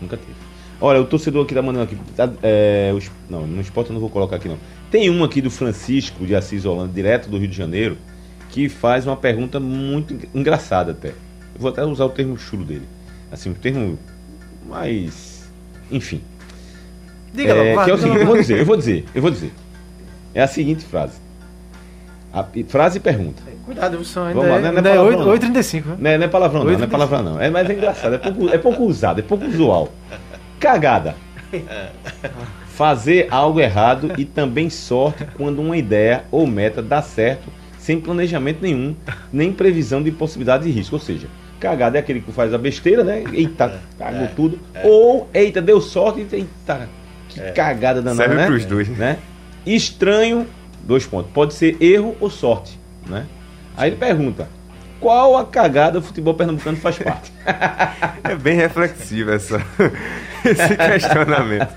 Nunca 0.00 0.16
teve. 0.16 0.32
Olha, 0.80 1.00
o 1.00 1.04
torcedor 1.04 1.44
aqui 1.44 1.54
tá 1.54 1.62
mandando 1.62 1.84
aqui. 1.84 1.96
tá, 2.14 2.30
é, 2.42 2.92
os- 2.96 3.10
não, 3.28 3.46
no 3.46 3.60
esporte 3.60 3.90
eu 3.90 3.94
não 3.94 4.00
vou 4.00 4.10
colocar 4.10 4.36
aqui 4.36 4.46
não. 4.48 4.58
Tem 4.90 5.10
um 5.10 5.24
aqui 5.24 5.40
do 5.40 5.50
Francisco 5.50 6.24
de 6.24 6.34
Assis 6.36 6.64
Holanda, 6.64 6.92
direto 6.92 7.28
do 7.28 7.36
Rio 7.38 7.48
de 7.48 7.56
Janeiro, 7.56 7.96
que 8.50 8.68
faz 8.68 9.06
uma 9.06 9.16
pergunta 9.16 9.58
muito 9.58 10.14
en- 10.14 10.20
engraçada 10.34 10.92
até. 10.92 11.08
Eu 11.08 11.14
vou 11.60 11.70
até 11.70 11.84
usar 11.84 12.04
o 12.04 12.10
termo 12.10 12.38
chulo 12.38 12.64
dele. 12.64 12.86
Assim, 13.32 13.50
um 13.50 13.54
termo 13.54 13.98
mais. 14.68 15.50
Enfim. 15.90 16.20
Diga 17.32 17.52
É, 17.52 17.74
lá, 17.74 17.84
que 17.84 17.90
é 17.90 17.94
o 17.94 17.98
seguinte, 17.98 18.20
eu 18.20 18.26
vou 18.26 18.36
dizer, 18.36 18.58
eu 18.58 18.66
vou 18.66 18.76
dizer, 18.76 19.04
eu 19.14 19.22
vou 19.22 19.30
dizer. 19.30 19.52
É 20.34 20.42
a 20.42 20.46
seguinte 20.46 20.84
frase. 20.84 21.20
A, 22.32 22.44
frase 22.68 22.98
e 22.98 23.00
pergunta. 23.00 23.42
Cuidado, 23.64 23.98
Wilson, 23.98 24.20
ainda 24.24 24.34
Vamos 24.34 24.50
lá, 24.50 24.56
é, 24.56 24.60
não 24.60 24.66
é 24.66 24.76
ainda 24.76 24.90
é 24.90 24.94
palavrão, 24.94 25.18
não. 25.18 25.34
8h35. 25.34 25.84
né? 25.84 25.96
Não 25.98 26.10
é, 26.10 26.18
não 26.18 26.24
é 26.24 26.28
palavrão, 26.28 26.64
não, 26.64 26.72
não 26.72 26.72
é 26.72 26.86
8,35. 26.86 26.90
palavrão, 26.90 27.22
não. 27.22 27.40
É, 27.40 27.50
mas 27.50 27.68
é 27.68 27.72
engraçado, 27.72 28.14
é 28.14 28.18
pouco, 28.18 28.48
é 28.48 28.58
pouco 28.58 28.84
usado, 28.84 29.20
é 29.20 29.22
pouco 29.22 29.44
usual. 29.44 29.92
Cagada. 30.58 31.14
Fazer 32.68 33.26
algo 33.30 33.60
errado 33.60 34.12
e 34.16 34.24
também 34.24 34.70
sorte 34.70 35.26
quando 35.36 35.60
uma 35.60 35.76
ideia 35.76 36.24
ou 36.30 36.46
meta 36.46 36.80
dá 36.80 37.02
certo, 37.02 37.50
sem 37.78 38.00
planejamento 38.00 38.62
nenhum, 38.62 38.94
nem 39.32 39.52
previsão 39.52 40.02
de 40.02 40.10
possibilidade 40.12 40.64
de 40.64 40.70
risco. 40.70 40.94
Ou 40.96 41.00
seja, 41.00 41.26
cagada 41.58 41.98
é 41.98 42.00
aquele 42.00 42.20
que 42.20 42.30
faz 42.30 42.54
a 42.54 42.58
besteira, 42.58 43.02
né? 43.02 43.24
Eita, 43.32 43.80
cagou 43.98 44.28
tudo. 44.36 44.60
Ou, 44.84 45.28
eita, 45.34 45.60
deu 45.60 45.80
sorte, 45.80 46.26
eita, 46.30 46.88
que 47.38 47.52
cagada 47.52 48.00
danada, 48.02 48.22
Serve 48.24 48.34
né? 48.36 48.46
pros 48.46 48.64
dois. 48.64 48.88
né? 48.88 49.18
Estranho, 49.66 50.46
dois 50.82 51.04
pontos. 51.06 51.30
Pode 51.32 51.54
ser 51.54 51.76
erro 51.82 52.16
ou 52.20 52.30
sorte, 52.30 52.78
né? 53.06 53.26
Aí 53.76 53.90
ele 53.90 53.96
pergunta: 53.96 54.48
qual 55.00 55.36
a 55.36 55.44
cagada 55.44 55.98
o 55.98 56.02
futebol 56.02 56.34
pernambucano 56.34 56.76
faz 56.76 56.98
parte? 56.98 57.32
É 58.24 58.34
bem 58.34 58.56
reflexivo 58.56 59.30
essa, 59.32 59.60
esse 60.44 60.76
questionamento. 60.76 61.68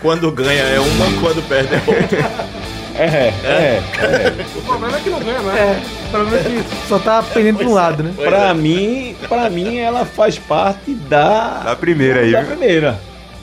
Quando 0.00 0.30
ganha 0.32 0.62
é 0.62 0.80
uma, 0.80 1.20
quando 1.20 1.46
perde 1.48 1.74
é 1.74 1.78
outra. 1.78 2.50
É, 2.96 3.04
é, 3.04 3.82
é. 3.98 4.44
O 4.56 4.62
problema 4.62 4.96
é 4.96 5.00
que 5.00 5.10
não 5.10 5.20
ganha, 5.20 5.38
né? 5.40 5.58
É, 5.58 6.06
o 6.06 6.10
problema 6.10 6.36
é 6.38 6.42
que 6.42 6.88
só 6.88 6.98
tá 6.98 7.22
pendendo 7.22 7.58
pra 7.58 7.66
um 7.68 7.72
lado, 7.72 8.02
né? 8.02 8.12
Pra 8.16 8.52
mim, 8.54 9.14
pra 9.28 9.48
mim, 9.48 9.78
ela 9.78 10.04
faz 10.04 10.38
parte 10.38 10.92
da. 10.94 11.60
Da 11.60 11.76
primeira 11.76 12.20
aí, 12.20 12.32
Da 12.32 12.40
viu? 12.42 12.50
primeira. 12.56 13.00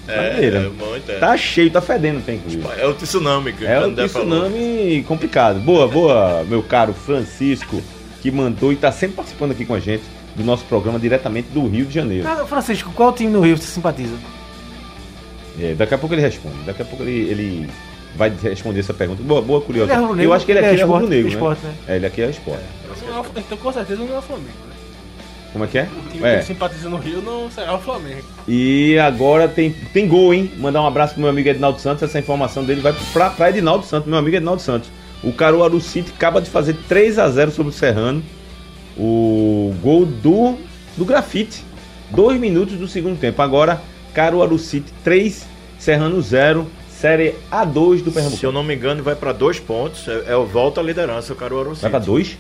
É, 0.08 0.46
é 0.46 0.60
muito, 0.70 1.12
é. 1.12 1.20
Tá 1.20 1.36
cheio, 1.38 1.70
tá 1.70 1.82
fedendo, 1.82 2.22
tem 2.24 2.36
inclusive. 2.38 2.66
É 2.78 2.86
o 2.88 2.94
tsunami 2.94 3.54
que 3.54 3.66
É 3.66 3.78
o 3.80 3.82
um 3.82 3.86
André 3.86 4.08
falou. 4.08 4.28
tsunami 4.28 5.04
complicado. 5.08 5.60
Boa, 5.60 5.88
boa, 5.88 6.44
meu 6.48 6.64
caro 6.64 6.94
Francisco, 6.94 7.82
que 8.22 8.32
mandou 8.32 8.72
e 8.72 8.76
tá 8.76 8.92
sempre 8.92 9.16
participando 9.18 9.52
aqui 9.52 9.66
com 9.66 9.74
a 9.74 9.80
gente 9.80 10.04
do 10.36 10.44
nosso 10.44 10.64
programa 10.66 11.00
diretamente 11.00 11.50
do 11.50 11.68
Rio 11.68 11.86
de 11.86 11.94
Janeiro. 11.94 12.28
Ah, 12.28 12.46
Francisco, 12.46 12.92
qual 12.96 13.12
time 13.14 13.32
no 13.32 13.42
Rio 13.42 13.58
você 13.58 13.68
simpatiza? 13.68 14.16
É, 15.60 15.74
daqui 15.74 15.94
a 15.94 15.98
pouco 15.98 16.14
ele 16.14 16.22
responde. 16.22 16.56
Daqui 16.66 16.82
a 16.82 16.86
pouco 16.86 17.04
ele, 17.04 17.30
ele 17.30 17.70
vai 18.16 18.32
responder 18.44 18.80
essa 18.80 18.94
pergunta. 18.94 19.22
Boa, 19.24 19.42
boa 19.42 19.60
curiosa. 19.62 19.92
É 19.94 20.24
Eu 20.24 20.32
acho 20.34 20.46
que 20.46 20.52
ele, 20.52 20.60
ele 20.60 20.66
é 20.68 20.70
aqui 20.70 20.80
é 20.80 20.84
esporte, 20.84 21.02
rubro-negro, 21.04 21.32
esporte, 21.32 21.66
né? 21.66 21.70
né? 21.70 21.94
É, 21.94 21.96
ele 21.96 22.06
aqui 22.06 22.22
é 22.22 22.30
esporte. 22.30 22.64
É 22.64 23.20
o- 23.20 23.26
Então 23.40 23.58
com 23.58 23.74
certeza 23.74 24.04
não 24.04 24.16
é 24.16 24.20
o 24.20 24.22
Flamengo. 24.22 24.50
Né? 24.70 24.76
Como 25.58 25.66
é 25.66 25.68
que 25.68 25.78
é? 25.80 25.84
O 26.06 26.10
time 26.12 26.28
É. 26.28 26.38
que 26.40 26.46
simpatiza 26.46 26.88
no 26.90 26.98
Rio 26.98 27.22
não 27.22 27.50
será 27.50 27.74
o 27.76 27.80
Flamengo. 27.80 28.22
E 28.48 28.98
agora 29.00 29.48
tem, 29.48 29.72
tem 29.72 30.08
gol, 30.08 30.34
hein? 30.34 30.52
Mandar 30.58 30.82
um 30.82 30.88
abraço 30.88 31.14
pro 31.14 31.22
meu 31.22 31.30
amigo 31.32 31.50
Edinaldo 31.50 31.80
Santos. 31.82 32.04
Essa 32.04 32.20
informação 32.20 32.64
dele 32.64 32.82
vai 32.82 32.94
pra, 33.12 33.30
pra 33.32 33.50
Edinaldo 33.50 33.86
Santos, 33.86 34.08
meu 34.08 34.18
amigo 34.20 34.36
Edinaldo 34.36 34.62
Santos. 34.62 34.90
O 35.24 35.34
Caruaru 35.34 35.82
City 35.82 36.12
acaba 36.16 36.40
de 36.40 36.50
fazer 36.50 36.76
3 36.88 37.18
a 37.18 37.28
0 37.30 37.52
sobre 37.52 37.72
o 37.72 37.76
Serrano. 37.76 38.22
O 38.98 39.74
gol 39.82 40.06
do, 40.06 40.58
do 40.96 41.06
grafite. 41.06 41.64
Dois 42.12 42.40
minutos 42.40 42.76
do 42.78 42.88
segundo 42.88 43.20
tempo. 43.20 43.42
Agora, 43.42 43.82
Caruaru 44.14 44.58
City 44.58 44.92
3, 45.04 45.46
Serrano 45.80 46.22
0. 46.22 46.68
Série 46.90 47.36
A2 47.52 47.74
do 47.74 47.98
Se 47.98 48.08
eu 48.08 48.12
Pernambuco. 48.14 48.52
não 48.52 48.64
me 48.64 48.74
engano, 48.76 49.04
vai 49.04 49.14
pra 49.16 49.32
dois 49.32 49.60
pontos. 49.60 50.08
É, 50.08 50.32
é 50.32 50.36
o 50.36 50.46
volta 50.48 50.82
à 50.82 50.84
liderança, 50.84 51.32
o 51.32 51.36
Caruaru 51.36 51.70
Vai 51.70 51.76
City. 51.76 51.90
pra 51.92 52.00
2? 52.00 52.38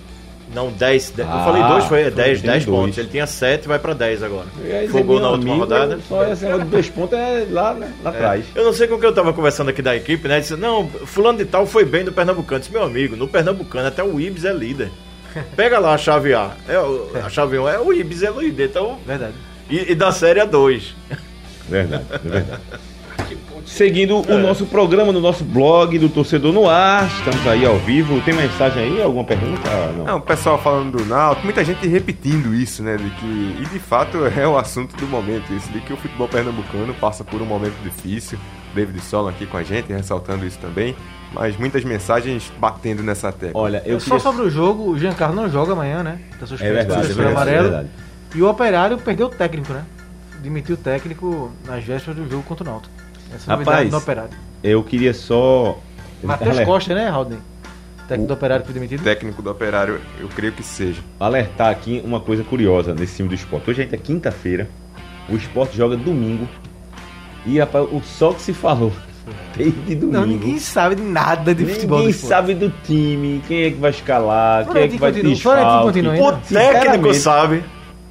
Não, 0.53 0.71
10. 0.71 1.13
Eu 1.17 1.25
Ah, 1.29 1.43
falei 1.45 1.61
dois, 1.63 1.83
foi 1.85 2.01
foi, 2.03 2.11
10, 2.11 2.41
tem 2.41 2.49
10 2.51 2.65
dois. 2.65 2.77
pontos. 2.79 2.97
Ele 2.97 3.07
tinha 3.09 3.27
7, 3.27 3.67
vai 3.67 3.77
pra 3.79 3.93
10 3.93 4.23
agora. 4.23 4.47
Fogou 4.89 5.19
na 5.19 5.29
última 5.31 5.55
rodada. 5.55 5.99
Só 6.07 6.23
esse 6.25 6.43
negócio 6.45 6.65
de 6.65 6.71
dois 6.71 6.89
pontos 6.89 7.17
é 7.19 7.45
lá, 7.49 7.73
né, 7.73 7.91
lá 8.03 8.09
atrás. 8.11 8.45
Eu 8.55 8.63
não 8.63 8.73
sei 8.73 8.87
com 8.87 8.95
o 8.95 8.99
que 8.99 9.05
eu 9.05 9.13
tava 9.13 9.33
conversando 9.33 9.69
aqui 9.69 9.81
da 9.81 9.95
equipe, 9.95 10.27
né? 10.27 10.39
Disse, 10.39 10.55
não, 10.55 10.87
fulano 10.87 11.37
de 11.37 11.45
tal 11.45 11.65
foi 11.65 11.83
bem 11.85 12.03
no 12.03 12.11
Pernambucano. 12.13 12.59
Disse, 12.61 12.71
meu 12.71 12.83
amigo, 12.83 13.15
no 13.15 13.27
Pernambucano 13.27 13.87
até 13.87 14.01
o 14.03 14.19
Ibis 14.19 14.45
é 14.45 14.53
líder. 14.53 14.89
Pega 15.55 15.79
lá 15.79 15.93
a 15.93 15.97
chave 15.97 16.33
A. 16.33 16.51
É, 16.67 16.79
o- 16.79 17.11
a 17.23 17.29
chave 17.29 17.59
1 17.59 17.67
é 17.67 17.79
o 17.79 17.91
Ibis 17.93 18.23
é 18.23 18.31
líder. 18.31 18.69
Então, 18.69 18.97
Verdade. 19.05 19.33
e, 19.69 19.91
e 19.91 19.95
da 19.95 20.11
série 20.11 20.39
A2. 20.39 20.93
Verdade, 21.69 22.05
é 22.13 22.17
verdade. 22.29 22.61
Seguindo 23.67 24.19
o 24.21 24.37
nosso 24.39 24.65
programa 24.65 25.11
no 25.11 25.19
nosso 25.19 25.43
blog 25.43 25.99
do 25.99 26.07
Torcedor 26.07 26.53
no 26.53 26.69
Ar, 26.69 27.05
estamos 27.05 27.45
aí 27.45 27.65
ao 27.65 27.77
vivo. 27.77 28.19
Tem 28.21 28.33
mensagem 28.33 28.81
aí? 28.81 29.01
Alguma 29.01 29.25
pergunta? 29.25 29.61
Ah, 29.69 29.93
Não. 29.95 30.05
Não, 30.05 30.17
o 30.17 30.21
pessoal 30.21 30.57
falando 30.57 30.97
do 30.97 31.05
Náutico, 31.05 31.45
muita 31.45 31.63
gente 31.65 31.85
repetindo 31.85 32.55
isso, 32.55 32.81
né? 32.81 32.95
De 32.95 33.09
que, 33.09 33.57
e 33.61 33.65
de 33.69 33.77
fato 33.77 34.19
é 34.25 34.47
o 34.47 34.57
assunto 34.57 34.95
do 34.95 35.05
momento, 35.05 35.53
isso 35.53 35.69
de 35.71 35.81
que 35.81 35.91
o 35.91 35.97
futebol 35.97 36.29
pernambucano 36.29 36.93
passa 36.93 37.25
por 37.25 37.41
um 37.41 37.45
momento 37.45 37.75
difícil. 37.83 38.39
David 38.73 39.01
Solon 39.01 39.29
aqui 39.29 39.45
com 39.45 39.57
a 39.57 39.63
gente, 39.63 39.91
ressaltando 39.91 40.45
isso 40.45 40.57
também. 40.59 40.95
Mas 41.33 41.57
muitas 41.57 41.83
mensagens 41.83 42.51
batendo 42.57 43.03
nessa 43.03 43.33
tecla. 43.33 43.59
Olha, 43.61 43.83
eu 43.85 43.99
Só 43.99 44.11
queria... 44.15 44.19
sobre 44.21 44.43
o 44.43 44.49
jogo, 44.49 44.89
o 44.91 44.97
Giancarlo 44.97 45.35
não 45.35 45.49
joga 45.49 45.73
amanhã, 45.73 46.01
né? 46.03 46.19
Tá 46.39 46.45
É 46.45 46.47
suspenso 46.47 46.73
verdade, 46.73 47.01
por 47.01 47.11
é 47.11 47.13
verdade, 47.13 47.27
é 47.27 47.31
amarelo. 47.31 47.63
verdade. 47.69 47.89
E 48.33 48.41
o 48.41 48.49
Operário 48.49 48.97
perdeu 48.97 49.27
o 49.27 49.29
técnico, 49.29 49.73
né? 49.73 49.83
Demitiu 50.41 50.75
o 50.75 50.77
técnico 50.77 51.51
nas 51.65 51.83
vésperas 51.83 52.17
do 52.17 52.29
jogo 52.29 52.43
contra 52.43 52.63
o 52.63 52.71
Náutico. 52.71 52.95
Essa 53.33 53.53
é 53.53 53.55
Rapaz, 53.55 53.89
do 53.89 53.97
Operário. 53.97 54.29
Eu 54.63 54.83
queria 54.83 55.13
só... 55.13 55.77
Matheus 56.23 56.59
Costa, 56.61 56.95
né, 56.95 57.09
Rodney? 57.09 57.39
Técnico 58.07 58.23
O- 58.23 58.27
do 58.27 58.33
Operário 58.33 58.63
que 58.65 58.71
foi 58.71 58.73
demitido. 58.73 59.03
Técnico 59.03 59.41
do 59.41 59.51
operário, 59.51 59.99
eu 60.19 60.27
creio 60.29 60.53
que 60.53 60.63
seja. 60.63 61.01
alertar 61.19 61.69
aqui 61.69 62.01
uma 62.05 62.19
coisa 62.21 62.43
curiosa 62.43 62.93
nesse 62.93 63.17
time 63.17 63.27
do 63.29 63.35
esporte. 63.35 63.69
Hoje 63.69 63.81
a 63.81 63.83
gente 63.83 63.93
é 63.93 63.97
quinta-feira, 63.97 64.69
o 65.29 65.35
esporte 65.35 65.75
joga 65.75 65.97
domingo. 65.97 66.47
E 67.45 67.59
rapaz, 67.59 67.85
o 67.91 68.01
só 68.01 68.31
que 68.33 68.41
se 68.41 68.53
falou 68.53 68.91
desde 69.57 69.93
domingo. 69.95 70.11
Não, 70.19 70.25
ninguém 70.25 70.57
sabe 70.57 70.95
de 70.95 71.01
nada 71.03 71.53
de 71.53 71.65
futebol 71.65 71.99
do 71.99 72.05
Ninguém 72.05 72.13
sabe 72.19 72.53
do 72.55 72.69
time, 72.85 73.43
quem 73.47 73.63
é 73.63 73.71
que 73.71 73.77
vai 73.77 73.91
escalar, 73.91 74.65
quem 74.69 74.81
é 74.83 74.87
que 74.87 74.97
Florentino 74.97 75.29
vai 75.29 75.35
Florentino 75.37 76.11
desfalque. 76.11 76.57
ainda? 76.57 76.77
O 76.77 76.81
técnico 76.81 77.13
sabe. 77.13 77.63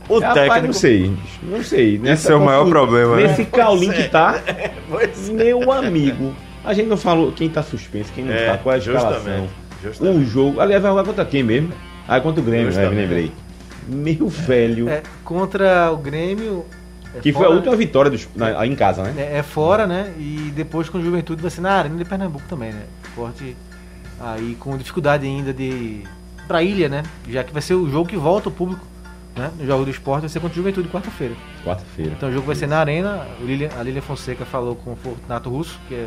O 0.08 0.18
Rapaz, 0.20 0.34
técnico. 0.34 0.66
não 0.66 0.72
sei, 0.72 1.12
não 1.42 1.62
sei. 1.62 1.98
Nessa 1.98 2.32
é 2.32 2.36
o 2.36 2.44
maior 2.44 2.68
problema, 2.68 3.16
né? 3.16 3.26
Nesse 3.28 3.44
caulim 3.46 3.90
que 3.90 4.04
tá, 4.08 4.40
Pois 4.88 5.28
é. 5.28 5.32
meu 5.32 5.72
amigo. 5.72 6.34
A 6.64 6.72
gente 6.74 6.86
não 6.88 6.96
falou 6.96 7.32
quem 7.32 7.48
tá 7.48 7.62
suspenso, 7.62 8.12
quem 8.14 8.24
não 8.24 8.32
É, 8.32 8.46
tá, 8.52 8.58
qual 8.58 8.72
é 8.72 8.76
a 8.76 8.78
escalação. 8.78 9.48
O 10.00 10.24
jogo. 10.24 10.60
Aliás, 10.60 10.82
vai 10.82 10.90
jogar 10.90 11.04
contra 11.04 11.24
quem 11.24 11.42
mesmo? 11.42 11.72
Ah, 12.08 12.20
contra 12.20 12.40
o 12.40 12.44
Grêmio, 12.44 12.72
né? 12.72 12.88
Me 12.88 12.94
lembrei. 12.96 13.32
Meu 13.88 14.28
velho. 14.28 14.88
É, 14.88 15.02
contra 15.24 15.90
o 15.92 15.96
Grêmio. 15.96 16.64
é 17.14 17.20
que 17.20 17.32
foi 17.32 17.42
fora, 17.42 17.52
a 17.52 17.56
última 17.56 17.76
vitória 17.76 18.10
dos, 18.10 18.28
na- 18.34 18.58
aí 18.60 18.68
em 18.70 18.74
casa, 18.74 19.02
né? 19.04 19.14
É, 19.16 19.38
é 19.38 19.42
fora, 19.42 19.86
né? 19.86 20.12
E 20.18 20.52
depois 20.56 20.88
com 20.88 20.98
o 20.98 21.02
Juventude 21.02 21.40
vai 21.40 21.50
ser 21.50 21.60
na 21.60 21.72
Arena 21.72 21.96
de 21.96 22.04
Pernambuco 22.04 22.44
também, 22.48 22.72
né? 22.72 22.82
Forte 23.14 23.56
aí 24.20 24.56
com 24.58 24.76
dificuldade 24.76 25.24
ainda 25.26 25.52
de. 25.52 26.02
pra 26.48 26.62
ilha, 26.62 26.88
né? 26.88 27.02
Já 27.28 27.44
que 27.44 27.52
vai 27.52 27.62
ser 27.62 27.74
o 27.74 27.88
jogo 27.88 28.08
que 28.08 28.16
volta 28.16 28.48
o 28.48 28.52
público, 28.52 28.84
né? 29.36 29.50
No 29.58 29.66
jogo 29.66 29.84
do 29.84 29.90
esporte 29.90 30.20
vai 30.22 30.28
ser 30.30 30.40
contra 30.40 30.54
o 30.54 30.56
Juventude 30.56 30.88
quarta-feira. 30.88 31.34
Quarta-feira. 31.64 32.12
Então 32.16 32.28
o 32.28 32.32
jogo 32.32 32.46
vai 32.46 32.56
ser 32.56 32.66
na 32.66 32.78
Arena. 32.78 33.26
Lilian- 33.40 33.70
a 33.78 33.82
Lilian 33.82 34.00
Fonseca 34.02 34.44
falou 34.44 34.74
com 34.76 34.92
o 34.92 34.96
Fortunato 34.96 35.50
Russo, 35.50 35.78
que 35.88 35.94
é 35.94 36.06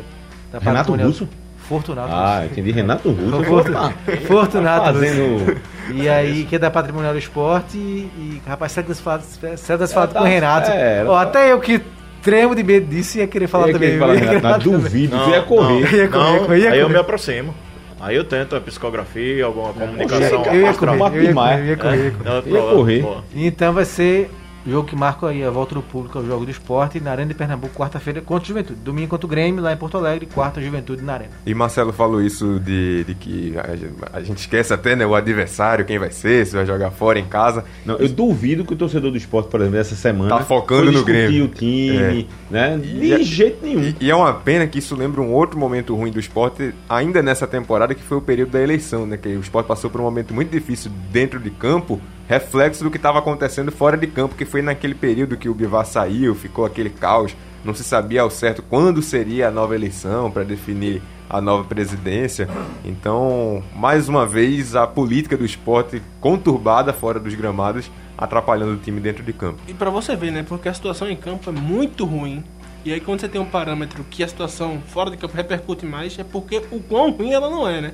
da 0.52 0.58
Renato 0.58 0.92
Russo? 0.94 1.28
Fortunato 1.68 2.12
Ah, 2.12 2.40
Russo. 2.40 2.52
entendi. 2.52 2.72
Renato 2.72 3.10
Russo. 3.10 3.44
Fortu- 3.44 3.70
Opa, 3.70 3.94
Fortunato 4.26 4.86
Russo. 4.90 4.98
Fazendo. 4.98 5.60
E 5.94 6.08
aí, 6.08 6.44
que 6.44 6.56
é 6.56 6.58
da 6.58 6.70
Patrimonial 6.70 7.12
do 7.12 7.18
Esporte 7.18 7.76
e, 7.76 8.10
e, 8.16 8.42
rapaz, 8.46 8.72
será 8.72 8.86
que 8.86 8.94
você 8.94 9.02
fala, 9.02 9.20
será 9.22 9.78
que 9.78 9.86
você 9.86 9.94
fala 9.94 10.06
Ela 10.06 10.12
com 10.14 10.18
o 10.18 10.22
tá- 10.22 10.28
Renato? 10.28 10.70
é, 10.70 11.04
Ó, 11.06 11.14
tá- 11.14 11.20
até 11.22 11.52
eu 11.52 11.60
que 11.60 11.80
tremo 12.22 12.54
de 12.56 12.62
medo 12.64 12.86
disso 12.86 13.18
ia 13.18 13.26
querer 13.26 13.46
falar 13.46 13.68
ia 13.68 13.72
também. 13.74 13.88
querer 13.90 14.00
falar, 14.00 14.14
Renato, 14.14 14.60
duvido, 14.70 15.16
Não, 15.16 15.30
ia 15.30 15.42
correr. 15.42 15.68
não, 15.68 15.80
Ia 15.80 16.08
correr, 16.08 16.32
não, 16.32 16.38
correr, 16.46 16.58
ia 16.60 16.70
aí 16.72 16.78
eu 16.78 16.86
correr. 16.86 16.94
me 16.94 17.00
aproximo. 17.00 17.54
Aí 18.00 18.16
eu 18.16 18.24
tento 18.24 18.56
a 18.56 18.60
psicografia, 18.60 19.44
alguma 19.44 19.72
comunicação. 19.74 20.42
Eu 20.46 20.60
ia 20.62 20.70
astral. 20.70 20.96
correr, 20.96 21.18
eu 21.18 21.22
ia 21.22 21.28
demais. 21.28 21.56
correr, 21.60 21.66
eu 21.66 21.70
ia 21.70 21.76
correr, 21.76 21.98
eu 21.98 22.04
ia 22.04 22.10
correr. 22.12 22.28
Ela 22.28 22.36
Ia 22.36 22.42
prova- 22.42 22.72
correr. 22.74 23.02
boa. 23.02 23.24
Então 23.34 23.72
vai 23.74 23.84
ser 23.84 24.30
jogo 24.66 24.86
que 24.88 24.96
marca 24.96 25.28
aí 25.28 25.42
a 25.42 25.50
volta 25.50 25.74
do 25.74 25.82
público 25.82 26.18
ao 26.18 26.24
jogo 26.24 26.44
do 26.44 26.50
esporte 26.50 27.00
na 27.00 27.10
Arena 27.12 27.28
de 27.28 27.34
Pernambuco, 27.34 27.74
quarta-feira 27.74 28.20
contra 28.20 28.44
o 28.44 28.46
Juventude. 28.48 28.80
Domingo 28.80 29.08
contra 29.08 29.26
o 29.26 29.28
Grêmio, 29.28 29.62
lá 29.62 29.72
em 29.72 29.76
Porto 29.76 29.96
Alegre, 29.96 30.26
quarta 30.26 30.60
Juventude 30.60 31.02
na 31.02 31.14
Arena. 31.14 31.30
E 31.46 31.54
Marcelo 31.54 31.92
falou 31.92 32.20
isso 32.22 32.60
de, 32.60 33.04
de 33.04 33.14
que 33.14 33.54
a, 33.58 34.16
a 34.18 34.22
gente 34.22 34.38
esquece 34.38 34.72
até 34.72 34.94
né, 34.94 35.06
o 35.06 35.14
adversário, 35.14 35.84
quem 35.84 35.98
vai 35.98 36.10
ser, 36.10 36.46
se 36.46 36.54
vai 36.54 36.66
jogar 36.66 36.90
fora, 36.90 37.18
em 37.18 37.24
casa. 37.24 37.64
Não, 37.84 37.96
eu 37.96 38.08
duvido 38.08 38.64
que 38.64 38.72
o 38.72 38.76
torcedor 38.76 39.10
do 39.10 39.16
esporte, 39.16 39.48
por 39.48 39.60
exemplo, 39.60 39.78
essa 39.78 39.94
semana. 39.94 40.30
Tá 40.38 40.44
focando 40.44 40.92
no 40.92 41.04
Grêmio. 41.04 41.44
o 41.44 41.48
time, 41.48 42.28
né? 42.50 42.76
De 42.78 42.88
E- 43.14 43.22
jeito 43.24 43.64
nenhum. 43.64 43.82
E, 43.82 43.96
e 44.00 44.10
é 44.10 44.14
uma 44.14 44.32
pena 44.34 44.66
que 44.66 44.78
isso 44.78 44.94
lembra 44.94 45.20
um 45.20 45.32
outro 45.32 45.58
momento 45.58 45.94
ruim 45.94 46.10
do 46.10 46.20
esporte, 46.20 46.74
ainda 46.88 47.22
nessa 47.22 47.46
temporada, 47.46 47.94
que 47.94 48.02
foi 48.02 48.18
o 48.18 48.20
período 48.20 48.50
da 48.50 48.60
eleição, 48.60 49.06
né? 49.06 49.16
Que 49.16 49.28
o 49.28 49.40
esporte 49.40 49.66
passou 49.66 49.90
por 49.90 50.00
um 50.00 50.04
momento 50.04 50.34
muito 50.34 50.50
difícil 50.50 50.90
dentro 51.10 51.38
de 51.40 51.50
campo, 51.50 52.00
reflexo 52.30 52.84
do 52.84 52.92
que 52.92 52.96
estava 52.96 53.18
acontecendo 53.18 53.72
fora 53.72 53.96
de 53.96 54.06
campo, 54.06 54.36
que 54.36 54.44
foi 54.44 54.62
naquele 54.62 54.94
período 54.94 55.36
que 55.36 55.48
o 55.48 55.54
Bivar 55.54 55.84
saiu, 55.84 56.32
ficou 56.32 56.64
aquele 56.64 56.88
caos, 56.88 57.34
não 57.64 57.74
se 57.74 57.82
sabia 57.82 58.22
ao 58.22 58.30
certo 58.30 58.62
quando 58.62 59.02
seria 59.02 59.48
a 59.48 59.50
nova 59.50 59.74
eleição 59.74 60.30
para 60.30 60.44
definir 60.44 61.02
a 61.28 61.40
nova 61.40 61.64
presidência. 61.64 62.48
Então, 62.84 63.64
mais 63.74 64.08
uma 64.08 64.24
vez, 64.24 64.76
a 64.76 64.86
política 64.86 65.36
do 65.36 65.44
esporte 65.44 66.00
conturbada 66.20 66.92
fora 66.92 67.18
dos 67.18 67.34
gramados, 67.34 67.90
atrapalhando 68.16 68.74
o 68.74 68.76
time 68.76 69.00
dentro 69.00 69.24
de 69.24 69.32
campo. 69.32 69.58
E 69.66 69.74
pra 69.74 69.90
você 69.90 70.14
ver, 70.14 70.30
né? 70.30 70.44
Porque 70.48 70.68
a 70.68 70.74
situação 70.74 71.10
em 71.10 71.16
campo 71.16 71.50
é 71.50 71.52
muito 71.52 72.04
ruim. 72.04 72.44
E 72.84 72.92
aí 72.92 73.00
quando 73.00 73.20
você 73.20 73.28
tem 73.28 73.40
um 73.40 73.44
parâmetro 73.46 74.04
que 74.10 74.22
a 74.24 74.28
situação 74.28 74.80
fora 74.86 75.10
de 75.10 75.16
campo 75.16 75.36
repercute 75.36 75.84
mais, 75.84 76.18
é 76.18 76.24
porque 76.24 76.62
o 76.70 76.80
quão 76.80 77.10
ruim 77.10 77.32
ela 77.32 77.50
não 77.50 77.68
é, 77.68 77.80
né? 77.80 77.92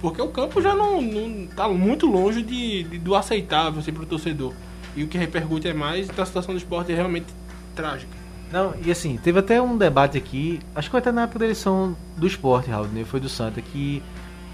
Porque 0.00 0.20
o 0.20 0.28
campo 0.28 0.60
já 0.60 0.74
não, 0.74 1.00
não 1.00 1.46
tá 1.46 1.68
muito 1.68 2.06
longe 2.06 2.42
de, 2.42 2.82
de- 2.84 2.98
do 2.98 3.14
aceitável 3.14 3.80
assim, 3.80 3.92
pro 3.92 4.04
torcedor. 4.06 4.52
E 4.96 5.02
o 5.02 5.08
que 5.08 5.16
repercute 5.18 5.68
é 5.68 5.72
mais, 5.74 6.08
então 6.08 6.22
a 6.22 6.26
situação 6.26 6.52
do 6.54 6.58
esporte 6.58 6.92
é 6.92 6.94
realmente 6.94 7.26
trágica. 7.74 8.12
Não, 8.52 8.72
e 8.84 8.90
assim, 8.90 9.16
teve 9.16 9.38
até 9.40 9.60
um 9.60 9.76
debate 9.76 10.16
aqui, 10.16 10.60
acho 10.76 10.88
que 10.88 10.90
foi 10.92 11.00
até 11.00 11.10
na 11.10 11.22
época 11.22 11.40
da 11.40 11.44
eleição 11.46 11.96
do 12.16 12.26
esporte, 12.26 12.70
Raul, 12.70 12.86
né? 12.88 13.04
Foi 13.04 13.18
do 13.18 13.28
Santa, 13.28 13.60
que 13.60 14.00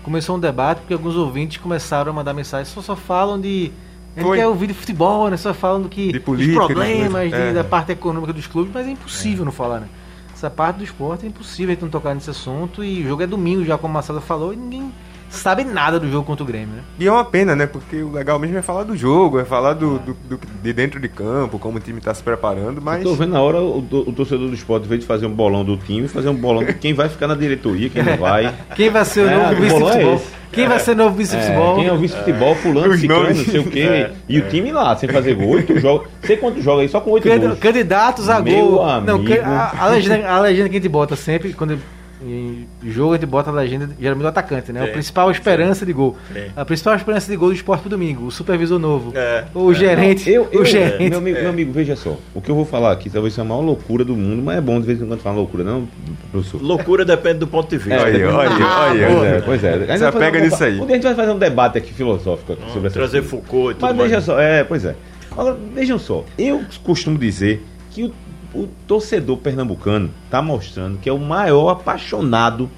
começou 0.02 0.36
um 0.36 0.40
debate 0.40 0.78
porque 0.80 0.94
alguns 0.94 1.16
ouvintes 1.16 1.58
começaram 1.58 2.10
a 2.10 2.14
mandar 2.14 2.32
mensagens, 2.32 2.68
só, 2.68 2.80
só 2.80 2.96
falam 2.96 3.38
de. 3.40 3.70
Gente 4.16 4.24
Foi. 4.26 4.38
quer 4.38 4.46
ouvir 4.48 4.66
de 4.66 4.74
futebol, 4.74 5.28
né? 5.30 5.36
Só 5.36 5.54
falam 5.54 5.82
do 5.82 5.88
que. 5.88 6.12
De 6.12 6.20
política, 6.20 6.58
dos 6.58 6.68
de 6.68 6.74
problemas, 6.74 7.30
de- 7.30 7.36
É. 7.36 7.52
da 7.52 7.62
parte 7.64 7.92
econômica 7.92 8.32
dos 8.32 8.46
clubes, 8.46 8.72
mas 8.74 8.86
é 8.86 8.90
impossível 8.90 9.44
não 9.44 9.52
falar, 9.52 9.80
né? 9.80 9.88
Essa 10.34 10.50
parte 10.50 10.76
do 10.78 10.84
esporte 10.84 11.24
é 11.24 11.28
impossível 11.28 11.68
a 11.70 11.74
gente 11.74 11.82
não 11.82 11.90
tocar 11.90 12.14
nesse 12.14 12.30
assunto 12.30 12.82
e 12.82 13.02
o 13.04 13.08
jogo 13.08 13.22
é 13.22 13.26
domingo, 13.26 13.64
já 13.64 13.76
como 13.78 13.90
o 13.92 13.94
Marcelo 13.94 14.20
falou, 14.20 14.52
e 14.52 14.56
ninguém 14.56 14.90
sabe 15.30 15.64
nada 15.64 15.98
do 15.98 16.10
jogo 16.10 16.24
contra 16.26 16.42
o 16.42 16.46
Grêmio, 16.46 16.68
né? 16.76 16.82
E 16.98 17.06
é 17.06 17.10
uma 17.12 17.24
pena, 17.24 17.54
né? 17.56 17.66
Porque 17.66 17.96
o 18.02 18.10
legal 18.12 18.38
mesmo 18.38 18.58
é 18.58 18.62
falar 18.62 18.82
do 18.82 18.96
jogo, 18.96 19.38
é 19.38 19.44
falar 19.44 19.74
do, 19.74 19.98
do- 20.00 20.16
do- 20.28 20.40
de 20.62 20.72
dentro 20.72 20.98
de 21.00 21.08
campo, 21.08 21.58
como 21.58 21.78
o 21.78 21.80
time 21.80 22.00
tá 22.00 22.12
se 22.12 22.22
preparando, 22.22 22.82
mas. 22.82 23.02
Tô 23.02 23.14
vendo 23.14 23.32
na 23.32 23.40
hora 23.40 23.58
o, 23.60 23.78
o 23.78 24.12
torcedor 24.12 24.48
do 24.48 24.54
esporte, 24.54 24.84
em 24.86 24.88
vez 24.88 25.00
de 25.00 25.06
fazer 25.06 25.26
um 25.26 25.32
bolão 25.32 25.64
do 25.64 25.76
time, 25.76 26.06
fazer 26.08 26.28
um 26.28 26.34
bolão 26.34 26.64
de 26.64 26.74
quem 26.74 26.92
vai 26.92 27.08
ficar 27.08 27.28
na 27.28 27.34
diretoria, 27.34 27.88
quem 27.88 28.02
não 28.02 28.16
vai. 28.16 28.52
Quem 28.76 28.90
vai 28.90 29.04
ser 29.04 29.20
o 29.20 29.28
É, 29.28 29.34
novo 29.36 29.52
é 29.52 29.54
vice-futebol? 29.54 30.14
esse. 30.14 30.40
Quem 30.52 30.66
vai 30.66 30.80
ser 30.80 30.90
o 30.92 30.96
novo 30.96 31.14
É, 31.14 31.18
vice-futebol? 31.18 31.74
quem 31.76 31.86
é 31.86 31.92
o 31.92 31.96
vice-futebol, 31.98 32.54
fulano, 32.56 32.94
ciclano, 32.98 33.28
não 33.34 33.44
sei 33.44 33.60
o 33.60 33.64
quê. 33.70 33.80
É, 33.80 34.12
e 34.28 34.38
o 34.40 34.48
time 34.48 34.72
lá, 34.72 34.96
sem 34.96 35.08
fazer 35.08 35.34
gol, 35.34 35.50
oito 35.50 35.78
jogos. 35.78 36.08
Sei 36.24 36.36
quantos 36.36 36.64
jogos 36.64 36.82
aí, 36.82 36.88
só 36.88 37.00
com 37.00 37.10
oito 37.12 37.28
Candi- 37.28 37.46
gols. 37.46 37.58
Candidatos 37.60 38.28
a 38.28 38.40
Meu 38.40 38.66
gol. 38.70 39.00
Não, 39.02 39.14
amigo. 39.16 39.32
a, 39.44 39.74
a 39.84 39.86
legenda, 39.88 40.28
a 40.28 40.40
legenda 40.40 40.68
que 40.68 40.76
a 40.76 40.80
gente 40.80 40.88
bota 40.88 41.14
sempre, 41.14 41.52
quando 41.52 41.78
em 42.22 42.66
jogo 42.84 43.12
a 43.12 43.16
gente 43.16 43.26
bota 43.26 43.50
a 43.50 43.52
legenda 43.52 43.90
geralmente 43.98 44.22
do 44.22 44.28
atacante, 44.28 44.72
né? 44.72 44.82
Sim, 44.82 44.88
a 44.88 44.92
principal 44.92 45.30
esperança 45.30 45.86
de 45.86 45.92
gol. 45.92 46.16
Sim. 46.32 46.46
A 46.54 46.64
principal 46.64 46.94
esperança 46.94 47.30
de 47.30 47.36
gol 47.36 47.48
do 47.48 47.54
esporte 47.54 47.80
pro 47.80 47.90
domingo, 47.90 48.26
o 48.26 48.30
supervisor 48.30 48.78
novo. 48.78 49.12
É, 49.14 49.44
o 49.54 49.72
é. 49.72 49.74
gerente. 49.74 50.30
Eu, 50.30 50.48
eu, 50.52 50.62
o 50.62 50.64
gerente. 50.64 51.10
meu, 51.10 51.18
amigo, 51.18 51.38
meu 51.40 51.50
amigo, 51.50 51.72
veja 51.72 51.96
só. 51.96 52.16
O 52.34 52.40
que 52.40 52.50
eu 52.50 52.54
vou 52.54 52.64
falar 52.64 52.92
aqui 52.92 53.08
talvez 53.08 53.34
seja 53.34 53.42
a 53.42 53.44
maior 53.44 53.62
loucura 53.62 54.04
do 54.04 54.16
mundo, 54.16 54.42
mas 54.42 54.58
é 54.58 54.60
bom 54.60 54.80
de 54.80 54.86
vez 54.86 55.00
em 55.00 55.06
quando 55.06 55.20
falar 55.20 55.36
loucura, 55.36 55.64
não, 55.64 55.88
professor? 56.30 56.62
Loucura 56.62 57.04
depende 57.04 57.38
do 57.38 57.46
ponto 57.46 57.70
de 57.70 57.78
vista. 57.78 58.02
Olha 58.02 58.16
aí, 58.16 58.24
olha 58.24 58.50
aí, 58.50 59.04
olha 59.14 59.36
aí. 59.36 59.42
Pois 59.42 59.64
é, 59.64 59.70
pois 59.70 59.72
é. 59.72 59.72
A 59.72 59.78
gente 59.78 59.86
Você 59.86 59.98
vai 59.98 60.12
fazer 60.12 60.24
pega 60.24 60.38
um 60.38 60.42
nisso 60.42 60.64
aí. 60.64 60.80
Um 60.80 60.86
dia 60.86 60.86
a 60.86 60.94
gente 60.94 61.02
vai 61.02 61.14
fazer 61.14 61.30
um 61.32 61.38
debate 61.38 61.78
aqui 61.78 61.92
filosófico 61.92 62.52
aqui 62.52 62.72
sobre 62.72 62.88
essa 62.88 62.98
Trazer 62.98 63.22
Foucault 63.22 63.70
e 63.70 63.74
tudo 63.74 63.82
Mas 63.82 63.96
mais. 63.96 64.10
veja 64.10 64.20
só, 64.20 64.38
é, 64.38 64.64
pois 64.64 64.84
é. 64.84 64.94
Agora, 65.30 65.56
vejam 65.74 65.98
só, 65.98 66.24
eu 66.36 66.62
costumo 66.82 67.16
dizer 67.16 67.64
que 67.90 68.04
o, 68.04 68.12
o 68.54 68.66
torcedor 68.86 69.38
pernambucano 69.38 70.10
está 70.24 70.42
mostrando 70.42 70.98
que 70.98 71.08
é 71.08 71.12
o 71.12 71.18
maior 71.18 71.70
apaixonado 71.70 72.70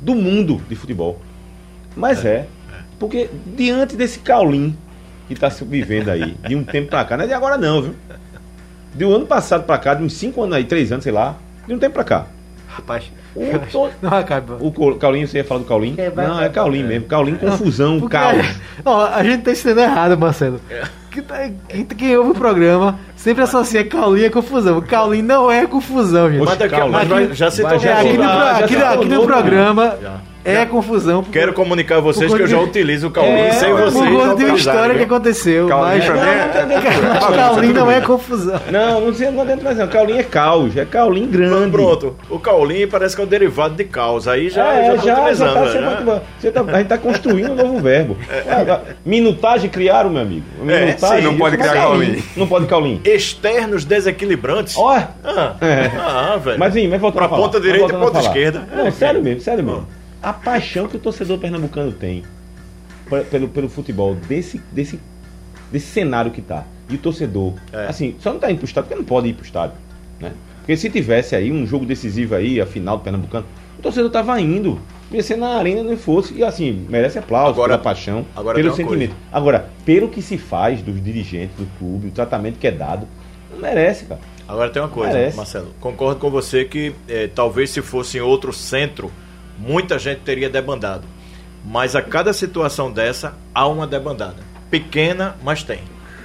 do 0.00 0.14
mundo 0.14 0.60
de 0.68 0.74
futebol. 0.74 1.20
Mas 1.96 2.24
é, 2.24 2.46
porque 2.98 3.28
diante 3.56 3.96
desse 3.96 4.20
caulim 4.20 4.76
que 5.26 5.34
está 5.34 5.50
se 5.50 5.64
vivendo 5.64 6.08
aí, 6.08 6.36
de 6.46 6.54
um 6.54 6.64
tempo 6.64 6.90
pra 6.90 7.04
cá, 7.04 7.16
não 7.16 7.24
é 7.24 7.26
de 7.26 7.32
agora 7.32 7.56
não, 7.56 7.82
viu? 7.82 7.94
De 8.94 9.04
um 9.04 9.12
ano 9.12 9.26
passado 9.26 9.64
pra 9.64 9.78
cá, 9.78 9.94
de 9.94 10.02
uns 10.02 10.12
5 10.14 10.42
anos 10.42 10.56
aí, 10.56 10.64
3 10.64 10.92
anos, 10.92 11.02
sei 11.04 11.12
lá, 11.12 11.36
de 11.66 11.74
um 11.74 11.78
tempo 11.78 11.94
pra 11.94 12.04
cá. 12.04 12.26
Rapaz. 12.68 13.10
O, 13.34 13.58
to- 13.70 13.90
Não 14.02 14.10
acaba. 14.14 14.58
o 14.60 14.94
Caulinho, 14.96 15.26
você 15.26 15.38
ia 15.38 15.44
falar 15.44 15.60
do 15.60 15.66
Caulim? 15.66 15.94
É, 15.96 16.10
Não, 16.14 16.40
é 16.40 16.48
Caulim 16.48 16.82
mesmo. 16.84 17.06
Caulim, 17.06 17.34
confusão, 17.36 17.98
Porque- 18.00 18.16
caos. 18.16 18.46
Ó, 18.84 19.06
a 19.06 19.22
gente 19.24 19.42
tá 19.42 19.52
ensinando 19.52 19.80
errado, 19.80 20.18
Marcelo. 20.18 20.60
Tá- 21.28 21.50
Quem, 21.68 21.84
quem 21.84 22.16
ouve 22.16 22.30
o 22.30 22.34
programa 22.34 22.98
sempre 23.14 23.42
associa 23.44 23.84
Caulinho 23.84 24.28
a 24.28 24.30
confusão. 24.30 24.80
Caulinho 24.80 25.24
não 25.24 25.50
é 25.50 25.66
confusão, 25.66 26.30
gente. 26.30 26.42
Mas, 26.44 26.70
Calma, 26.70 27.04
mas 27.04 27.36
já 27.36 27.50
se 27.50 27.62
vai- 27.62 27.78
tornou. 27.78 27.90
É, 27.92 28.00
aqui 28.00 28.16
no, 28.16 28.24
aqui, 28.30 28.76
tá 28.76 28.92
aqui 28.92 29.04
no 29.08 29.22
programa 29.26 29.96
Já. 30.00 30.14
É 30.44 30.64
confusão. 30.66 31.22
por- 31.22 31.30
Quero 31.32 31.52
comunicar 31.52 31.96
a 31.96 32.00
vocês 32.00 32.30
Por 32.30 32.36
que 32.36 32.42
eu 32.44 32.46
já 32.46 32.58
de- 32.58 32.64
utilizo 32.64 33.08
o 33.08 33.10
Caulinho 33.10 33.36
é, 33.38 33.50
sem 33.52 33.70
por 33.70 33.80
vocês. 33.90 34.10
conta 34.10 34.34
de 34.36 34.44
uma 34.44 34.56
história 34.56 34.94
que 34.96 35.02
aconteceu. 35.04 35.68
Caulinho 35.68 35.98
Mas, 35.98 36.04
pra 36.04 36.14
mim 36.66 36.74
é- 36.74 36.80
mas 37.20 37.36
Caulinho 37.36 37.74
não 37.74 37.90
é 37.90 38.00
confusão. 38.00 38.60
Não, 38.70 39.00
não 39.00 39.14
sei, 39.14 39.30
não 39.30 39.42
adianta 39.42 39.62
mais 39.64 39.78
não. 39.78 39.88
Caulinho 39.88 40.20
é 40.20 40.22
caos, 40.24 40.76
é 40.76 40.84
Caulinho 40.84 41.26
grande. 41.28 41.70
Pronto, 41.70 42.16
o 42.30 42.38
Caulinho 42.38 42.88
parece 42.88 43.14
que 43.14 43.20
é 43.22 43.24
o 43.24 43.28
derivado 43.28 43.74
de 43.74 43.84
caos. 43.84 44.26
Aí 44.28 44.48
já, 44.48 44.72
é, 44.72 44.86
já, 44.86 44.96
já, 44.96 45.02
já, 45.04 45.20
utilizando, 45.22 45.54
tá, 45.54 45.60
né? 45.60 45.66
você 45.70 45.78
tá- 45.80 46.20
você 46.38 46.50
tá- 46.50 46.64
a 46.72 46.78
gente 46.78 46.88
tá 46.88 46.98
construindo 46.98 47.52
um 47.52 47.56
novo 47.56 47.78
verbo. 47.80 48.16
É, 48.30 48.78
minutagem 49.04 49.68
criaram, 49.70 50.10
meu 50.10 50.22
amigo. 50.22 50.44
É, 50.68 50.84
Minutagem. 50.86 51.18
sim, 51.18 51.24
não 51.24 51.36
pode 51.38 51.54
é 51.54 51.58
criar 51.58 51.72
Caulinho. 51.74 52.22
Não 52.36 52.46
pode 52.46 52.66
Caulinho. 52.66 53.00
Externos 53.04 53.84
desequilibrantes. 53.84 54.76
Ó, 54.76 54.92
Ah, 55.24 55.54
É. 55.60 55.90
ah, 55.98 56.36
velho. 56.42 56.58
mas 56.58 56.74
vem, 56.74 56.88
mas 56.88 57.00
voltando 57.00 57.18
Pra 57.18 57.28
ponta 57.28 57.60
direita 57.60 57.92
e 57.94 57.96
ponta 57.96 58.18
esquerda. 58.20 58.66
Não, 58.74 58.90
sério 58.90 59.22
mesmo, 59.22 59.40
sério 59.40 59.62
mesmo. 59.64 59.86
A 60.22 60.32
paixão 60.32 60.86
que 60.86 60.96
o 60.96 61.00
torcedor 61.00 61.38
pernambucano 61.38 61.92
tem 61.92 62.22
pe- 63.10 63.24
pelo, 63.24 63.48
pelo 63.48 63.68
futebol, 63.68 64.14
desse, 64.14 64.60
desse, 64.70 65.00
desse 65.70 65.86
cenário 65.86 66.30
que 66.30 66.40
tá. 66.40 66.64
E 66.88 66.94
o 66.94 66.98
torcedor, 66.98 67.54
É. 67.72 67.86
assim, 67.86 68.14
só 68.20 68.32
não 68.32 68.38
tá 68.38 68.50
indo 68.50 68.58
pro 68.58 68.66
estádio 68.66 68.88
porque 68.88 69.00
não 69.00 69.06
pode 69.06 69.28
ir 69.28 69.32
pro 69.34 69.44
estádio. 69.44 69.76
Né? 70.20 70.32
Porque 70.58 70.76
se 70.76 70.88
tivesse 70.90 71.34
aí 71.34 71.50
um 71.50 71.66
jogo 71.66 71.84
decisivo 71.84 72.34
aí, 72.36 72.60
a 72.60 72.66
final 72.66 72.96
do 72.98 73.02
Pernambucano, 73.02 73.44
o 73.78 73.82
torcedor 73.82 74.10
tava 74.10 74.40
indo. 74.40 74.80
Podia 75.08 75.22
ser 75.22 75.36
na 75.36 75.56
arena, 75.56 75.82
não 75.82 75.96
fosse. 75.96 76.34
E 76.34 76.44
assim, 76.44 76.86
merece 76.88 77.18
aplauso 77.18 77.50
Agora- 77.54 77.70
pela 77.72 77.82
paixão, 77.82 78.24
agora 78.36 78.54
pelo 78.56 78.72
sentimento. 78.74 79.14
Agora, 79.32 79.68
pelo 79.84 80.08
que 80.08 80.22
se 80.22 80.38
faz 80.38 80.80
dos 80.82 81.02
dirigentes 81.02 81.56
do 81.56 81.66
clube, 81.78 82.08
o 82.08 82.10
tratamento 82.12 82.58
que 82.58 82.66
é 82.66 82.70
dado, 82.70 83.06
não 83.50 83.58
merece, 83.58 84.04
cara. 84.04 84.20
Agora 84.46 84.70
tem 84.70 84.80
uma 84.80 84.88
coisa, 84.88 85.12
Merece. 85.14 85.36
Marcelo. 85.36 85.68
Concordo 85.80 86.20
com 86.20 86.30
você 86.30 86.64
que 86.64 86.94
eh, 87.08 87.28
talvez 87.34 87.70
se 87.70 87.80
fosse 87.82 88.18
em 88.18 88.20
outro 88.20 88.52
centro, 88.52 89.10
muita 89.62 89.98
gente 89.98 90.20
teria 90.20 90.50
debandado. 90.50 91.04
Mas 91.64 91.94
a 91.94 92.02
cada 92.02 92.32
situação 92.32 92.90
dessa, 92.92 93.34
há 93.54 93.66
uma 93.68 93.86
debandada. 93.86 94.36
Pequena, 94.70 95.36
mas 95.42 95.62
tem. 95.62 95.78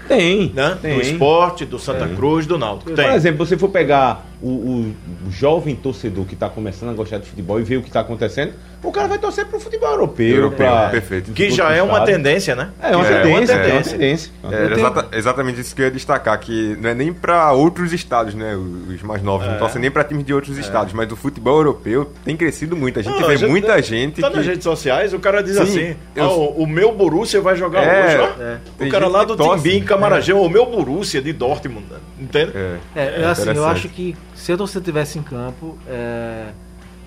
Tem, 0.07 0.51
Né? 0.55 0.77
tem. 0.81 0.95
Do 0.95 1.01
esporte, 1.01 1.65
do 1.65 1.77
Santa. 1.77 2.07
Cruz, 2.07 2.45
do 2.47 2.57
Náutico. 2.57 2.91
Por 2.91 2.95
Tem. 2.95 3.13
exemplo, 3.13 3.45
você 3.45 3.57
for 3.57 3.67
pegar 3.69 4.25
o, 4.41 4.47
o- 4.49 4.95
o 5.27 5.31
jovem 5.31 5.75
torcedor 5.75 6.25
que 6.25 6.33
está 6.33 6.47
começando 6.49 6.89
a 6.89 6.93
gostar 6.93 7.17
de 7.17 7.27
futebol 7.27 7.59
e 7.59 7.63
ver 7.63 7.77
o 7.77 7.81
que 7.81 7.87
está 7.89 8.01
acontecendo, 8.01 8.53
o 8.83 8.91
cara 8.91 9.07
vai 9.07 9.17
torcer 9.17 9.45
pro 9.47 9.59
futebol 9.59 9.89
europeu. 9.89 10.27
Europeu, 10.35 10.57
pra- 10.67 10.89
perfeito. 10.89 11.31
Que 11.31 11.49
já 11.49 11.71
é 11.73 11.81
uma 11.81 12.01
tendência, 12.01 12.55
né? 12.55 12.69
É 12.81 12.95
uma 12.95 13.03
já 13.05 13.21
tendência, 13.23 13.53
é 13.53 13.55
uma 13.55 13.63
é 13.63 13.73
uma 13.73 13.81
tendência. 13.83 13.91
tendência. 13.97 14.31
É, 14.51 14.73
exata- 14.73 15.07
exatamente 15.17 15.61
isso 15.61 15.75
que 15.75 15.81
eu 15.81 15.85
ia 15.85 15.91
destacar, 15.91 16.39
que 16.39 16.77
não 16.79 16.89
é 16.89 16.93
nem 16.93 17.11
pra 17.11 17.51
outros 17.53 17.91
estados, 17.93 18.33
né? 18.35 18.55
Os 18.55 19.01
mais 19.01 19.23
novos, 19.23 19.47
É. 19.47 19.51
não 19.51 19.57
torcem 19.57 19.81
nem 19.81 19.89
pra 19.89 20.03
times 20.03 20.23
de 20.23 20.33
outros 20.33 20.57
estados, 20.57 20.93
mas 20.93 21.11
o 21.11 21.15
futebol 21.15 21.57
europeu 21.57 22.11
tem 22.23 22.37
crescido 22.37 22.75
muito. 22.77 22.99
A 22.99 23.01
gente 23.01 23.19
Não, 23.19 23.27
vê 23.27 23.37
já- 23.37 23.47
muita 23.47 23.81
gente 23.81 24.21
Tá 24.21 24.29
que... 24.29 24.37
nas 24.37 24.45
redes 24.45 24.63
sociais, 24.63 25.13
o 25.13 25.19
cara 25.19 25.41
diz 25.41 25.55
Sim, 25.55 25.61
assim: 25.63 25.95
eu- 26.15 26.23
"Ah, 26.25 26.33
o, 26.33 26.63
o 26.63 26.67
meu 26.67 26.93
Borussia 26.93 27.41
vai 27.41 27.55
jogar 27.55 27.83
É, 27.83 28.05
hoje, 28.05 28.17
ó. 28.39 28.43
é. 28.43 28.85
O 28.87 28.89
cara 28.89 29.07
lá 29.07 29.23
do. 29.23 29.35
Timbim, 29.35 29.81
Camarajão, 29.83 30.41
o 30.41 30.49
meu 30.49 30.65
Borussia 30.65 31.21
de 31.21 31.33
Dortmund, 31.33 31.85
entende? 32.19 32.51
É. 32.55 32.77
É, 32.95 33.25
assim, 33.25 33.49
eu 33.51 33.65
acho 33.65 33.89
que 33.89 34.15
se 34.37 34.51
a 34.53 34.57
torcida 34.57 34.79
estivesse 34.79 35.17
em 35.19 35.23
campo, 35.23 35.77
é, 35.87 36.47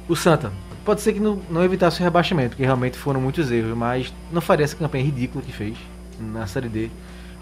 o 0.09 0.17
Santa 0.17 0.53
pode 0.85 1.01
ser 1.01 1.13
que 1.13 1.21
não, 1.21 1.41
não 1.49 1.63
evitasse 1.65 2.01
o 2.01 2.05
rebaixamento, 2.05 2.51
porque 2.51 2.65
realmente 2.65 2.99
foram 2.99 3.21
muitos 3.21 3.51
erros, 3.51 3.77
mas 3.77 4.13
não 4.33 4.41
faria 4.41 4.65
essa 4.65 4.75
campanha 4.77 5.05
ridícula 5.05 5.43
que 5.45 5.53
fez 5.53 5.77
na 6.19 6.47
Série 6.47 6.69
D. 6.69 6.91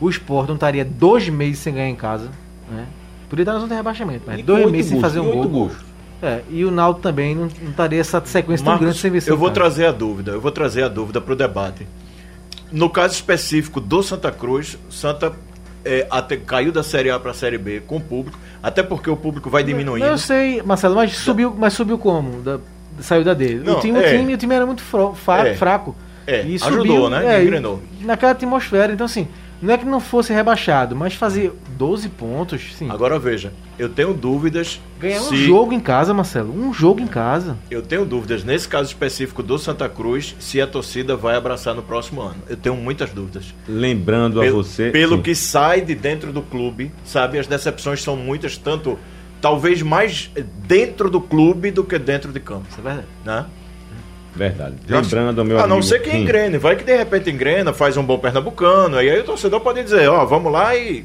O 0.00 0.08
Sport 0.10 0.46
não 0.48 0.54
estaria 0.54 0.84
dois 0.84 1.28
meses 1.28 1.58
sem 1.58 1.74
ganhar 1.74 1.88
em 1.88 1.96
casa, 1.96 2.30
né? 2.70 2.86
Podia 3.28 3.42
estar 3.42 3.52
na 3.54 3.58
zona 3.60 3.70
de 3.70 3.76
rebaixamento, 3.76 4.22
mas 4.26 4.38
E 4.40 4.42
dois 4.42 4.70
meses 4.70 4.90
sem 4.90 5.00
fazer 5.00 5.20
um 5.20 5.30
gol. 5.32 5.48
gols. 5.48 5.72
É, 6.20 6.42
e 6.50 6.64
o 6.64 6.70
Naldo 6.70 7.00
também 7.00 7.34
não, 7.34 7.48
não 7.62 7.70
estaria 7.70 8.00
essa 8.00 8.20
sequência 8.24 8.64
tão 8.64 8.72
Marcos, 8.72 8.84
grande 8.86 8.98
sem 9.00 9.10
vencer. 9.10 9.32
eu 9.32 9.36
vou 9.36 9.48
em 9.48 9.50
casa. 9.50 9.60
trazer 9.60 9.86
a 9.86 9.92
dúvida, 9.92 10.32
eu 10.32 10.40
vou 10.40 10.50
trazer 10.50 10.82
a 10.82 10.88
dúvida 10.88 11.20
para 11.20 11.32
o 11.32 11.36
debate. 11.36 11.86
No 12.72 12.90
caso 12.90 13.14
específico 13.14 13.80
do 13.80 14.02
Santa 14.02 14.30
Cruz, 14.32 14.76
Santa 14.90 15.32
é, 15.84 16.06
até 16.10 16.36
caiu 16.36 16.70
da 16.72 16.82
Série 16.82 17.10
A 17.10 17.18
para 17.18 17.30
a 17.30 17.34
Série 17.34 17.58
B 17.58 17.80
com 17.86 17.96
o 17.96 18.00
público, 18.00 18.38
até 18.62 18.82
porque 18.82 19.08
o 19.10 19.16
público 19.16 19.48
vai 19.50 19.62
diminuindo. 19.62 20.04
Eu 20.06 20.18
sei, 20.18 20.62
Marcelo, 20.62 20.94
mas 20.96 21.12
subiu, 21.16 21.54
mas 21.56 21.72
subiu 21.72 21.98
como? 21.98 22.42
Da- 22.42 22.58
saiu 23.00 23.22
da 23.24 23.32
D. 23.34 23.54
Não, 23.56 23.78
o, 23.78 23.80
time, 23.80 23.98
é. 24.02 24.06
o, 24.14 24.18
time, 24.18 24.34
o 24.34 24.36
time 24.36 24.54
era 24.54 24.66
muito 24.66 24.82
fa- 25.14 25.46
É. 25.46 25.54
fraco. 25.54 25.94
É, 26.26 26.42
E 26.44 26.56
ajudou, 26.56 26.70
subiu, 26.78 27.10
né? 27.10 27.36
É, 27.38 27.42
Engrenou. 27.42 27.80
naquela 28.00 28.32
atmosfera. 28.32 28.92
Então, 28.92 29.06
assim, 29.06 29.26
não 29.60 29.74
é 29.74 29.78
que 29.78 29.84
não 29.84 30.00
fosse 30.00 30.32
rebaixado, 30.32 30.94
mas 30.94 31.14
fazer 31.14 31.52
12 31.76 32.08
pontos, 32.10 32.74
sim. 32.76 32.88
Agora 32.90 33.18
veja, 33.18 33.52
eu 33.78 33.88
tenho 33.88 34.14
dúvidas 34.14 34.80
Ganhar 35.00 35.20
um 35.20 35.24
se 35.24 35.36
jogo 35.36 35.72
em 35.72 35.80
casa, 35.80 36.12
Marcelo. 36.14 36.52
Um 36.52 36.72
jogo 36.72 37.00
em 37.00 37.06
casa. 37.06 37.56
eu 37.70 37.82
tenho 37.82 38.04
dúvidas 38.04 38.44
nesse 38.44 38.68
caso 38.68 38.88
específico 38.88 39.42
do 39.42 39.58
Santa 39.58 39.88
Cruz 39.88 40.34
se 40.38 40.60
a 40.60 40.66
torcida 40.66 41.16
vai 41.16 41.36
abraçar 41.36 41.74
no 41.74 41.82
próximo 41.82 42.20
ano. 42.22 42.36
Eu 42.48 42.56
tenho 42.56 42.76
muitas 42.76 43.10
dúvidas. 43.10 43.54
Lembrando 43.68 44.40
a 44.40 44.44
Pelo, 44.44 44.62
você. 44.62 44.90
pelo 44.90 45.16
Sim. 45.16 45.22
que 45.22 45.34
sai 45.34 45.80
de 45.80 45.94
dentro 45.94 46.32
do 46.32 46.42
clube, 46.42 46.90
sabe, 47.04 47.38
as 47.38 47.46
decepções 47.46 48.02
são 48.02 48.16
muitas, 48.16 48.56
tanto 48.56 48.98
talvez 49.40 49.82
mais 49.82 50.30
dentro 50.66 51.08
do 51.08 51.20
clube 51.20 51.70
do 51.70 51.84
que 51.84 51.96
dentro 51.98 52.32
de 52.32 52.40
campo, 52.40 52.66
Isso 52.70 52.80
é 52.80 52.82
verdade. 52.82 53.06
né? 53.24 53.46
Verdade. 54.38 54.74
Eu 54.88 54.98
acho- 54.98 55.14
Lembrando, 55.14 55.44
meu 55.44 55.58
A 55.58 55.62
amigo. 55.64 55.74
não 55.74 55.82
ser 55.82 55.98
que 56.00 56.16
engrene, 56.16 56.56
vai 56.58 56.76
que 56.76 56.84
de 56.84 56.96
repente 56.96 57.28
engrena, 57.30 57.72
faz 57.72 57.96
um 57.96 58.04
bom 58.04 58.18
pernambucano, 58.18 59.02
e 59.02 59.10
aí 59.10 59.18
o 59.20 59.24
torcedor 59.24 59.60
pode 59.60 59.82
dizer, 59.82 60.08
ó, 60.08 60.24
vamos 60.24 60.52
lá 60.52 60.76
e 60.76 61.04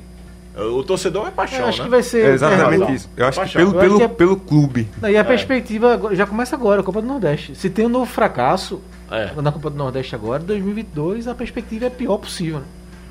o 0.55 0.83
torcedor 0.83 1.27
é 1.27 1.31
paixão, 1.31 1.59
Eu 1.61 1.65
acho 1.65 1.79
né? 1.79 1.83
que 1.85 1.89
vai 1.89 2.03
ser. 2.03 2.25
É 2.25 2.33
exatamente 2.33 2.79
razão. 2.81 2.95
isso. 2.95 3.09
Eu 3.17 3.25
acho 3.25 3.39
que 3.39 3.45
Paixão. 3.45 3.59
pelo, 3.61 3.73
Eu 3.73 3.79
acho 3.79 3.87
pelo, 3.87 3.97
que 3.97 4.03
é- 4.03 4.07
pelo 4.07 4.37
clube. 4.37 4.87
Não, 5.01 5.09
e 5.09 5.17
a 5.17 5.23
perspectiva 5.23 5.93
agora- 5.93 6.15
já 6.15 6.27
começa 6.27 6.55
agora, 6.55 6.81
a 6.81 6.83
Copa 6.83 7.01
do 7.01 7.07
Nordeste. 7.07 7.55
Se 7.55 7.69
tem 7.71 7.87
um 7.87 7.89
novo 7.89 8.05
fracasso 8.05 8.79
É. 9.11 9.31
na 9.41 9.51
Copa 9.51 9.69
do 9.71 9.75
Nordeste 9.77 10.13
agora, 10.13 10.43
2022, 10.43 11.27
a 11.27 11.33
perspectiva 11.33 11.85
é 11.85 11.87
a 11.87 11.91
pior 11.91 12.17
possível. 12.19 12.59
Né? 12.59 12.65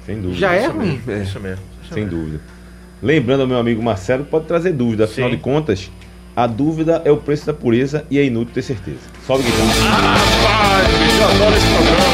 Sem 0.07 0.17
dúvida. 0.21 0.39
Já 0.39 0.55
é 0.55 0.63
Isso 0.63 0.71
ruim. 0.71 1.01
mesmo, 1.05 1.23
Isso 1.25 1.41
mesmo. 1.41 1.65
Sem 1.93 2.07
dúvida. 2.07 2.41
Lembrando 3.03 3.41
ao 3.41 3.47
meu 3.49 3.59
amigo 3.59 3.83
Marcelo, 3.83 4.25
pode 4.25 4.47
trazer 4.47 4.73
dúvida. 4.73 5.05
Afinal 5.05 5.31
Sim. 5.31 5.37
de 5.37 5.43
contas, 5.43 5.91
a 6.35 6.47
dúvida 6.47 7.03
é 7.05 7.11
o 7.11 7.17
preço 7.19 7.47
da 7.47 7.53
pureza 7.55 8.05
e 8.11 8.19
é 8.19 8.25
inútil 8.25 8.55
ter 8.55 8.63
certeza. 8.63 8.99
Sobe 9.27 9.43
o 9.43 9.45
guitarra. 9.45 10.15
Rapaz, 10.17 10.89
bicho, 10.89 11.21
eu 11.21 11.29
adoro 11.29 11.57
esse 11.57 11.67
programa. 11.67 12.13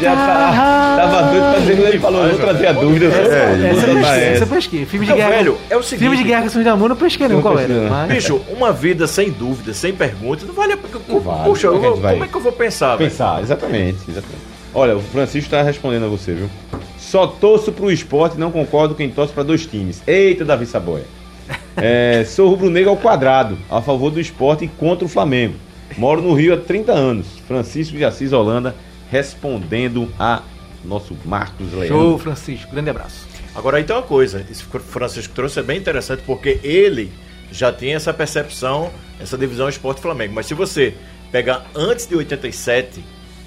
Já 0.00 0.14
tá, 0.16 0.96
tava 0.96 1.22
doido 1.30 1.50
pra 1.50 1.58
dizer 1.60 1.76
que 1.76 1.82
ele 1.82 1.98
falou, 1.98 2.28
vou 2.28 2.38
trazer 2.38 2.66
a 2.68 2.72
dúvida. 2.72 3.10
só- 3.10 3.16
É, 3.18 3.56
vou 3.56 3.66
Essa 3.66 3.86
pesquei, 3.86 4.00
essa 4.00 4.16
essa. 4.20 4.44
eu 4.44 4.46
pesquei. 4.46 4.86
Filmes 4.86 5.08
de 5.08 5.14
guerra. 5.14 5.30
velho, 5.30 5.58
é 5.68 5.76
o 5.76 5.82
seguinte- 5.82 6.00
Filmes 6.00 6.18
de 6.20 6.24
guerra 6.24 6.48
que 6.48 6.62
de 6.62 6.68
amor, 6.68 6.88
não 6.88 6.96
pesquei 6.96 7.28
não 7.28 7.42
qual 7.42 7.58
era. 7.58 7.68
Mas... 7.90 8.12
Bicho, 8.12 8.40
uma 8.50 8.72
vida 8.72 9.06
sem 9.06 9.30
dúvida, 9.30 9.74
sem 9.74 9.92
perguntas, 9.92 10.46
não 10.46 10.54
vale 10.54 10.72
a 10.72 10.76
pena. 10.76 10.98
Puxa, 11.44 11.68
como 11.68 12.24
é 12.24 12.28
que 12.28 12.34
é 12.34 12.36
eu 12.36 12.40
vou 12.40 12.52
pensar, 12.52 12.96
velho? 12.96 13.10
Pensar, 13.10 13.42
exatamente, 13.42 13.98
exatamente. 14.08 14.49
Olha, 14.74 14.96
o 14.96 15.00
Francisco 15.00 15.50
tá 15.50 15.62
respondendo 15.62 16.04
a 16.04 16.08
você, 16.08 16.32
viu? 16.32 16.50
Só 16.98 17.26
torço 17.26 17.72
pro 17.72 17.90
esporte 17.90 18.36
e 18.36 18.40
não 18.40 18.52
concordo 18.52 18.94
quem 18.94 19.10
torce 19.10 19.32
pra 19.32 19.42
dois 19.42 19.66
times. 19.66 20.02
Eita, 20.06 20.44
Davi 20.44 20.66
Saboia. 20.66 21.04
É, 21.76 22.24
sou 22.26 22.50
rubro-negro 22.50 22.90
ao 22.90 22.96
quadrado, 22.96 23.56
a 23.70 23.80
favor 23.80 24.10
do 24.10 24.20
esporte 24.20 24.64
e 24.64 24.68
contra 24.68 25.04
o 25.04 25.08
Flamengo. 25.08 25.54
Moro 25.96 26.20
no 26.20 26.34
Rio 26.34 26.52
há 26.52 26.56
30 26.56 26.92
anos. 26.92 27.26
Francisco 27.46 27.96
de 27.96 28.04
Assis 28.04 28.32
Holanda 28.32 28.74
respondendo 29.10 30.08
a 30.18 30.42
nosso 30.84 31.16
Marcos 31.24 31.72
Leandro. 31.72 31.88
Show, 31.88 32.18
Francisco. 32.18 32.70
Grande 32.70 32.90
abraço. 32.90 33.26
Agora 33.54 33.78
aí 33.78 33.84
tem 33.84 33.94
uma 33.94 34.02
coisa, 34.02 34.44
isso 34.50 34.68
que 34.68 34.76
o 34.76 34.80
Francisco 34.80 35.34
trouxe 35.34 35.58
é 35.58 35.62
bem 35.62 35.78
interessante, 35.78 36.22
porque 36.24 36.60
ele 36.62 37.10
já 37.50 37.72
tinha 37.72 37.96
essa 37.96 38.12
percepção, 38.14 38.90
essa 39.18 39.36
divisão 39.36 39.68
esporte-flamengo. 39.68 40.34
Mas 40.34 40.46
se 40.46 40.54
você 40.54 40.94
pegar 41.32 41.66
antes 41.74 42.06
de 42.06 42.14
87, 42.14 43.02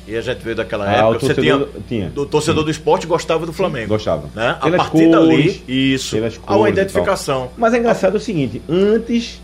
e 0.08 0.16
a 0.16 0.22
gente 0.22 0.39
veio 0.43 0.56
daquela 0.56 0.86
Ah, 0.89 0.93
época, 0.93 1.18
o 1.18 1.20
você 1.20 1.34
tinha, 1.36 1.58
torcedor 1.58 1.82
tinha. 1.88 2.12
O 2.16 2.26
torcedor 2.26 2.64
do 2.64 2.72
esporte 2.72 3.08
gostava 3.08 3.45
do 3.45 3.54
Flamengo. 3.54 3.88
Gostava. 3.89 4.30
Né? 4.36 4.49
A 4.49 4.54
Pelas 4.66 4.78
partir 4.82 5.10
cores, 5.10 5.12
dali, 5.12 5.64
isso, 5.68 6.18
há 6.45 6.58
uma 6.58 6.70
identificação. 6.70 7.49
Mas 7.58 7.74
é 7.74 7.78
engraçado 7.78 8.16
o 8.16 8.20
seguinte, 8.20 8.62
antes. 8.70 9.41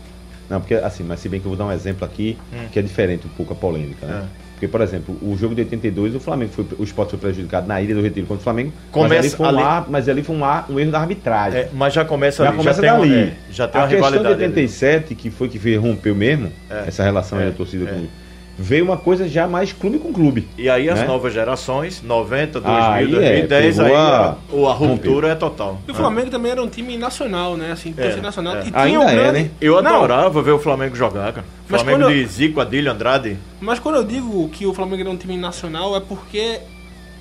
Não, 0.48 0.60
porque 0.60 0.74
assim, 0.74 1.04
mas 1.04 1.20
se 1.20 1.28
bem 1.28 1.38
que 1.40 1.46
eu 1.46 1.50
vou 1.50 1.56
dar 1.58 1.64
um 1.66 1.72
exemplo 1.72 2.04
aqui 2.04 2.36
que 2.72 2.78
é 2.78 2.82
diferente 2.82 3.26
um 3.26 3.30
pouco 3.30 3.52
a 3.52 3.56
polêmica, 3.56 4.04
né? 4.06 4.24
É. 4.36 4.50
Porque, 4.60 4.68
por 4.68 4.82
exemplo, 4.82 5.16
o 5.22 5.34
jogo 5.38 5.54
de 5.54 5.62
82, 5.62 6.14
o 6.14 6.20
Flamengo 6.20 6.52
foi, 6.52 6.66
o 6.78 6.84
esporte 6.84 7.10
foi 7.10 7.18
prejudicado 7.18 7.66
na 7.66 7.80
Ilha 7.80 7.94
do 7.94 8.02
Retiro 8.02 8.26
contra 8.26 8.40
o 8.42 8.44
Flamengo. 8.44 8.70
Começa 8.92 9.14
mas 9.14 9.24
ali 9.24 9.30
foi 9.30 9.46
um, 9.46 9.48
ali- 9.48 9.62
ar- 9.62 9.86
mas 9.88 10.08
ali 10.10 10.22
foi 10.22 10.36
um, 10.36 10.44
ar- 10.44 10.66
um 10.68 10.78
erro 10.78 10.90
da 10.90 11.00
arbitragem. 11.00 11.60
É, 11.60 11.68
mas 11.72 11.94
já 11.94 12.04
começa 12.04 12.42
já 12.42 12.50
ali, 12.50 12.58
começa 12.58 12.82
já 12.82 12.90
tem, 12.92 13.00
dali. 13.00 13.14
uma- 13.14 13.22
é, 13.22 13.32
já 13.50 13.66
tem 13.68 13.80
a 13.80 13.84
uma 13.84 13.88
questão 13.90 14.10
de 14.10 14.16
rivalidade. 14.18 14.44
ali. 14.44 14.52
87, 14.52 15.14
que 15.14 15.30
foi 15.30 15.48
que 15.48 15.76
rompeu 15.76 16.14
mesmo, 16.14 16.52
É. 16.68 16.84
essa 16.88 17.02
relação 17.02 17.40
É. 17.40 17.46
da 17.46 17.52
torcida 17.52 17.88
É. 17.88 17.92
com 17.94 18.06
veio 18.62 18.84
uma 18.84 18.96
coisa 18.98 19.26
já 19.26 19.48
mais 19.48 19.72
clube 19.72 19.98
com 19.98 20.12
clube. 20.12 20.46
E 20.58 20.68
aí 20.68 20.90
as 20.90 21.00
né? 21.00 21.06
novas 21.06 21.32
gerações, 21.32 22.02
90, 22.02 22.60
2000, 22.60 22.82
Aí 22.92 23.04
é, 23.04 23.08
2010, 23.08 23.80
aí 23.80 23.84
pegou 23.86 23.98
a, 23.98 24.10
a- 24.10 24.70
a 24.70 24.74
ruptura 24.74 25.28
é 25.28 25.34
total. 25.34 25.80
E 25.88 25.90
o 25.90 25.94
Flamengo 25.94 26.30
também 26.30 26.52
era 26.52 26.62
um 26.62 26.68
time 26.68 26.96
nacional, 26.98 27.56
né? 27.56 27.72
Assim, 27.72 27.94
É, 27.96 28.16
nacional. 28.16 28.56
é. 28.56 28.60
E 28.60 28.64
tinha 28.64 28.78
Ainda 28.82 29.00
um 29.00 29.08
é, 29.08 29.14
grande... 29.14 29.38
né? 29.44 29.50
Eu 29.60 29.80
Não, 29.82 29.96
adorava 29.96 30.42
ver 30.42 30.50
o 30.52 30.58
Flamengo 30.58 30.94
jogar, 30.94 31.32
cara. 31.32 31.46
Mas 31.68 31.80
Flamengo 31.82 32.10
eu- 32.10 32.14
de 32.14 32.26
Zico, 32.26 32.60
Adílio, 32.60 32.92
Andrade. 32.92 33.38
Mas 33.60 33.78
quando 33.78 33.96
eu 33.96 34.04
digo 34.04 34.48
que 34.50 34.66
o 34.66 34.74
Flamengo 34.74 35.00
era 35.02 35.10
um 35.10 35.16
time 35.16 35.36
nacional, 35.38 35.96
é 35.96 36.00
porque 36.00 36.60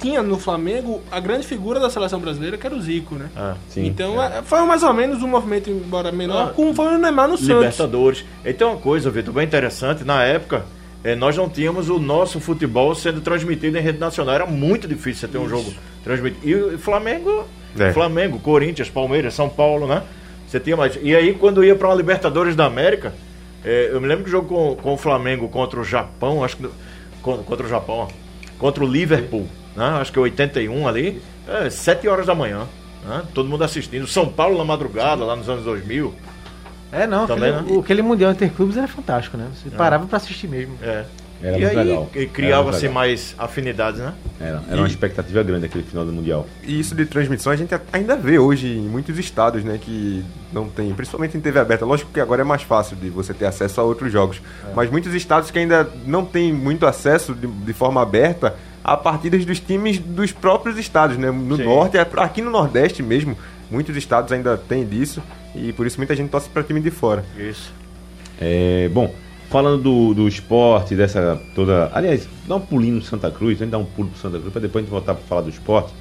tinha 0.02 0.22
no 0.24 0.38
Flamengo 0.38 1.02
a 1.12 1.20
grande 1.20 1.46
figura 1.46 1.80
da 1.80 1.90
seleção 1.90 2.20
brasileira, 2.20 2.58
que 2.58 2.66
era 2.66 2.76
o 2.76 2.82
Zico, 2.82 3.16
né? 3.16 3.30
Ah, 3.36 3.56
Sim. 3.70 3.86
então 3.86 4.22
é, 4.22 4.42
foi 4.44 4.60
mais 4.66 4.82
ou 4.84 4.94
menos 4.94 5.22
um 5.22 5.28
movimento, 5.28 5.70
embora 5.70 6.12
menor, 6.12 6.50
Ah, 6.50 6.54
como 6.54 6.74
foi 6.74 6.96
o 6.96 6.98
Neymar 6.98 7.28
no 7.28 7.38
Santos. 7.38 7.48
Libertadores. 7.56 8.26
Então, 8.46 8.72
uma 8.72 8.78
coisa, 8.78 9.10
Vitor, 9.10 9.34
bem 9.34 9.44
interessante. 9.46 10.04
Na 10.06 10.24
época, 10.24 10.64
eh, 11.04 11.16
nós 11.16 11.36
não 11.38 11.50
tínhamos 11.50 11.90
o 11.90 12.00
nosso 12.00 12.40
futebol 12.40 12.94
sendo 12.96 13.22
transmitido 13.22 13.78
em 13.78 13.82
rede 13.82 14.00
nacional. 14.00 14.36
Era 14.36 14.46
muito 14.46 14.88
difícil 14.88 15.22
você 15.22 15.28
ter 15.28 15.38
um 15.38 15.48
jogo 15.50 15.72
transmitido. 16.04 16.48
E 16.48 16.56
o 16.76 16.80
Flamengo, 16.80 17.46
É. 17.78 17.92
Flamengo, 17.94 18.40
Corinthians, 18.40 18.90
Palmeiras, 18.90 19.34
São 19.34 19.48
Paulo, 19.50 19.88
né? 19.88 20.04
Você 20.48 20.60
tinha 20.60 20.76
mais. 20.76 20.98
E 21.02 21.16
aí, 21.16 21.34
quando 21.36 21.64
ia 21.64 21.76
para 21.76 21.88
uma 21.88 21.96
Libertadores 21.96 22.56
da 22.56 22.66
América, 22.66 23.14
eh, 23.64 23.90
eu 23.92 24.02
me 24.02 24.08
lembro 24.08 24.24
que 24.24 24.30
o 24.30 24.32
jogo 24.32 24.48
com, 24.48 24.76
com 24.82 24.94
o 24.94 24.98
Flamengo 24.98 25.48
contra 25.50 25.80
o 25.80 25.84
Japão, 25.84 26.44
acho 26.44 26.58
que. 26.58 26.68
con- 27.22 27.44
Contra 27.44 27.66
o 27.66 27.70
Japão, 27.70 27.96
ó, 27.96 28.08
contra 28.58 28.84
o 28.84 28.88
Liverpool, 28.88 29.48
né? 29.76 29.86
Acho 30.02 30.12
que 30.12 30.20
81 30.20 30.88
ali, 30.88 31.22
é, 31.48 31.70
7 31.70 32.08
horas 32.08 32.26
da 32.26 32.34
manhã. 32.34 32.66
né? 33.06 33.22
Todo 33.34 33.48
mundo 33.48 33.64
assistindo. 33.64 34.06
São 34.08 34.28
Paulo 34.28 34.58
na 34.58 34.66
madrugada, 34.66 35.24
lá 35.24 35.36
nos 35.36 35.48
anos 35.48 35.64
2000. 35.64 36.14
É, 36.92 37.06
não, 37.06 37.28
Também, 37.28 37.52
aquele, 37.52 37.70
né? 37.70 37.78
o, 37.78 37.80
aquele 37.80 38.02
Mundial 38.02 38.32
Interclubes 38.32 38.78
era 38.78 38.88
fantástico, 38.88 39.38
né? 39.38 39.48
Você 39.54 39.70
parava 39.70 40.08
pra 40.08 40.18
assistir 40.18 40.48
mesmo. 40.48 40.76
É. 40.82 41.06
Era 41.42 41.58
e 41.58 41.62
muito 41.62 41.80
aí 41.80 41.88
legal. 41.88 42.10
e 42.14 42.26
criava-se 42.26 42.90
mais 42.90 43.34
afinidades, 43.38 44.02
né? 44.02 44.14
Era, 44.42 44.62
era 44.70 44.82
uma 44.82 44.88
expectativa 44.88 45.42
grande 45.42 45.68
aquele 45.68 45.86
final 45.86 46.04
do 46.04 46.12
Mundial. 46.12 46.46
E 46.64 46.78
isso 46.78 46.94
de 46.94 47.06
transmissão 47.06 47.54
a 47.54 47.56
gente 47.56 47.74
ainda 47.94 48.18
vê 48.18 48.38
hoje 48.38 48.68
em 48.68 48.90
muitos 48.90 49.18
estados, 49.18 49.64
né, 49.64 49.80
que 49.82 50.24
não 50.52 50.68
tem, 50.68 50.94
principalmente 50.94 51.38
em 51.38 51.40
TV 51.40 51.60
aberta. 51.60 51.86
Lógico 51.86 52.12
que 52.12 52.20
agora 52.20 52.42
é 52.42 52.44
mais 52.44 52.64
fácil 52.64 52.98
de 52.98 53.10
você 53.10 53.34
ter 53.34 53.46
acesso 53.46 53.80
a 53.80 53.84
outros 53.86 54.12
jogos, 54.12 54.42
mas 54.76 54.92
muitos 54.92 55.14
estados 55.14 55.50
que 55.50 55.58
ainda 55.58 55.90
não 56.06 56.26
têm 56.26 56.52
muito 56.52 56.86
acesso 56.86 57.34
de, 57.34 57.48
de 57.48 57.74
forma 57.74 58.02
aberta 58.02 58.56
a 58.84 58.98
partidas 58.98 59.46
dos 59.46 59.62
times 59.62 59.98
dos 59.98 60.34
próprios 60.34 60.78
estados, 60.78 61.18
né? 61.18 61.32
No 61.32 61.56
Sim. 61.56 61.64
norte, 61.64 61.98
aqui 61.98 62.42
no 62.42 62.52
Nordeste 62.52 63.02
mesmo, 63.02 63.38
muitos 63.70 63.96
estados 63.96 64.32
ainda 64.32 64.58
têm 64.58 64.86
disso 64.86 65.22
e 65.56 65.74
por 65.74 65.86
isso 65.86 65.98
muita 65.98 66.16
gente 66.16 66.30
torce 66.30 66.50
para 66.50 66.64
time 66.64 66.80
de 66.80 66.92
fora. 66.92 67.24
Isso. 67.38 67.72
É, 68.40 68.90
bom, 68.90 69.14
falando 69.50 69.84
do, 69.84 70.14
do 70.14 70.28
esporte, 70.28 70.96
dessa 70.96 71.42
toda. 71.54 71.90
Aliás, 71.94 72.28
dá 72.48 72.56
um 72.56 72.62
pulinho 72.62 72.96
no 72.96 73.02
Santa 73.02 73.30
Cruz, 73.30 73.58
a 73.58 73.66
gente 73.66 73.72
dá 73.72 73.78
um 73.78 73.86
pulo 73.86 74.10
pro 74.10 74.20
Santa 74.20 74.40
Cruz, 74.40 74.52
para 74.52 74.62
depois 74.62 74.84
a 74.84 74.86
gente 74.86 74.92
voltar 74.92 75.14
para 75.16 75.24
falar 75.26 75.42
do 75.42 75.50
esporte. 75.50 75.94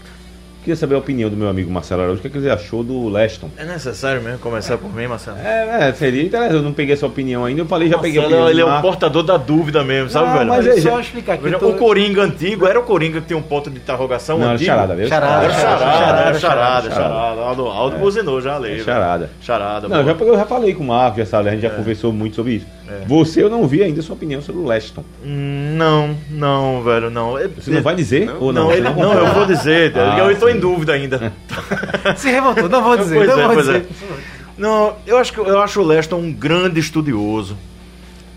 Queria 0.69 0.77
saber 0.77 0.97
a 0.97 0.99
opinião 0.99 1.31
do 1.31 1.37
meu 1.37 1.49
amigo 1.49 1.71
Marcelo 1.71 2.03
Araújo, 2.03 2.19
o 2.19 2.21
que, 2.21 2.27
é 2.27 2.31
que 2.31 2.37
ele 2.37 2.51
achou 2.51 2.85
do 2.85 3.09
Leston. 3.09 3.49
É 3.57 3.65
necessário 3.65 4.21
mesmo 4.21 4.39
começar 4.39 4.77
por 4.77 4.95
mim, 4.95 5.07
Marcelo? 5.07 5.39
É, 5.39 5.89
é, 5.89 5.93
seria 5.95 6.23
interessante, 6.23 6.57
eu 6.57 6.63
não 6.63 6.75
peguei 6.75 6.93
essa 6.93 7.07
opinião 7.07 7.43
ainda, 7.47 7.63
eu 7.63 7.67
falei, 7.67 7.89
já 7.89 7.97
peguei 7.97 8.19
a 8.19 8.23
Marcelo, 8.25 8.43
opinião. 8.45 8.65
ele 8.67 8.71
é 8.71 8.79
um 8.79 8.83
portador 8.83 9.23
da 9.23 9.39
dúvida 9.39 9.83
mesmo, 9.83 10.11
sabe, 10.11 10.27
Não, 10.27 10.35
velho? 10.35 10.49
mas 10.51 10.67
é- 10.67 10.79
só 10.83 11.01
explicar 11.01 11.33
aqui. 11.37 11.45
Veja, 11.45 11.59
tô- 11.59 11.71
O 11.71 11.75
Coringa 11.79 12.21
antigo, 12.21 12.67
era 12.67 12.79
o 12.79 12.83
Coringa 12.83 13.19
que 13.23 13.29
tinha 13.29 13.39
um 13.39 13.43
ponto 13.43 13.71
de 13.71 13.79
interrogação 13.79 14.37
Não, 14.37 14.45
era 14.45 14.55
antigo? 14.57 14.67
charada, 14.67 14.95
viu? 14.95 15.09
Charada, 15.09 15.45
Era 15.47 15.55
charada, 15.55 15.79
charada, 15.79 16.21
era 16.21 16.39
charada, 16.39 16.39
charada, 16.39 16.91
charada. 16.91 17.41
Aldo, 17.41 17.67
Aldo 17.67 17.97
buzinou 17.97 18.39
já 18.43 18.57
ali. 18.57 18.67
É 18.69 18.73
velho. 18.73 18.85
charada. 18.85 19.31
Charada, 19.41 19.89
Não, 19.89 20.05
já, 20.05 20.13
eu 20.13 20.37
já 20.37 20.45
falei 20.45 20.75
com 20.75 20.85
o 20.85 20.87
Marcos, 20.89 21.21
já 21.21 21.25
sabe, 21.25 21.49
a 21.49 21.53
gente 21.53 21.63
já 21.63 21.71
conversou 21.71 22.13
muito 22.13 22.37
sobre 22.37 22.57
isso. 22.57 22.67
É. 22.91 23.05
Você, 23.07 23.43
eu 23.43 23.49
não 23.51 23.67
vi 23.67 23.83
ainda 23.83 24.03
sua 24.03 24.15
opinião 24.17 24.43
sobre 24.43 24.61
o 24.61 24.67
Leston. 24.67 25.03
Hum, 25.25 25.77
Não, 25.79 26.15
não, 26.39 26.83
velho, 26.83 27.11
não. 27.11 27.37
É- 27.39 27.49
Você 27.49 27.71
não 27.71 27.83
vai 27.83 27.95
dizer? 27.95 28.31
ou 28.41 28.53
não? 28.53 28.65
Não, 28.65 28.73
ele- 28.73 28.81
não 28.83 28.95
não, 28.95 29.13
eu 29.15 29.35
vou 29.35 29.47
dizer. 29.47 29.93
Ah, 29.97 30.19
eu 30.19 30.31
estou 30.31 30.49
em 30.49 30.59
dúvida 30.59 30.93
ainda. 30.93 31.33
Se 32.17 32.31
revoltou, 32.31 32.69
não 32.69 32.83
vou 32.83 32.97
dizer, 32.97 33.17
Pois 33.17 33.29
não 33.29 33.41
é, 33.41 33.45
vou 33.47 33.55
pois 33.55 33.67
dizer. 33.67 33.87
é. 33.91 34.39
Não, 34.57 34.97
eu 35.07 35.17
acho 35.19 35.33
que 35.33 35.39
eu 35.39 35.61
acho 35.61 35.81
o 35.81 35.85
Leston 35.87 36.17
um 36.17 36.33
grande 36.33 36.81
estudioso. 36.81 37.57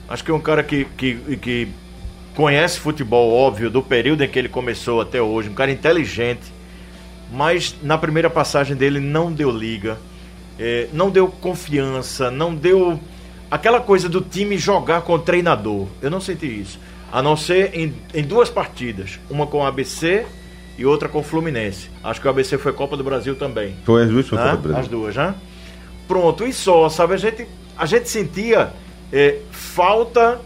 Acho 0.07 0.23
que 0.23 0.29
é 0.31 0.33
um 0.33 0.39
cara 0.39 0.61
que, 0.63 0.85
que, 0.97 1.15
que 1.41 1.67
conhece 2.35 2.79
futebol, 2.79 3.31
óbvio, 3.33 3.69
do 3.69 3.81
período 3.81 4.23
em 4.23 4.27
que 4.27 4.37
ele 4.37 4.49
começou 4.49 5.01
até 5.01 5.21
hoje, 5.21 5.49
um 5.49 5.53
cara 5.53 5.71
inteligente. 5.71 6.51
Mas 7.31 7.75
na 7.81 7.97
primeira 7.97 8.29
passagem 8.29 8.75
dele 8.75 8.99
não 8.99 9.31
deu 9.31 9.49
liga, 9.49 9.97
eh, 10.59 10.87
não 10.91 11.09
deu 11.09 11.27
confiança, 11.29 12.29
não 12.29 12.53
deu 12.53 12.99
aquela 13.49 13.79
coisa 13.79 14.09
do 14.09 14.19
time 14.21 14.57
jogar 14.57 15.01
com 15.01 15.13
o 15.13 15.19
treinador. 15.19 15.87
Eu 16.01 16.09
não 16.11 16.19
senti 16.19 16.45
isso. 16.61 16.77
A 17.11 17.21
não 17.21 17.35
ser 17.35 17.73
em, 17.73 17.93
em 18.13 18.23
duas 18.23 18.49
partidas, 18.49 19.19
uma 19.29 19.45
com 19.45 19.59
o 19.59 19.65
ABC 19.65 20.25
e 20.77 20.85
outra 20.85 21.09
com 21.09 21.19
o 21.19 21.23
Fluminense. 21.23 21.89
Acho 22.03 22.21
que 22.21 22.27
o 22.27 22.29
ABC 22.29 22.57
foi 22.57 22.73
Copa 22.73 22.95
do 22.95 23.03
Brasil 23.03 23.35
também 23.35 23.75
Foi 23.83 24.03
as 24.03 24.09
duas 24.09 24.27
foi? 24.27 24.37
Copa 24.37 24.55
do 24.55 24.61
Brasil. 24.61 24.79
As 24.79 24.87
duas, 24.87 25.15
né? 25.15 25.35
Pronto, 26.07 26.45
e 26.45 26.53
só, 26.53 26.89
sabe? 26.89 27.13
A 27.13 27.17
gente, 27.17 27.47
a 27.77 27.85
gente 27.85 28.09
sentia 28.09 28.71
eh, 29.11 29.39
falta 29.51 30.39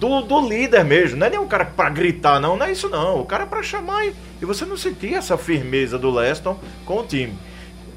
do, 0.00 0.22
do 0.22 0.48
líder 0.48 0.84
mesmo. 0.84 1.18
Não 1.18 1.26
é 1.26 1.30
nem 1.30 1.38
um 1.38 1.46
cara 1.46 1.64
pra 1.64 1.90
gritar, 1.90 2.40
não, 2.40 2.56
não 2.56 2.66
é 2.66 2.72
isso 2.72 2.88
não. 2.88 3.20
O 3.20 3.26
cara 3.26 3.44
é 3.44 3.46
pra 3.46 3.62
chamar 3.62 4.06
e, 4.06 4.14
e 4.40 4.44
você 4.44 4.64
não 4.64 4.76
sentia 4.76 5.18
essa 5.18 5.36
firmeza 5.36 5.98
do 5.98 6.10
Leston 6.10 6.58
com 6.86 7.00
o 7.00 7.06
time. 7.06 7.34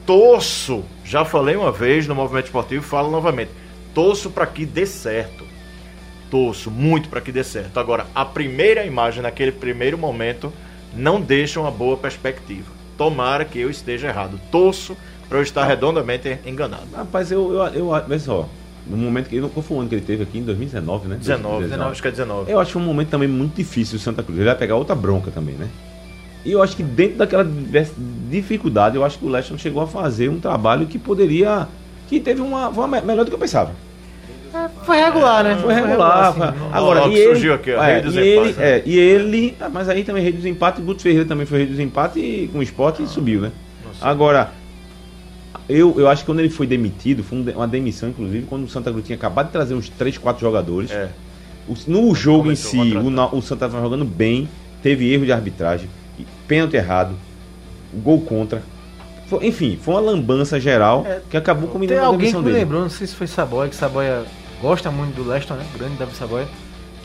Torço, 0.05 0.83
já 1.05 1.23
falei 1.23 1.55
uma 1.55 1.71
vez 1.71 2.05
no 2.07 2.13
movimento 2.13 2.45
esportivo, 2.45 2.83
falo 2.83 3.09
novamente. 3.09 3.51
Torço 3.93 4.29
pra 4.29 4.45
que 4.45 4.65
dê 4.65 4.85
certo. 4.85 5.45
Torço 6.33 6.71
muito 6.71 7.09
pra 7.09 7.21
que 7.21 7.31
dê 7.31 7.43
certo. 7.43 7.79
Agora, 7.79 8.07
a 8.15 8.25
primeira 8.25 8.83
imagem 8.83 9.21
naquele 9.21 9.51
primeiro 9.51 9.99
momento 9.99 10.51
não 10.95 11.21
deixa 11.21 11.59
uma 11.59 11.69
boa 11.69 11.95
perspectiva. 11.95 12.71
Tomara 12.97 13.45
que 13.45 13.59
eu 13.59 13.69
esteja 13.69 14.07
errado. 14.07 14.39
Torço 14.51 14.97
para 15.29 15.37
eu 15.37 15.43
estar 15.43 15.63
redondamente 15.63 16.39
enganado. 16.43 16.87
Rapaz, 16.91 17.31
eu, 17.31 17.53
eu, 17.71 17.95
eu, 18.09 18.19
só, 18.19 18.49
no 18.87 18.97
momento 18.97 19.29
que. 19.29 19.39
Qual 19.39 19.61
foi 19.61 19.77
o 19.77 19.79
ano 19.81 19.89
que 19.89 19.93
ele 19.93 20.01
teve 20.03 20.23
aqui? 20.23 20.39
Em 20.39 20.43
2019, 20.43 21.07
né? 21.07 21.17
19, 21.17 21.65
19, 21.65 21.91
acho 21.91 22.01
que 22.01 22.07
é 22.07 22.11
19. 22.11 22.51
Eu 22.51 22.59
acho 22.59 22.79
um 22.79 22.81
momento 22.81 23.09
também 23.09 23.27
muito 23.27 23.55
difícil 23.55 23.97
o 23.97 23.99
Santa 24.01 24.23
Cruz. 24.23 24.35
Ele 24.39 24.47
vai 24.47 24.57
pegar 24.57 24.75
outra 24.75 24.95
bronca 24.95 25.29
também, 25.29 25.53
né? 25.53 25.67
E 26.43 26.51
eu 26.51 26.63
acho 26.63 26.75
que 26.75 26.81
dentro 26.81 27.17
daquela 27.19 27.47
dificuldade, 28.31 28.95
eu 28.95 29.05
acho 29.05 29.19
que 29.19 29.25
o 29.25 29.29
Leston 29.29 29.57
chegou 29.59 29.83
a 29.83 29.87
fazer 29.87 30.29
um 30.29 30.39
trabalho 30.39 30.87
que 30.87 30.97
poderia. 30.97 31.67
que 32.07 32.19
teve 32.19 32.41
uma. 32.41 32.69
Uma 32.69 32.87
me- 32.87 33.01
melhor 33.01 33.23
do 33.23 33.29
que 33.29 33.35
eu 33.35 33.39
pensava. 33.39 33.71
Foi 34.85 34.97
regular, 34.99 35.43
né? 35.43 35.57
Foi 35.61 35.73
regular. 35.73 36.27
assim, 36.29 36.37
foi- 36.39 36.47
não- 36.51 36.73
Agora, 36.73 37.01
Ó, 37.01 37.07
e 37.07 37.15
ele, 37.15 37.23
surgiu 37.33 37.53
aqui, 37.53 37.71
ó, 37.73 37.83
é, 37.83 37.93
rei 37.93 38.01
dos 38.01 38.15
e 38.15 38.19
ele, 38.19 38.35
empates, 38.35 38.57
né? 38.57 38.69
é, 38.69 38.83
e 38.85 38.99
ele, 38.99 39.55
ah, 39.59 39.69
mas 39.69 39.89
aí 39.89 40.03
também 40.03 40.23
rei 40.23 40.31
dos 40.31 40.45
empates, 40.45 40.83
Guto 40.83 41.01
Ferreira 41.01 41.25
também 41.25 41.45
foi 41.45 41.59
rei 41.59 41.67
dos 41.67 41.79
empates 41.79 42.17
e 42.17 42.49
com 42.51 42.59
o 42.59 42.63
esporte 42.63 43.01
e 43.03 43.07
subiu, 43.07 43.41
né? 43.41 43.51
Agora, 44.01 44.51
eu, 45.69 45.95
eu 45.97 46.07
acho 46.09 46.21
que 46.23 46.25
quando 46.25 46.39
ele 46.39 46.49
foi 46.49 46.67
demitido, 46.67 47.23
foi 47.23 47.37
um 47.37 47.49
uma 47.55 47.67
demissão, 47.67 48.09
inclusive, 48.09 48.45
quando 48.47 48.63
o 48.63 48.69
Santa 48.69 48.91
Cruz 48.91 49.05
tinha 49.05 49.15
acabado 49.15 49.47
de 49.47 49.51
trazer 49.53 49.73
uns 49.73 49.89
3, 49.89 50.17
4 50.17 50.41
jogadores. 50.41 50.91
É. 50.91 51.09
O- 51.67 51.75
no 51.87 52.13
jogo 52.13 52.39
em 52.51 52.55
Começou 52.55 52.81
a 52.81 52.85
si, 52.85 52.95
o, 52.97 53.37
o 53.37 53.41
Santa 53.41 53.65
estava 53.65 53.81
jogando 53.81 54.03
bem, 54.03 54.49
teve 54.81 55.11
erro 55.11 55.25
de 55.25 55.31
arbitragem, 55.31 55.87
pênalti 56.47 56.75
errado, 56.75 57.15
gol 57.93 58.19
contra. 58.21 58.61
Foi- 59.27 59.47
enfim, 59.47 59.79
foi 59.81 59.93
uma 59.93 60.01
lambança 60.01 60.59
geral 60.59 61.05
É, 61.07 61.21
que 61.29 61.37
acabou 61.37 61.69
combinando 61.69 62.01
a 62.01 62.05
alguém 62.07 62.19
que 62.19 62.25
demissão 62.25 62.41
me 62.41 62.47
dele. 62.47 62.59
lembrou, 62.59 62.81
não 62.81 62.89
sei 62.89 63.07
se 63.07 63.15
foi 63.15 63.25
Saboia, 63.27 63.69
que 63.69 63.75
Saboia 63.75 64.23
gosta 64.61 64.89
muito 64.91 65.15
do 65.15 65.27
Leston, 65.27 65.55
né? 65.55 65.65
Grande 65.75 65.95
Davi 65.95 66.15
Saboia. 66.15 66.47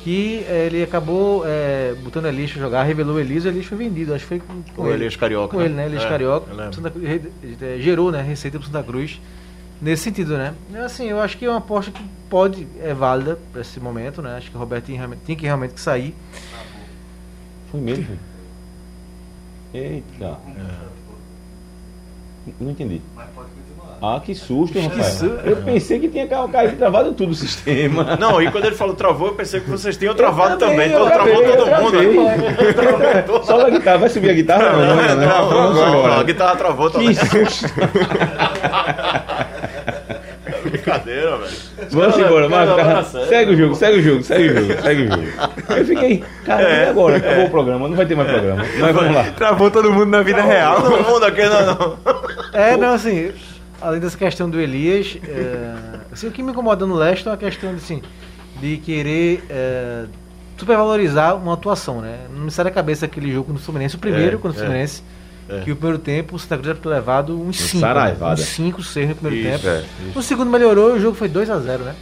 Que 0.05 0.45
eh, 0.49 0.67
ele 0.67 0.83
acabou 0.83 1.43
eh, 1.45 1.95
botando 2.03 2.27
Elias 2.27 2.53
pra 2.53 2.61
jogar, 2.63 2.83
revelou 2.85 3.17
o 3.17 3.21
Elias 3.21 3.45
e 3.45 3.49
o 3.49 3.51
Elias 3.51 3.67
foi 3.67 3.77
vendido. 3.79 4.15
Acho 4.15 4.23
que 4.25 4.29
foi 4.29 4.39
com, 4.39 4.63
com 4.75 4.83
O 4.83 4.91
Elias 4.91 5.17
Carioca, 5.17 5.53
Com 5.55 5.59
né? 5.59 5.65
ele, 5.67 5.75
né? 5.75 5.87
Elias 5.87 6.05
É, 6.05 6.09
Carioca. 6.09 6.73
Santa 6.73 6.93
eh, 7.03 7.79
gerou, 7.81 8.13
né? 8.13 8.23
Receita 8.23 8.59
pro 8.59 8.67
Santa 8.67 8.83
Cruz. 8.83 9.21
Nesse 9.81 10.05
sentido, 10.05 10.37
né? 10.37 10.55
Assim, 10.85 11.07
eu 11.07 11.21
acho 11.21 11.37
que 11.39 11.45
é 11.45 11.49
uma 11.51 11.59
aposta 11.59 11.91
que 11.93 12.03
pode, 12.29 12.67
é 12.81 12.93
válida 12.95 13.39
para 13.53 13.61
esse 13.61 13.79
momento, 13.79 14.21
né? 14.23 14.37
Acho 14.37 14.51
que 14.51 14.57
o 14.57 14.59
Roberto 14.59 14.87
tinha, 14.87 15.09
tinha 15.25 15.37
que 15.37 15.45
realmente 15.47 15.75
que 15.75 15.81
sair. 15.81 16.15
Foi 17.71 17.81
mesmo? 17.81 18.19
Eita. 19.75 20.39
Não 22.61 22.71
entendi. 22.71 23.03
Ah, 24.01 24.21
que 24.25 24.35
susto, 24.35 24.79
rapaz. 24.81 25.23
Eu 25.23 25.57
pensei 25.65 25.99
que 25.99 26.09
tinha 26.09 26.27
ca- 26.27 26.47
caído 26.49 26.77
travado 26.77 27.13
tudo 27.13 27.33
o 27.33 27.35
sistema. 27.35 28.17
Não, 28.19 28.41
e 28.41 28.51
quando 28.51 28.67
ele 28.67 28.77
falou 28.77 28.95
travou, 28.95 29.29
eu 29.29 29.35
pensei 29.35 29.61
que 29.61 29.69
vocês 29.69 29.97
tinham 29.97 30.15
travado 30.15 30.53
Eu 30.55 30.59
também. 30.59 30.91
eu 30.91 31.03
Então 31.05 31.11
travou 31.11 31.43
todo 31.43 31.99
eu 32.05 32.13
mundo. 32.13 33.45
Só 33.45 33.67
a 33.67 33.71
guitarra. 33.71 33.99
Vai 33.99 34.09
subir 34.09 34.31
a 34.31 34.35
guitarra? 34.35 34.73
Não, 34.73 34.79
não, 34.87 34.97
não. 35.17 35.75
não. 35.75 36.03
Não, 36.09 36.21
a 36.21 36.23
guitarra 36.23 36.55
travou 36.57 36.91
também. 36.91 37.09
Que 37.09 37.27
susto. 37.27 37.67
Brincadeira, 40.63 41.37
velho. 41.39 41.57
Vamos 41.91 42.19
embora, 42.19 42.49
Marcos. 42.49 42.77
Cara, 42.77 43.03
tá-. 43.05 43.27
Segue 43.27 43.53
o 43.53 43.57
jogo, 43.57 43.75
segue 43.75 43.99
o 43.99 44.03
jogo, 44.03 44.23
segue 44.23 44.49
o 44.51 44.55
jogo, 44.67 44.83
segue 44.83 45.03
o 45.03 45.11
jogo. 45.11 45.23
Eu 45.77 45.85
fiquei, 45.85 46.25
cara, 46.45 46.63
É, 46.63 46.85
e 46.85 46.89
agora? 46.89 47.17
Acabou 47.17 47.45
o 47.45 47.51
programa, 47.51 47.89
não 47.89 47.97
vai 47.97 48.07
ter 48.07 48.15
mais 48.15 48.31
programa. 48.31 48.65
Mas 48.79 48.95
vamos 48.95 49.15
lá. 49.15 49.25
Travou 49.37 49.71
todo 49.71 49.93
mundo 49.93 50.07
na 50.11 50.23
vida 50.23 50.43
real. 50.43 50.83
Todo 50.83 51.03
mundo 51.05 51.25
aqui, 51.25 51.43
não, 51.45 51.67
não. 51.67 51.97
É, 52.53 52.77
não, 52.77 52.95
assim, 52.95 53.33
além 53.81 54.01
dessa 54.01 54.17
questão 54.17 54.49
do 54.49 54.61
Elias, 54.61 55.19
é, 55.25 56.01
assim, 56.13 56.29
o 56.29 56.31
que 56.33 56.43
me 56.43 56.51
incomoda 56.53 56.87
no 56.87 56.95
Leste 56.95 57.29
é 57.29 57.33
a 57.33 57.37
questão 57.37 57.71
de, 57.71 57.77
assim, 57.77 58.03
de 58.61 58.77
querer 58.79 59.45
é, 59.49 60.05
supervalorizar 60.57 61.37
uma 61.37 61.55
atuação, 61.55 62.01
né? 62.01 62.19
Não 62.35 62.45
me 62.45 62.51
sai 62.51 62.65
da 62.65 62.71
cabeça 62.71 63.07
aquele 63.07 63.33
jogo 63.33 63.53
no 63.53 63.59
Fluminense, 63.59 63.97
o 63.97 63.99
primeiro 63.99 64.37
É, 64.37 64.41
contra 64.41 64.59
o 64.59 64.63
é. 64.63 64.65
Fluminense, 64.67 65.03
É. 65.49 65.61
que 65.61 65.73
o 65.73 65.77
primeiro 65.77 65.99
tempo 65.99 66.37
o 66.37 66.39
Santa 66.39 66.59
Cruz 66.59 66.79
pra 66.79 66.83
ter 66.91 66.97
levado 66.97 67.41
uns 67.41 67.57
5. 67.59 67.81
saraivada. 67.81 68.41
Uns 68.41 68.47
5, 68.49 68.83
6 68.83 69.09
no 69.09 69.15
primeiro 69.15 69.55
Isso, 69.55 69.63
tempo. 69.65 69.69
é, 69.69 70.13
No 70.15 70.23
segundo 70.23 70.51
melhorou 70.51 70.91
e 70.95 70.99
o 70.99 71.01
jogo 71.01 71.17
foi 71.17 71.29
2 71.29 71.49
a 71.49 71.59
0 71.59 71.85
né? 71.85 71.95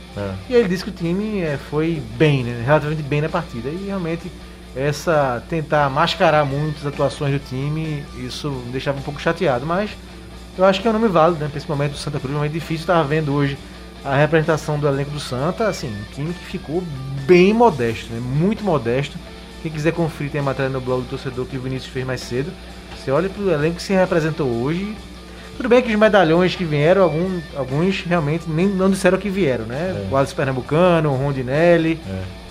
E 0.48 0.54
ele 0.54 0.68
disse 0.68 0.82
que 0.82 0.90
o 0.90 0.92
time 0.92 1.40
é, 1.42 1.56
foi 1.70 2.02
bem, 2.16 2.42
né? 2.42 2.62
Relativamente 2.64 3.02
bem 3.02 3.20
na 3.20 3.28
partida. 3.28 3.68
E 3.68 3.84
realmente 3.86 4.30
essa 4.74 5.42
tentar 5.48 5.88
mascarar 5.90 6.44
muito 6.44 6.78
as 6.80 6.86
atuações 6.86 7.32
do 7.32 7.38
time, 7.38 8.04
isso 8.18 8.50
me 8.50 8.72
deixava 8.72 8.98
um 8.98 9.02
pouco 9.02 9.20
chateado, 9.20 9.64
mas 9.64 9.90
eu 10.56 10.64
acho 10.64 10.80
que 10.80 10.86
é 10.86 10.90
um 10.90 10.94
nome 10.94 11.08
válido, 11.08 11.44
né? 11.44 11.50
Momento 11.68 11.92
do 11.92 11.98
Santa 11.98 12.18
Cruz, 12.18 12.34
momento 12.34 12.52
difícil, 12.52 12.82
estava 12.82 13.04
vendo 13.04 13.32
hoje 13.32 13.58
a 14.04 14.16
representação 14.16 14.78
do 14.78 14.86
elenco 14.86 15.10
do 15.10 15.20
Santa, 15.20 15.68
assim, 15.68 15.88
um 15.88 16.14
time 16.14 16.32
que 16.32 16.44
ficou 16.44 16.82
bem 17.26 17.52
modesto, 17.52 18.12
né? 18.12 18.20
Muito 18.20 18.64
modesto. 18.64 19.18
Quem 19.62 19.72
quiser 19.72 19.92
conferir 19.92 20.30
tem 20.30 20.40
a 20.40 20.44
matéria 20.44 20.70
no 20.70 20.80
blog 20.80 21.02
do 21.02 21.08
torcedor 21.08 21.44
que 21.46 21.56
o 21.56 21.60
Vinícius 21.60 21.92
fez 21.92 22.06
mais 22.06 22.20
cedo. 22.20 22.52
Você 22.96 23.10
olha 23.10 23.28
pro 23.28 23.50
elenco 23.50 23.76
que 23.76 23.82
se 23.82 23.92
representou 23.92 24.48
hoje. 24.62 24.96
Tudo 25.56 25.68
bem 25.68 25.80
que 25.82 25.88
os 25.90 25.98
medalhões 25.98 26.54
que 26.54 26.64
vieram, 26.64 27.02
algum, 27.02 27.40
alguns 27.56 28.02
realmente 28.02 28.44
nem 28.48 28.66
não 28.66 28.90
disseram 28.90 29.16
que 29.16 29.30
vieram, 29.30 29.64
né? 29.64 30.06
É. 30.06 30.12
O 30.12 30.16
Alisson 30.16 30.36
Pernambucano, 30.36 31.10
o 31.10 31.16
Rondinelli, 31.16 31.98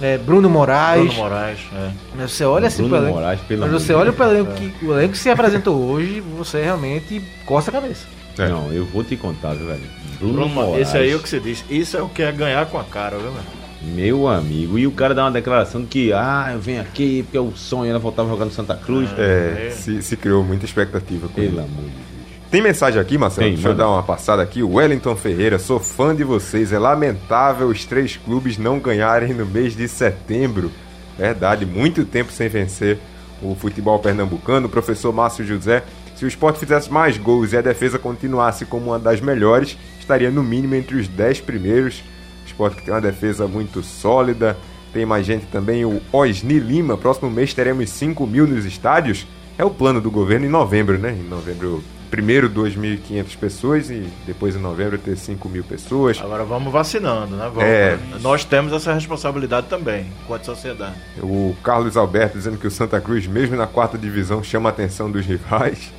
é, 0.02 0.18
Bruno 0.18 0.50
Moraes. 0.50 1.04
Bruno 1.06 1.20
Moraes, 1.20 1.60
é. 1.74 1.92
Mas 2.16 2.32
Você 2.32 2.44
olha 2.46 2.68
assim 2.68 2.84
Bruno 2.84 2.98
elenco. 2.98 3.16
Moraes, 3.16 3.42
pelo 3.42 3.62
Mas 3.62 3.70
amor 3.70 3.80
você 3.80 3.88
de 3.88 3.94
olha 3.94 4.14
pro 4.14 4.26
elenco 4.26 4.52
que 4.54 4.86
o 4.86 4.94
elenco 4.94 5.12
que 5.12 5.18
se 5.20 5.30
apresentou 5.30 5.80
hoje, 5.80 6.20
você 6.36 6.64
realmente 6.64 7.22
coça 7.46 7.70
a 7.70 7.74
cabeça. 7.74 8.08
É. 8.38 8.50
Não, 8.50 8.72
eu 8.74 8.86
vou 8.86 9.04
te 9.04 9.16
contar, 9.16 9.54
viu, 9.54 9.68
velho. 9.68 9.82
Bruno, 10.20 10.34
Bruno, 10.34 10.50
Moraes, 10.50 10.88
esse 10.88 10.98
aí 10.98 11.12
é 11.12 11.16
o 11.16 11.20
que 11.20 11.30
você 11.30 11.40
disse. 11.40 11.64
Isso 11.70 11.96
é 11.96 12.02
o 12.02 12.10
que 12.10 12.24
é 12.24 12.32
ganhar 12.32 12.66
com 12.66 12.80
a 12.80 12.84
cara, 12.84 13.18
viu, 13.18 13.32
mano? 13.32 13.46
meu 13.82 14.28
amigo. 14.28 14.80
E 14.80 14.88
o 14.88 14.92
cara 14.92 15.14
dá 15.14 15.24
uma 15.26 15.32
declaração 15.32 15.82
de 15.82 15.88
que, 15.88 16.12
ah, 16.12 16.50
eu 16.54 16.60
venho 16.60 16.82
aqui 16.82 17.22
porque 17.24 17.38
é 17.38 17.42
o 17.42 17.52
sonho, 17.56 17.90
ela 17.90 18.00
voltava 18.00 18.28
jogando 18.30 18.52
Santa 18.52 18.76
Cruz. 18.76 19.10
É, 19.18 19.70
se, 19.72 20.02
se 20.02 20.18
criou 20.18 20.44
muita 20.44 20.66
expectativa 20.66 21.28
com 21.28 21.34
Pelo 21.36 21.48
ele. 21.48 21.60
amor 21.60 21.70
de 21.70 21.82
Deus. 21.92 22.15
Tem 22.56 22.62
mensagem 22.62 23.02
aqui, 23.02 23.18
Marcelo? 23.18 23.48
Tem, 23.48 23.54
Deixa 23.54 23.68
eu 23.68 23.76
dar 23.76 23.90
uma 23.90 24.02
passada 24.02 24.42
aqui. 24.42 24.64
O 24.64 24.76
Wellington 24.76 25.14
Ferreira, 25.18 25.60
sou 25.60 25.78
fã 25.78 26.16
de 26.16 26.24
vocês. 26.24 26.72
É 26.72 26.80
lamentável 26.80 27.68
os 27.68 27.84
três 27.84 28.16
clubes 28.16 28.58
não 28.58 28.80
ganharem 28.80 29.34
no 29.34 29.46
mês 29.46 29.76
de 29.76 29.86
setembro. 29.90 30.72
Verdade, 31.18 31.66
muito 31.66 32.06
tempo 32.06 32.32
sem 32.32 32.48
vencer 32.48 32.98
o 33.42 33.56
futebol 33.56 34.00
pernambucano. 34.00 34.68
O 34.68 34.70
professor 34.70 35.12
Márcio 35.12 35.44
José, 35.44 35.84
se 36.16 36.24
o 36.24 36.30
esporte 36.30 36.58
fizesse 36.58 36.90
mais 36.90 37.18
gols 37.18 37.52
e 37.52 37.58
a 37.58 37.62
defesa 37.62 38.00
continuasse 38.00 38.64
como 38.66 38.92
uma 38.92 39.00
das 39.00 39.20
melhores, 39.20 39.78
estaria 40.00 40.32
no 40.32 40.42
mínimo 40.42 40.76
entre 40.76 40.96
os 40.96 41.10
dez 41.10 41.42
primeiros. 41.42 42.06
O 42.46 42.48
esporte 42.48 42.78
que 42.78 42.86
tem 42.86 42.94
uma 42.94 43.02
defesa 43.02 43.50
muito 43.50 43.84
sólida. 43.84 44.56
Tem 44.94 45.06
mais 45.06 45.26
gente 45.26 45.46
também, 45.48 45.84
o 45.84 46.02
Osni 46.10 46.58
Lima. 46.60 46.96
Próximo 46.96 47.30
mês 47.30 47.54
teremos 47.54 47.90
5 47.90 48.26
mil 48.26 48.48
nos 48.48 48.64
estádios. 48.64 49.28
É 49.58 49.66
o 49.66 49.70
plano 49.70 50.00
do 50.00 50.10
governo 50.10 50.46
em 50.46 50.50
novembro, 50.50 50.98
né? 50.98 51.12
Em 51.12 51.28
novembro, 51.28 51.84
primeiro 52.16 52.50
2.500 52.50 53.36
pessoas 53.38 53.90
e 53.90 54.08
depois 54.26 54.56
em 54.56 54.60
novembro 54.60 54.98
ter 54.98 55.18
5 55.18 55.50
mil 55.50 55.66
pessoas. 55.66 56.18
Agora 56.22 56.46
vamos 56.46 56.72
vacinando, 56.72 57.36
né? 57.36 57.46
Vamos- 57.54 57.64
É. 57.64 57.98
Nós 58.22 58.46
temos 58.46 58.72
essa 58.72 58.94
responsabilidade 58.94 59.68
também, 59.68 60.06
enquanto 60.24 60.46
sociedade. 60.46 60.96
O 61.22 61.54
Carlos 61.62 61.98
Alberto 61.98 62.38
dizendo 62.38 62.58
que 62.58 62.66
o 62.68 62.72
Santa 62.72 63.02
Cruz, 63.02 63.28
mesmo 63.28 63.58
na 63.58 63.68
quarta 63.68 63.98
divisão, 63.98 64.42
chama 64.42 64.70
a 64.70 64.72
atenção 64.72 65.12
dos 65.12 65.26
rivais. 65.26 65.92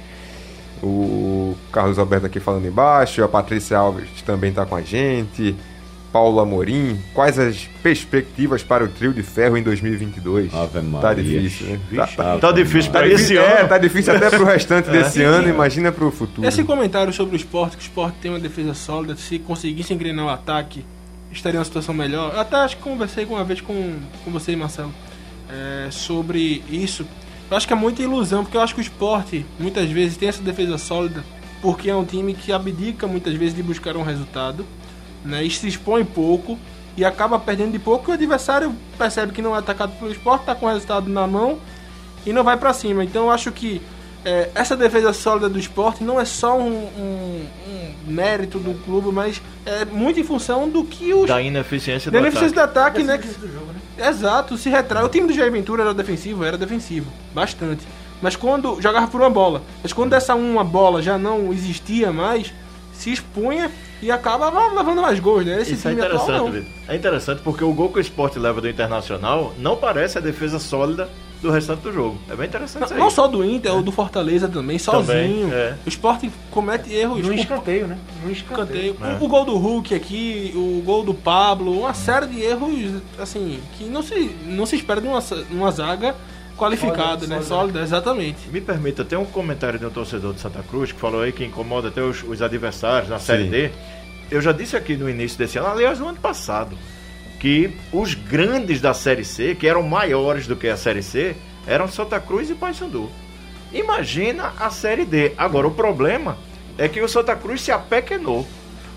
O 0.83 1.55
Carlos 1.73 1.99
Alberto 1.99 2.27
aqui 2.27 2.41
falando 2.41 2.67
embaixo. 2.67 3.23
A 3.23 3.29
Patrícia 3.29 3.77
Alves 3.77 4.09
também 4.25 4.51
está 4.51 4.65
com 4.65 4.75
a 4.77 4.83
gente. 4.83 5.55
Paulo 6.17 6.41
Amorim. 6.41 6.99
Quais 7.13 7.39
as 7.39 7.69
perspectivas 7.83 8.63
para 8.63 8.83
o 8.83 8.89
trio 8.89 9.13
de 9.13 9.23
ferro 9.23 9.55
em 9.55 9.63
2022? 9.63 10.55
Ave 10.55 10.81
Maria. 10.81 11.01
Tá 11.09 11.13
difícil, 11.13 11.67
né? 11.67 11.81
Vixe, 11.91 12.17
Tá, 12.17 12.39
tá, 12.39 12.53
difícil 12.53 12.91
tá 12.91 12.99
para 13.01 13.09
esse 13.09 13.17
difícil, 13.17 13.43
é, 13.43 13.61
ano. 13.61 13.69
tá 13.69 13.77
difícil 13.77 14.17
até 14.17 14.31
pro 14.31 14.45
restante 14.47 14.89
desse 14.91 15.23
ano, 15.23 15.47
imagina 15.47 15.93
pro 15.93 16.11
futuro. 16.11 16.49
Esse 16.49 16.65
comentário 16.65 17.13
sobre 17.13 17.35
o 17.35 17.37
esporte, 17.37 17.77
que 17.77 17.83
o 17.83 17.85
esporte 17.85 18.17
tem 18.23 18.31
uma 18.31 18.41
defesa 18.41 18.73
sólida, 18.73 19.15
se 19.15 19.39
conseguisse 19.39 19.93
engrenar 19.93 20.25
o 20.25 20.31
ataque, 20.31 20.87
estaria 21.31 21.57
em 21.57 21.59
uma 21.59 21.67
situação 21.67 21.95
melhor. 21.95 22.33
Eu 22.33 22.41
até 22.41 22.57
acho 22.57 22.79
que 22.79 22.83
conversei 22.83 23.27
uma 23.27 23.45
vez 23.45 23.61
com, 23.61 23.97
com 24.25 24.31
você 24.31 24.57
Marcelo 24.57 24.95
é, 25.51 25.91
sobre 25.91 26.65
isso. 26.71 27.07
Eu 27.51 27.59
acho 27.59 27.67
que 27.67 27.75
é 27.75 27.77
muita 27.77 28.01
ilusão, 28.01 28.43
porque 28.43 28.57
eu 28.57 28.63
acho 28.63 28.75
que 28.75 28.81
o 28.81 28.83
esporte 28.83 29.45
muitas 29.61 29.91
vezes 29.91 30.17
tem 30.17 30.31
essa 30.31 30.43
defesa 30.43 30.79
sólida, 30.79 31.23
porque 31.61 31.91
é 31.91 31.95
um 31.95 32.07
time 32.07 32.33
que 32.33 32.53
abdica 32.53 33.07
muitas 33.07 33.35
vezes 33.35 33.55
de 33.55 33.63
buscar 33.63 33.99
um 33.99 34.03
resultado, 34.03 34.65
né, 35.27 35.45
e 35.45 35.51
se 35.51 35.67
expõe 35.69 36.05
pouco 36.05 36.59
e 36.97 37.05
acaba 37.05 37.39
perdendo 37.39 37.73
de 37.73 37.79
pouco, 37.79 38.11
e 38.11 38.13
o 38.13 38.15
adversário 38.15 38.75
percebe 38.97 39.33
que 39.33 39.43
não 39.43 39.55
é 39.55 39.59
atacado 39.59 39.93
pelo 39.99 40.11
esporte, 40.11 40.41
está 40.43 40.55
com 40.55 40.65
o 40.67 40.69
resultado 40.69 41.09
na 41.11 41.27
mão 41.27 41.59
e 42.25 42.33
não 42.33 42.43
vai 42.43 42.57
pra 42.57 42.73
cima. 42.73 43.05
Então 43.05 43.25
eu 43.25 43.31
acho 43.31 43.53
que 43.53 43.83
é, 44.25 44.51
essa 44.55 44.75
defesa 44.77 45.13
sólida 45.13 45.49
do 45.49 45.59
esporte 45.59 46.03
não 46.03 46.19
é 46.21 46.25
só 46.25 46.59
um, 46.59 46.73
um- 46.73 47.47
um 48.09 48.13
mérito 48.13 48.59
do 48.59 48.73
clube, 48.85 49.13
mas 49.13 49.41
é 49.65 49.85
muito 49.85 50.19
em 50.19 50.25
função 50.25 50.69
do 50.69 50.83
que 50.85 51.13
os 51.13 51.29
Da 51.29 51.41
ineficiência 51.43 52.11
do 52.11 52.15
da 52.15 52.21
ineficiência 52.21 52.63
ataque. 52.65 53.03
do 53.05 53.11
ataque, 53.11 53.29
né? 53.29 53.47
que- 53.99 54.03
Exato, 54.03 54.57
se 54.57 54.69
retrai. 54.69 55.05
O 55.05 55.09
time 55.09 55.27
do 55.29 55.33
Jair 55.33 55.51
Ventura 55.53 55.83
era 55.83 55.95
defensivo, 55.95 56.45
era 56.45 56.57
defensivo, 56.59 57.11
bastante. 57.35 57.87
Mas 58.23 58.35
quando 58.37 58.81
jogava 58.81 59.07
por 59.07 59.21
uma 59.21 59.31
bola, 59.31 59.63
mas 59.83 59.93
quando 59.93 60.13
essa 60.15 60.35
uma 60.35 60.65
bola 60.65 61.03
já 61.03 61.17
não 61.19 61.53
existia 61.53 62.11
mais, 62.13 62.53
se 62.95 63.13
expunha 63.13 63.71
e 64.03 64.11
acabava 64.11 64.69
levando 64.75 65.01
mais 65.03 65.19
gols, 65.21 65.45
né? 65.47 65.61
Esse 65.63 65.75
Isso 65.75 65.89
é 65.89 65.91
time 65.93 66.03
atual 66.03 66.23
interessante, 66.29 66.67
não. 66.87 66.95
É 66.95 66.97
interessante 66.97 67.41
porque 67.43 67.65
o 67.65 67.73
gol 67.73 67.89
que 67.91 67.99
o 67.99 68.01
esporte 68.01 68.39
leva 68.39 68.61
do 68.61 68.69
Internacional 68.69 69.55
não 69.59 69.77
parece 69.77 70.19
a 70.19 70.21
defesa 70.21 70.59
sólida 70.59 71.09
do 71.43 71.51
restante 71.51 71.81
do 71.83 71.93
jogo. 71.93 72.19
É 72.31 72.35
bem 72.35 72.47
interessante 72.47 72.81
Não, 72.81 72.87
isso 72.87 72.95
aí. 72.95 73.01
não 73.01 73.11
só 73.11 73.29
do 73.29 73.45
Inter, 73.45 73.75
o 73.77 73.83
do 73.83 73.93
Fortaleza 73.93 74.49
também, 74.49 74.79
sozinho. 74.79 75.53
é. 75.53 75.75
O 75.85 75.89
esporte 75.89 76.31
comete 76.51 76.91
erros. 76.93 77.21
No 77.23 77.29
O- 77.31 77.35
escanteio, 77.35 77.87
né? 77.87 77.99
No 78.25 78.31
escanteio. 78.33 78.93
Escanteio. 78.95 79.19
O, 79.21 79.25
o 79.25 79.29
gol 79.29 79.45
do 79.45 79.57
Hulk 79.57 79.95
aqui, 79.95 80.53
o 80.55 80.83
gol 80.85 81.05
do 81.05 81.13
Pablo, 81.13 81.81
uma 81.81 81.93
série 81.93 82.27
de 82.27 82.41
erros, 82.41 83.03
assim, 83.19 83.61
que 83.77 83.85
não 83.85 84.03
se, 84.03 84.35
não 84.47 84.65
se 84.65 84.77
espera 84.77 85.01
de 85.01 85.07
uma, 85.07 85.23
uma 85.51 85.71
zaga 85.71 86.15
qualificada, 86.57 87.21
Sólida, 87.21 87.37
né? 87.37 87.43
Sólida, 87.43 87.81
exatamente. 87.81 88.49
Me 88.51 88.61
permita, 88.61 89.05
tem 89.05 89.19
um 89.19 89.25
comentário 89.25 89.79
de 89.79 89.87
um 89.87 89.91
torcedor 89.91 90.35
de 90.35 90.41
Santa 90.41 90.63
Cruz 90.63 90.93
que 90.93 90.99
falou 90.99 91.23
aí 91.23 91.33
que 91.33 91.45
incomoda 91.45 91.89
até 91.89 92.03
os, 92.03 92.23
os 92.23 92.43
adversários 92.43 93.09
na 93.09 93.19
Série 93.19 93.45
Sim. 93.45 93.51
D. 93.51 93.71
Eu 94.31 94.41
já 94.41 94.53
disse 94.53 94.77
aqui 94.77 94.97
no 94.97 95.09
início 95.09 95.39
desse 95.39 95.59
ano, 95.59 95.69
aliás, 95.69 96.01
no 96.01 96.09
ano 96.09 96.19
passado, 96.19 96.77
que 97.39 97.71
os 97.93 98.15
grandes 98.15 98.81
da 98.81 98.93
Série 98.93 99.25
C, 99.25 99.55
que 99.55 99.69
eram 99.69 99.83
maiores 99.83 100.47
do 100.47 100.57
que 100.57 100.69
a 100.69 100.77
Série 100.77 101.03
C, 101.03 101.37
eram 101.67 101.87
Santa 101.89 102.19
Cruz 102.19 102.51
e 102.51 102.55
Paysandu. 102.55 103.11
Imagina 103.73 104.53
a 104.59 104.71
Série 104.71 105.05
D. 105.05 105.33
Agora, 105.37 105.67
o 105.67 105.71
problema 105.71 106.39
é 106.79 106.89
que 106.89 107.01
o 107.01 107.09
Santa 107.09 107.37
Cruz 107.37 107.61
se 107.61 107.71
apequenou. 107.71 108.47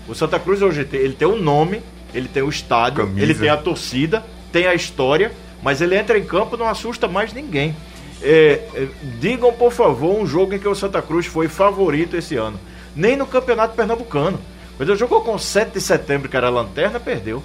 O 0.08 0.14
Santa 0.14 0.38
Cruz 0.38 0.62
hoje 0.62 0.84
tem, 0.84 1.00
ele 1.00 1.14
tem 1.14 1.28
o 1.28 1.36
nome, 1.36 1.82
ele 2.14 2.28
tem 2.28 2.42
o 2.42 2.48
estádio, 2.48 3.04
Camisa. 3.04 3.22
ele 3.22 3.34
tem 3.34 3.48
a 3.48 3.56
torcida, 3.56 4.24
tem 4.50 4.66
a 4.66 4.74
história, 4.74 5.32
mas 5.62 5.80
ele 5.80 5.96
entra 5.96 6.18
em 6.18 6.24
campo 6.24 6.56
não 6.56 6.66
assusta 6.68 7.06
mais 7.08 7.32
ninguém. 7.32 7.74
É, 8.22 8.60
é, 8.74 8.88
digam, 9.18 9.52
por 9.52 9.72
favor, 9.72 10.18
um 10.20 10.26
jogo 10.26 10.54
em 10.54 10.58
que 10.58 10.68
o 10.68 10.74
Santa 10.74 11.00
Cruz 11.00 11.26
foi 11.26 11.48
favorito 11.48 12.16
esse 12.16 12.36
ano. 12.36 12.58
Nem 12.94 13.16
no 13.16 13.26
Campeonato 13.26 13.74
Pernambucano. 13.74 14.38
Quando 14.76 14.88
ele 14.90 14.98
jogou 14.98 15.20
com 15.22 15.38
7 15.38 15.72
de 15.72 15.80
setembro, 15.80 16.28
que 16.28 16.36
era 16.36 16.46
a 16.48 16.50
lanterna, 16.50 16.98
perdeu. 17.00 17.42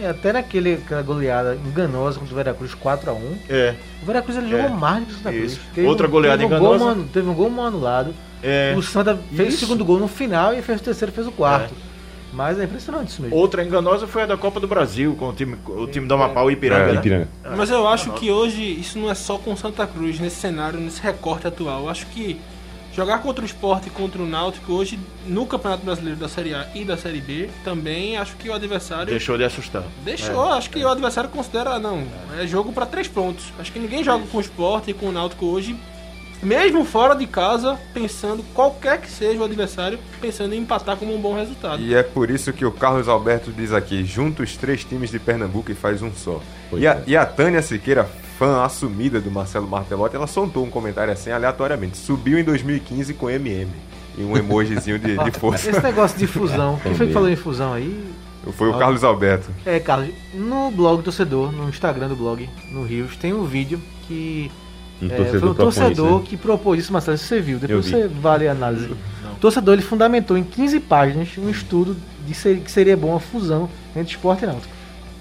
É, 0.00 0.08
até 0.08 0.32
naquele, 0.32 0.74
aquela 0.74 1.02
goleada 1.02 1.54
enganosa 1.66 2.18
contra 2.18 2.32
o 2.32 2.36
Veracruz 2.36 2.74
4x1. 2.74 3.20
É, 3.48 3.74
O 4.02 4.06
Veracruz 4.06 4.36
ele 4.38 4.46
É, 4.54 4.62
jogou 4.62 4.76
mais 4.76 5.00
do 5.00 5.06
que 5.06 5.12
o 5.12 5.16
Santa 5.16 5.32
Cruz. 5.32 5.60
Outra 5.86 6.06
goleada 6.08 6.38
teve 6.42 6.54
um 6.54 6.58
gol 6.58 6.74
enganosa. 6.76 6.94
mal- 6.96 7.04
teve 7.12 7.28
um 7.28 7.34
gol 7.34 7.50
mal 7.50 7.66
anulado. 7.66 8.14
é. 8.42 8.74
O 8.76 8.82
Santa 8.82 9.18
fez 9.34 9.54
Isso. 9.54 9.56
o 9.58 9.60
segundo 9.66 9.84
gol 9.84 9.98
no 10.00 10.08
final 10.08 10.54
e 10.54 10.62
fez 10.62 10.80
o 10.80 10.84
terceiro 10.84 11.12
fez 11.12 11.26
o 11.26 11.32
quarto. 11.32 11.74
Mas 12.32 12.58
é 12.58 12.64
impressionante 12.64 13.08
isso 13.08 13.22
mesmo. 13.22 13.36
Outra 13.36 13.62
enganosa 13.62 14.06
foi 14.06 14.22
a 14.22 14.26
da 14.26 14.36
Copa 14.36 14.58
do 14.58 14.66
Brasil, 14.66 15.14
com 15.18 15.28
o 15.28 15.32
time, 15.32 15.56
o 15.66 15.86
time 15.86 16.06
do 16.06 16.14
Amapá, 16.14 16.42
o 16.42 16.50
Ipiranga. 16.50 16.90
É, 16.90 16.92
né? 16.92 16.98
Ipiranga. 16.98 17.28
Mas 17.56 17.70
eu 17.70 17.86
acho 17.86 18.12
que 18.12 18.30
hoje 18.30 18.62
isso 18.62 18.98
não 18.98 19.10
é 19.10 19.14
só 19.14 19.36
com 19.38 19.54
Santa 19.54 19.86
Cruz, 19.86 20.18
nesse 20.18 20.36
cenário, 20.36 20.80
nesse 20.80 21.02
recorte 21.02 21.46
atual. 21.46 21.82
Eu 21.82 21.88
acho 21.90 22.06
que 22.06 22.40
jogar 22.92 23.18
contra 23.18 23.42
o 23.42 23.46
esporte 23.46 23.88
e 23.88 23.90
contra 23.90 24.22
o 24.22 24.26
Náutico 24.26 24.72
hoje, 24.72 24.98
no 25.26 25.46
Campeonato 25.46 25.84
Brasileiro 25.84 26.18
da 26.18 26.28
Série 26.28 26.54
A 26.54 26.68
e 26.74 26.84
da 26.84 26.96
Série 26.96 27.20
B, 27.20 27.48
também 27.64 28.16
acho 28.16 28.36
que 28.36 28.48
o 28.48 28.54
adversário 28.54 29.06
Deixou 29.06 29.36
de 29.36 29.44
assustar. 29.44 29.82
Deixou, 30.04 30.52
acho 30.52 30.70
que 30.70 30.84
o 30.84 30.88
adversário 30.88 31.30
considera, 31.30 31.78
não, 31.78 32.04
é 32.38 32.46
jogo 32.46 32.72
pra 32.72 32.86
três 32.86 33.08
pontos. 33.08 33.46
Acho 33.58 33.72
que 33.72 33.78
ninguém 33.78 34.04
joga 34.04 34.26
com 34.26 34.38
o 34.38 34.40
Sport 34.40 34.88
e 34.88 34.94
com 34.94 35.06
o 35.06 35.12
Náutico 35.12 35.46
hoje, 35.46 35.74
mesmo 36.42 36.84
fora 36.84 37.14
de 37.14 37.26
casa, 37.26 37.78
pensando, 37.94 38.42
qualquer 38.52 39.00
que 39.00 39.08
seja 39.08 39.38
o 39.38 39.44
adversário, 39.44 39.98
pensando 40.20 40.54
em 40.54 40.58
empatar 40.58 40.96
como 40.96 41.14
um 41.14 41.20
bom 41.20 41.34
resultado. 41.34 41.80
E 41.80 41.94
é 41.94 42.02
por 42.02 42.30
isso 42.30 42.52
que 42.52 42.64
o 42.64 42.72
Carlos 42.72 43.08
Alberto 43.08 43.52
diz 43.52 43.72
aqui: 43.72 44.04
junta 44.04 44.42
os 44.42 44.56
três 44.56 44.84
times 44.84 45.10
de 45.10 45.18
Pernambuco 45.18 45.70
e 45.70 45.74
faz 45.74 46.02
um 46.02 46.12
só. 46.12 46.40
E 46.72 46.86
a, 46.86 46.92
é. 46.94 47.02
e 47.06 47.16
a 47.16 47.24
Tânia 47.24 47.62
Siqueira, 47.62 48.04
fã 48.38 48.64
assumida 48.64 49.20
do 49.20 49.30
Marcelo 49.30 49.68
Martelotti, 49.68 50.16
ela 50.16 50.26
soltou 50.26 50.64
um 50.64 50.70
comentário 50.70 51.12
assim 51.12 51.30
aleatoriamente: 51.30 51.96
subiu 51.96 52.38
em 52.38 52.44
2015 52.44 53.14
com 53.14 53.30
MM. 53.30 53.70
E 54.18 54.22
um 54.22 54.36
emojizinho 54.36 54.98
de, 54.98 55.16
de 55.16 55.30
força. 55.30 55.70
Esse 55.70 55.82
negócio 55.82 56.18
de 56.18 56.26
fusão. 56.26 56.78
Quem 56.84 56.94
foi 56.94 57.06
que 57.06 57.14
falou 57.14 57.30
em 57.30 57.36
fusão 57.36 57.72
aí? 57.72 58.12
Foi 58.52 58.68
o 58.68 58.78
Carlos 58.78 59.04
Alberto. 59.04 59.50
É, 59.64 59.78
Carlos, 59.78 60.10
no 60.34 60.70
blog 60.70 60.98
do 60.98 61.04
torcedor, 61.04 61.52
no 61.52 61.68
Instagram 61.68 62.08
do 62.08 62.16
blog, 62.16 62.50
no 62.70 62.84
Rios, 62.84 63.16
tem 63.16 63.32
um 63.32 63.44
vídeo 63.44 63.80
que 64.06 64.50
Um 65.02 65.06
é, 65.06 65.16
torcedor 65.16 65.40
foi 65.40 65.48
um 65.50 65.54
propõe 65.54 65.64
torcedor 65.64 66.06
isso, 66.10 66.18
né? 66.18 66.24
que 66.28 66.36
propôs 66.36 66.80
isso, 66.80 66.92
Marcelo, 66.92 67.18
você 67.18 67.40
viu, 67.40 67.58
depois 67.58 67.86
você 67.86 68.06
vale 68.08 68.46
a 68.48 68.52
análise. 68.52 68.86
O 68.86 69.40
torcedor 69.40 69.74
ele 69.74 69.82
fundamentou 69.82 70.38
em 70.38 70.44
15 70.44 70.78
páginas 70.80 71.28
um 71.36 71.50
estudo 71.50 71.96
de 72.26 72.32
ser- 72.34 72.58
que 72.60 72.70
seria 72.70 72.96
bom 72.96 73.16
a 73.16 73.20
fusão 73.20 73.68
entre 73.96 74.12
esporte 74.12 74.44
e 74.44 74.46
náutico. 74.46 74.72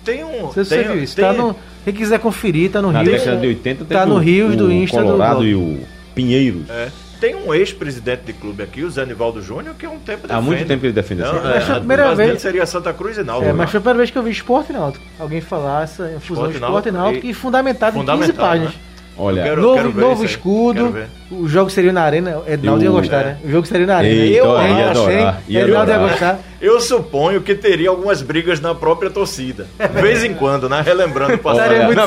Tem 0.06 0.24
um. 0.24 0.42
Não 0.44 0.52
você 0.52 0.64
tem, 0.66 0.84
viu 0.88 1.04
isso. 1.04 1.16
tem- 1.16 1.26
Tá 1.26 1.34
no, 1.34 1.56
quem 1.84 1.94
quiser 1.94 2.20
conferir, 2.20 2.70
tá 2.72 2.82
no 2.82 2.92
Na 2.92 3.02
Rio. 3.02 3.12
década 3.12 3.38
de 3.38 3.48
80 3.48 3.86
Tá 3.86 4.06
no 4.06 4.16
o- 4.16 4.20
Rios 4.20 4.56
do 4.56 4.68
o 4.68 4.72
Insta 4.72 4.98
do 5.00 5.04
Colorado 5.06 5.36
blog. 5.40 5.50
e 5.50 5.56
o 5.56 5.80
Pinheiros. 6.14 6.70
é, 6.70 6.90
tem 7.20 7.36
um 7.36 7.54
ex-presidente 7.54 8.22
de 8.26 8.34
clube 8.34 8.62
aqui, 8.64 8.84
o 8.84 8.90
Zé 8.92 9.06
Nivaldo 9.06 9.42
Júnior, 9.42 9.74
que 9.76 9.86
há 9.86 9.90
um 9.90 10.00
tempo 10.00 10.26
Há 10.30 10.42
muito 10.42 10.66
tempo 10.66 10.86
ele 10.86 10.94
defende 10.94 11.22
Não, 11.22 11.30
assim. 11.38 11.48
é, 11.48 11.54
Mas 11.56 11.70
a 11.70 11.76
primeira 11.78 12.16
vez- 12.16 12.42
seria 12.42 12.66
Santa 12.66 12.92
Cruz 12.94 13.18
e 13.18 13.24
Náutico. 13.24 13.46
É, 13.46 13.54
né? 13.54 13.54
mas 13.58 13.70
foi 13.72 13.78
a 13.78 13.82
primeira 13.82 13.98
vez 13.98 14.12
que 14.12 14.18
eu 14.18 14.24
vi 14.24 14.32
esporte 14.32 14.72
e 14.72 14.74
náutico. 14.74 15.04
Alguém 15.20 15.40
falar 15.42 15.84
essa 15.84 16.04
fusão 16.20 16.46
Esporte 16.50 16.56
esporte 16.56 16.90
e 16.90 16.92
náutico 16.92 17.26
e- 17.26 17.30
e 17.30 17.34
fundamentado 17.34 17.98
em 17.98 18.02
15 18.02 18.12
Fundamentado, 18.12 18.38
páginas. 18.48 18.74
né? 18.74 18.80
Olha, 19.18 19.44
Quero- 19.44 19.62
novo 19.62 19.76
quero 19.76 19.94
novo 19.94 20.26
escudo. 20.26 20.96
O 21.30 21.48
jogo 21.48 21.70
seria 21.70 21.92
na 21.94 22.02
arena. 22.02 22.42
Ednaldo 22.48 22.84
ia 22.84 22.90
gostar, 22.90 23.22
é. 23.22 23.24
né? 23.26 23.38
O 23.44 23.50
jogo 23.52 23.68
seria 23.68 23.86
na 23.86 23.98
arena. 23.98 24.14
Eita, 24.24 24.38
eu 24.38 24.46
ia 24.54 24.60
ainda 24.60 24.90
adorar, 24.92 25.42
ia 25.48 25.62
Ednaldo 25.62 25.92
ia 25.92 25.98
gostar. 25.98 26.40
Eu 26.62 26.80
suponho 26.82 27.42
que 27.42 27.54
teria 27.56 27.90
algumas 27.90 28.22
brigas 28.22 28.60
na 28.60 28.74
própria 28.74 29.10
torcida. 29.10 29.68
De 29.78 30.02
vez 30.02 30.24
em 30.24 30.34
quando, 30.34 30.68
né? 30.70 30.82
Relembrando 30.82 31.36
o 31.36 31.38
passado. 31.38 31.70
Daria 31.70 31.86
muito 31.86 32.00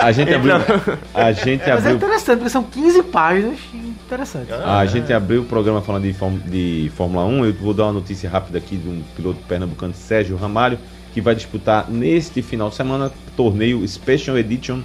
a 0.00 0.12
gente 0.12 0.34
abriu. 0.34 0.54
A 1.14 1.32
gente 1.32 1.60
Mas 1.60 1.68
é 1.68 1.72
abriu. 1.72 1.96
interessante, 1.96 2.36
porque 2.38 2.50
são 2.50 2.62
15 2.62 3.02
páginas. 3.04 3.58
Interessante. 4.06 4.52
A 4.52 4.84
gente 4.86 5.12
abriu 5.12 5.40
o 5.42 5.44
programa 5.44 5.80
falando 5.80 6.02
de, 6.04 6.12
Fórmula- 6.12 6.42
de 6.46 6.92
Fórmula 6.96 7.24
1. 7.24 7.44
Eu 7.46 7.52
vou 7.54 7.72
dar 7.74 7.84
uma 7.84 7.92
notícia 7.94 8.28
rápida 8.28 8.58
aqui 8.58 8.76
de 8.76 8.88
um 8.88 9.02
piloto 9.16 9.38
pernambucano, 9.48 9.94
Sérgio 9.94 10.36
Ramalho, 10.36 10.78
que 11.12 11.20
vai 11.20 11.34
disputar 11.34 11.86
neste 11.90 12.42
final 12.42 12.68
de 12.68 12.74
semana 12.76 13.10
torneio 13.36 13.86
Special 13.88 14.36
Edition 14.38 14.80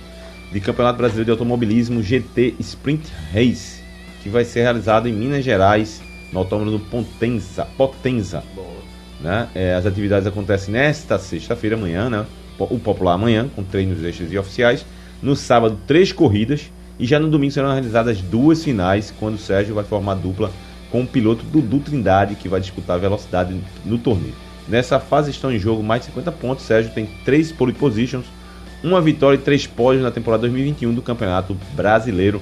de 0.51 0.59
Campeonato 0.59 0.97
Brasileiro 0.97 1.25
de 1.25 1.31
Automobilismo 1.31 2.01
GT 2.01 2.55
Sprint 2.59 3.11
Race, 3.33 3.81
que 4.23 4.29
vai 4.29 4.43
ser 4.43 4.61
realizado 4.61 5.07
em 5.07 5.13
Minas 5.13 5.43
Gerais, 5.43 6.01
no 6.31 6.39
autódromo 6.39 6.79
Potenza. 6.79 7.65
Potenza. 7.77 8.43
Né? 9.21 9.47
É, 9.53 9.75
as 9.75 9.85
atividades 9.85 10.27
acontecem 10.27 10.73
nesta 10.73 11.19
sexta-feira, 11.19 11.75
amanhã, 11.75 12.09
né? 12.09 12.25
O 12.57 12.79
popular 12.79 13.13
amanhã, 13.13 13.49
com 13.55 13.63
treinos 13.63 14.03
extras 14.03 14.31
e 14.31 14.37
oficiais. 14.37 14.85
No 15.21 15.35
sábado, 15.35 15.79
três 15.87 16.11
corridas. 16.11 16.71
E 16.99 17.05
já 17.05 17.17
no 17.17 17.29
domingo 17.29 17.53
serão 17.53 17.71
realizadas 17.71 18.19
duas 18.19 18.61
finais, 18.63 19.13
quando 19.17 19.35
o 19.35 19.37
Sérgio 19.39 19.73
vai 19.73 19.85
formar 19.85 20.15
dupla 20.15 20.51
com 20.91 21.01
o 21.01 21.07
piloto 21.07 21.45
Dudu 21.45 21.79
Trindade, 21.79 22.35
que 22.35 22.49
vai 22.49 22.59
disputar 22.59 22.97
a 22.97 22.99
velocidade 22.99 23.55
no 23.85 23.97
torneio. 23.97 24.33
Nessa 24.67 24.99
fase 24.99 25.31
estão 25.31 25.51
em 25.51 25.57
jogo 25.57 25.81
mais 25.81 26.01
de 26.01 26.07
50 26.07 26.31
pontos. 26.33 26.65
Sérgio 26.65 26.93
tem 26.93 27.07
três 27.23 27.51
pole 27.51 27.71
positions, 27.71 28.25
uma 28.83 29.01
vitória 29.01 29.35
e 29.35 29.39
três 29.39 29.67
pódios 29.67 30.03
na 30.03 30.11
temporada 30.11 30.41
2021 30.41 30.93
do 30.93 31.01
Campeonato 31.01 31.55
Brasileiro. 31.73 32.41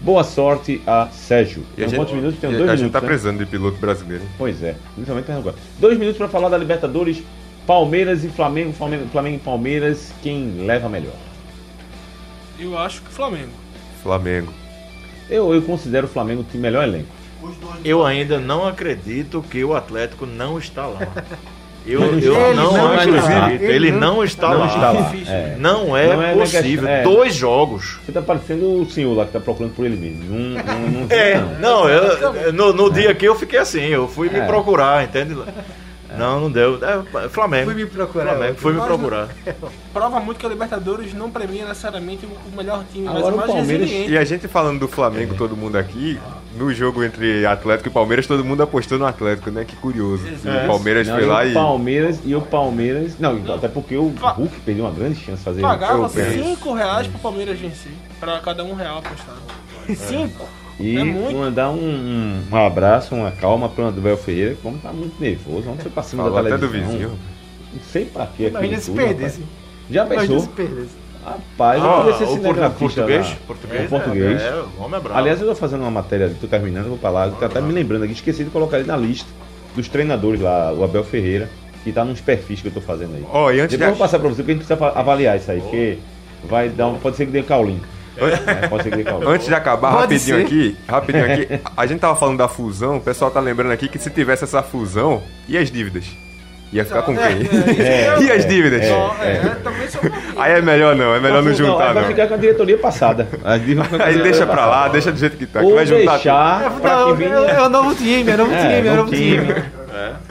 Boa 0.00 0.24
sorte 0.24 0.80
a 0.86 1.08
Sérgio. 1.08 1.64
E 1.76 1.82
a 1.82 1.86
gente, 1.86 1.96
quantos 1.96 2.14
minutos? 2.14 2.38
Tem 2.38 2.50
e 2.50 2.52
dois 2.52 2.68
a 2.68 2.74
minutos. 2.74 2.80
gente 2.80 2.92
tá 2.92 3.00
né? 3.00 3.06
precisando 3.06 3.38
de 3.38 3.46
piloto 3.46 3.78
brasileiro. 3.78 4.24
Pois 4.36 4.62
é, 4.62 4.76
principalmente 4.94 5.24
Pernambuco. 5.26 5.58
Dois 5.78 5.98
minutos 5.98 6.18
para 6.18 6.28
falar 6.28 6.48
da 6.48 6.58
Libertadores, 6.58 7.22
Palmeiras 7.66 8.22
e 8.22 8.28
Flamengo, 8.28 8.72
Flamengo, 8.72 9.08
Flamengo 9.10 9.36
e 9.36 9.40
Palmeiras, 9.40 10.12
quem 10.22 10.64
leva 10.66 10.88
melhor? 10.88 11.14
Eu 12.58 12.76
acho 12.78 13.02
que 13.02 13.08
o 13.08 13.12
Flamengo. 13.12 13.52
Flamengo. 14.02 14.52
Eu, 15.28 15.52
eu 15.54 15.62
considero 15.62 16.06
o 16.06 16.10
Flamengo 16.10 16.44
o 16.52 16.58
melhor 16.58 16.84
elenco. 16.84 17.08
Eu 17.84 18.04
ainda 18.04 18.38
não 18.38 18.66
acredito 18.66 19.44
que 19.50 19.62
o 19.64 19.74
Atlético 19.74 20.26
não 20.26 20.58
está 20.58 20.86
lá. 20.86 21.00
Eu, 21.86 22.00
Não 22.00 22.18
eu 22.18 22.32
está. 22.50 22.54
não, 22.54 22.72
Ele 22.72 22.76
não 22.76 22.92
acredito. 22.94 23.16
está 23.16 23.38
lá. 23.38 23.52
Ele 23.52 23.92
não 23.92 24.24
está 24.24 24.48
Não 24.50 24.58
lá. 24.58 24.66
está 24.66 24.90
lá. 24.92 25.00
Difícil. 25.02 25.32
É. 25.34 25.54
Não 25.58 25.96
é 25.96 26.14
Não 26.16 26.22
é 26.22 26.32
possível. 26.34 26.88
é. 26.88 27.02
Dois 27.02 27.34
jogos. 27.34 27.98
Você 28.04 28.12
tá 28.12 28.20
parecendo 28.20 28.82
o 28.82 28.90
senhor 28.90 29.14
lá 29.16 29.24
que 29.24 29.32
tá 29.32 29.40
procurando 29.40 29.72
por 29.74 29.86
ele 29.86 29.96
mesmo. 29.96 30.58
É, 31.10 31.36
não. 31.60 31.82
não, 31.84 31.88
eu, 31.88 32.52
no, 32.52 32.72
no 32.72 32.90
dia 32.92 33.14
que 33.14 33.24
eu 33.26 33.34
fiquei 33.36 33.58
assim, 33.60 33.82
eu 33.86 34.08
fui 34.08 34.28
me 34.28 34.38
É. 34.40 34.46
procurar, 34.46 35.04
entende? 35.04 35.36
Não, 36.18 36.40
não 36.40 36.50
deu. 36.50 36.78
É, 36.84 37.28
Flamengo. 37.28 37.66
Fui 37.70 37.74
me 37.74 37.86
procurar, 37.86 38.34
Flamengo, 38.36 38.54
fui 38.58 38.72
me 38.72 38.80
procurar. 38.80 39.28
Prova 39.92 40.20
muito 40.20 40.38
que 40.38 40.46
a 40.46 40.48
Libertadores 40.48 41.14
não 41.14 41.30
premia 41.30 41.66
necessariamente 41.66 42.26
o 42.26 42.56
melhor 42.56 42.84
time, 42.92 43.06
Agora 43.08 43.22
mas 43.24 43.30
o 43.30 43.34
o 43.34 43.36
mais 43.38 43.50
Palmeiras- 43.52 43.88
resiliente. 43.88 44.12
E 44.12 44.18
a 44.18 44.24
gente 44.24 44.48
falando 44.48 44.80
do 44.80 44.88
Flamengo, 44.88 45.34
todo 45.34 45.56
mundo 45.56 45.76
aqui, 45.76 46.18
no 46.56 46.72
jogo 46.72 47.02
entre 47.04 47.44
Atlético 47.46 47.88
e 47.88 47.92
Palmeiras, 47.92 48.26
todo 48.26 48.44
mundo 48.44 48.62
apostou 48.62 48.98
no 48.98 49.06
Atlético, 49.06 49.50
né? 49.50 49.64
Que 49.64 49.76
curioso. 49.76 50.26
E 50.26 50.64
o 50.64 50.66
Palmeiras 50.66 51.06
Não, 51.06 51.14
foi 51.14 51.24
e 51.24 51.26
lá 51.26 51.40
o 51.42 51.46
e. 51.46 51.52
Palmeiras 51.54 52.20
e 52.24 52.34
o 52.34 52.40
Palmeiras. 52.40 53.18
Não, 53.18 53.40
até 53.54 53.68
porque 53.68 53.96
o 53.96 54.08
Hulk 54.08 54.60
perdeu 54.64 54.84
uma 54.84 54.92
grande 54.94 55.16
chance 55.20 55.38
de 55.38 55.44
fazer 55.44 55.60
Pagava 55.62 56.02
eu 56.04 56.08
penso. 56.10 56.44
5 56.44 56.72
reais 56.74 57.06
pro 57.06 57.18
Palmeiras 57.18 57.58
vencer. 57.58 57.92
Pra 58.20 58.38
cada 58.40 58.64
um 58.64 58.74
real 58.74 58.98
apostado. 58.98 59.40
5? 59.86 60.44
E 60.78 60.96
É 60.96 61.04
muito. 61.04 61.36
mandar 61.38 61.70
um, 61.70 61.76
um, 61.78 62.42
um 62.52 62.56
abraço, 62.56 63.14
uma 63.14 63.30
calma 63.30 63.68
pro 63.68 63.84
André 63.84 64.14
Ferreira, 64.16 64.54
que 64.54 64.60
como 64.62 64.78
tá 64.78 64.92
muito 64.92 65.18
nervoso. 65.20 65.70
Ontem 65.70 65.82
foi 65.82 65.90
pra 65.90 66.02
cima 66.02 66.24
Falou 66.24 66.42
da 66.42 66.48
até 66.48 66.58
do 66.58 66.68
televisão. 66.68 66.92
vizinho. 66.92 67.10
Não 67.72 67.80
sei 67.90 68.04
pra 68.04 68.26
quê. 68.36 68.48
Imagina 68.48 68.78
se 68.80 68.90
perdesse. 68.90 69.42
Já 69.90 70.04
Imagina 70.04 70.20
pensou? 70.28 70.40
se 70.40 70.48
perdesse. 70.48 71.06
Rapaz, 71.24 71.82
eu 71.82 71.90
Ah, 71.90 71.96
queria 72.04 72.18
ser 72.18 72.24
o 72.24 72.28
cinegrafista 72.28 72.78
português? 72.78 73.26
lá. 73.28 73.36
Português? 73.46 73.82
É, 73.82 73.86
português. 73.88 74.42
É, 74.42 74.52
o 74.78 74.82
homem 74.84 74.98
é 74.98 75.02
bravo. 75.02 75.18
Aliás, 75.18 75.40
eu 75.40 75.48
tô 75.48 75.54
fazendo 75.56 75.80
uma 75.80 75.90
matéria, 75.90 76.30
tô 76.40 76.46
terminando, 76.46 76.86
eu 76.86 76.96
vou 76.96 77.10
lá, 77.10 77.28
tô 77.30 77.44
até 77.44 77.60
me 77.60 77.72
lembrando 77.72 78.04
aqui, 78.04 78.12
esqueci 78.12 78.44
de 78.44 78.50
colocar 78.50 78.78
ele 78.78 78.86
na 78.86 78.96
lista 78.96 79.28
dos 79.74 79.88
treinadores 79.88 80.40
lá, 80.40 80.72
o 80.72 80.84
Abel 80.84 81.02
Ferreira, 81.02 81.48
que 81.82 81.90
tá 81.92 82.04
nos 82.04 82.20
perfis 82.20 82.60
que 82.62 82.68
eu 82.68 82.72
tô 82.72 82.80
fazendo 82.80 83.16
aí. 83.16 83.24
Ó, 83.32 83.50
e 83.50 83.60
antes 83.60 83.76
Depois 83.76 83.80
eu 83.80 83.86
vou 83.86 83.94
de. 83.94 83.98
passar 83.98 84.18
pra 84.20 84.28
você, 84.28 84.36
porque 84.36 84.52
a 84.52 84.54
gente 84.54 84.66
precisa 84.66 84.86
avaliar 84.94 85.36
isso 85.36 85.50
aí, 85.50 85.60
porque 85.60 85.98
vai 86.44 86.68
dar 86.68 86.86
um, 86.88 86.98
pode 86.98 87.16
ser 87.16 87.26
que 87.26 87.32
dê 87.32 87.42
caulinho. 87.42 87.80
É. 88.18 89.26
Antes 89.28 89.46
de 89.46 89.54
acabar, 89.54 89.90
Pode 89.92 90.02
rapidinho 90.14 90.36
ser. 90.38 90.44
aqui, 90.44 90.76
rapidinho 90.88 91.24
aqui, 91.32 91.48
a 91.76 91.86
gente 91.86 92.00
tava 92.00 92.16
falando 92.16 92.38
da 92.38 92.48
fusão, 92.48 92.96
o 92.96 93.00
pessoal 93.00 93.30
tá 93.30 93.40
lembrando 93.40 93.72
aqui 93.72 93.88
que 93.88 93.98
se 93.98 94.10
tivesse 94.10 94.44
essa 94.44 94.62
fusão, 94.62 95.22
e 95.48 95.56
as 95.56 95.70
dívidas? 95.70 96.04
Ia 96.72 96.84
ficar 96.84 97.02
com 97.02 97.16
quem? 97.16 97.24
É, 97.78 98.16
e 98.20 98.30
as 98.32 98.44
dívidas? 98.44 98.82
É, 98.82 98.90
é, 99.22 99.56
também 99.62 99.88
sou 99.88 100.00
Aí 100.36 100.52
é 100.52 100.60
melhor 100.60 100.96
não, 100.96 101.14
é 101.14 101.20
melhor 101.20 101.42
não 101.42 101.50
Não, 101.50 101.54
juntar 101.56 101.92
vai 101.92 102.02
não. 102.02 102.08
ficar 102.08 102.26
com 102.26 102.34
a 102.34 102.36
diretoria 102.36 102.76
passada. 102.76 103.28
As 103.44 103.60
dívidas 103.64 104.00
Aí 104.00 104.20
deixa 104.20 104.44
pra 104.44 104.66
lá, 104.66 104.72
passada. 104.76 104.92
deixa 104.92 105.12
do 105.12 105.18
jeito 105.18 105.36
que 105.36 105.46
tá, 105.46 105.60
Ou 105.60 105.74
vai 105.76 105.86
juntar 105.86 106.20
é, 106.20 107.62
o 107.62 107.68
novo 107.68 107.94
time, 107.94 108.30
é 108.30 108.34
o 108.34 108.38
novo 108.38 108.52
É, 108.52 108.76
time, 108.76 108.88
é 108.88 108.92
o 108.92 108.96
novo 108.96 109.10
time. 109.10 109.54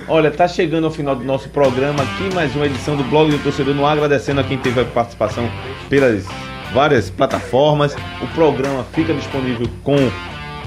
Olha, 0.08 0.30
tá 0.30 0.48
chegando 0.48 0.86
ao 0.86 0.92
final 0.92 1.16
do 1.16 1.24
nosso 1.24 1.50
programa 1.50 2.04
aqui, 2.04 2.34
mais 2.36 2.54
uma 2.56 2.66
edição 2.66 2.96
do 2.96 3.04
Blog 3.06 3.32
do 3.32 3.40
Torcedor 3.40 3.74
no 3.74 3.86
agradecendo 3.88 4.42
a 4.42 4.44
quem 4.44 4.58
teve 4.58 4.82
a 4.82 4.86
participação 4.86 5.50
pelas 5.90 6.26
várias 6.76 7.09
plataformas. 7.09 7.95
O 8.21 8.28
programa 8.36 8.86
fica 8.93 9.13
disponível 9.13 9.65
com 9.84 9.95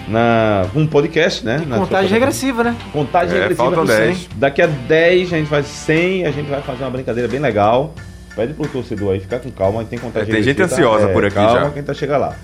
na 0.08 0.64
um 0.74 0.86
podcast, 0.86 1.44
né? 1.44 1.62
Contagem 1.68 2.10
regressiva, 2.10 2.64
né? 2.64 2.74
Contagem 2.92 3.36
É, 3.36 3.40
regressiva 3.42 3.64
faltam 3.70 3.84
pro 3.84 3.94
100. 3.94 4.06
10. 4.06 4.28
Daqui 4.36 4.62
a 4.62 4.66
10 4.66 5.32
a 5.34 5.36
gente 5.36 5.48
faz 5.48 5.66
100, 5.66 6.24
a 6.26 6.30
gente 6.30 6.48
vai 6.48 6.62
fazer 6.62 6.82
uma 6.84 6.90
brincadeira 6.90 7.28
bem 7.28 7.38
legal. 7.38 7.94
Pede 8.34 8.54
pro 8.54 8.66
torcedor 8.68 9.12
aí 9.12 9.20
ficar 9.20 9.38
com 9.40 9.50
calma, 9.50 9.84
tem 9.84 9.98
contagem 9.98 10.30
É, 10.30 10.32
tem 10.34 10.42
gente 10.42 10.62
ansiosa 10.62 11.08
por 11.08 11.24
aqui 11.26 11.34
calma, 11.34 11.60
já. 11.60 11.70
quem 11.70 11.82
tá 11.82 11.92
chegando 11.92 12.20
lá. 12.22 12.36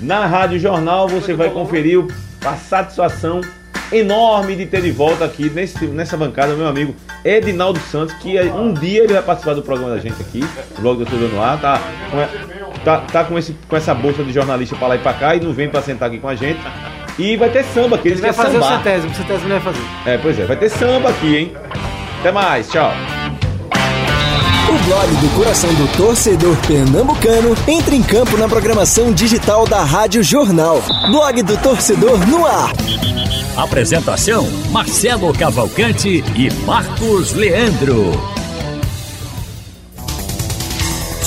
Na 0.00 0.24
Rádio 0.24 0.58
Jornal 0.58 1.08
você 1.08 1.34
vai 1.34 1.50
conferir 1.50 1.98
o- 2.00 2.08
a 2.42 2.54
satisfação 2.54 3.42
enorme 3.92 4.54
de 4.56 4.64
ter 4.64 4.80
de 4.80 4.90
volta 4.92 5.24
aqui 5.24 5.50
nesse, 5.50 5.84
nessa 5.88 6.16
bancada 6.16 6.54
meu 6.54 6.68
amigo 6.68 6.94
Edinaldo 7.24 7.80
Santos, 7.80 8.14
que 8.14 8.38
é- 8.38 8.44
um 8.44 8.72
dia 8.72 9.02
ele 9.02 9.12
vai 9.12 9.22
participar 9.22 9.52
do 9.54 9.62
programa 9.62 9.92
da 9.94 10.00
gente 10.00 10.22
aqui, 10.22 10.42
o 10.78 10.80
Blog 10.80 11.00
do 11.00 11.04
Torcedor 11.04 11.28
no 11.34 11.42
ar, 11.42 11.60
tá, 11.60 11.80
e- 12.14 12.59
tá, 12.84 12.98
tá 13.00 13.24
com, 13.24 13.38
esse, 13.38 13.54
com 13.68 13.76
essa 13.76 13.94
bolsa 13.94 14.22
de 14.22 14.32
jornalista 14.32 14.76
pra 14.76 14.88
lá 14.88 14.96
e 14.96 14.98
pra 14.98 15.12
cá 15.12 15.34
e 15.34 15.40
não 15.40 15.52
vem 15.52 15.68
pra 15.68 15.82
sentar 15.82 16.08
aqui 16.08 16.18
com 16.18 16.28
a 16.28 16.34
gente. 16.34 16.60
E 17.18 17.36
vai 17.36 17.50
ter 17.50 17.64
samba 17.64 17.96
aqui, 17.96 18.08
Ele 18.08 18.14
eles 18.14 18.20
vai 18.20 18.32
fazer 18.32 18.56
o 18.58 18.62
sambar. 18.62 18.78
centésimo, 18.78 19.12
o 19.12 19.14
centésimo 19.14 19.44
ele 19.52 19.58
vai 19.58 19.72
fazer. 19.72 19.84
É, 20.06 20.18
pois 20.18 20.38
é, 20.38 20.44
vai 20.46 20.56
ter 20.56 20.68
samba 20.70 21.10
aqui, 21.10 21.36
hein? 21.36 21.52
Até 22.20 22.32
mais, 22.32 22.68
tchau. 22.70 22.92
O 24.68 24.78
blog 24.84 25.08
do 25.16 25.36
coração 25.36 25.72
do 25.74 25.96
torcedor 25.96 26.56
pernambucano 26.66 27.56
entra 27.66 27.94
em 27.94 28.02
campo 28.02 28.36
na 28.36 28.48
programação 28.48 29.12
digital 29.12 29.66
da 29.66 29.82
Rádio 29.82 30.22
Jornal. 30.22 30.80
Blog 31.10 31.42
do 31.42 31.56
torcedor 31.58 32.18
no 32.28 32.46
ar. 32.46 32.70
Apresentação: 33.56 34.46
Marcelo 34.70 35.32
Cavalcante 35.36 36.22
e 36.36 36.50
Marcos 36.64 37.32
Leandro. 37.32 38.12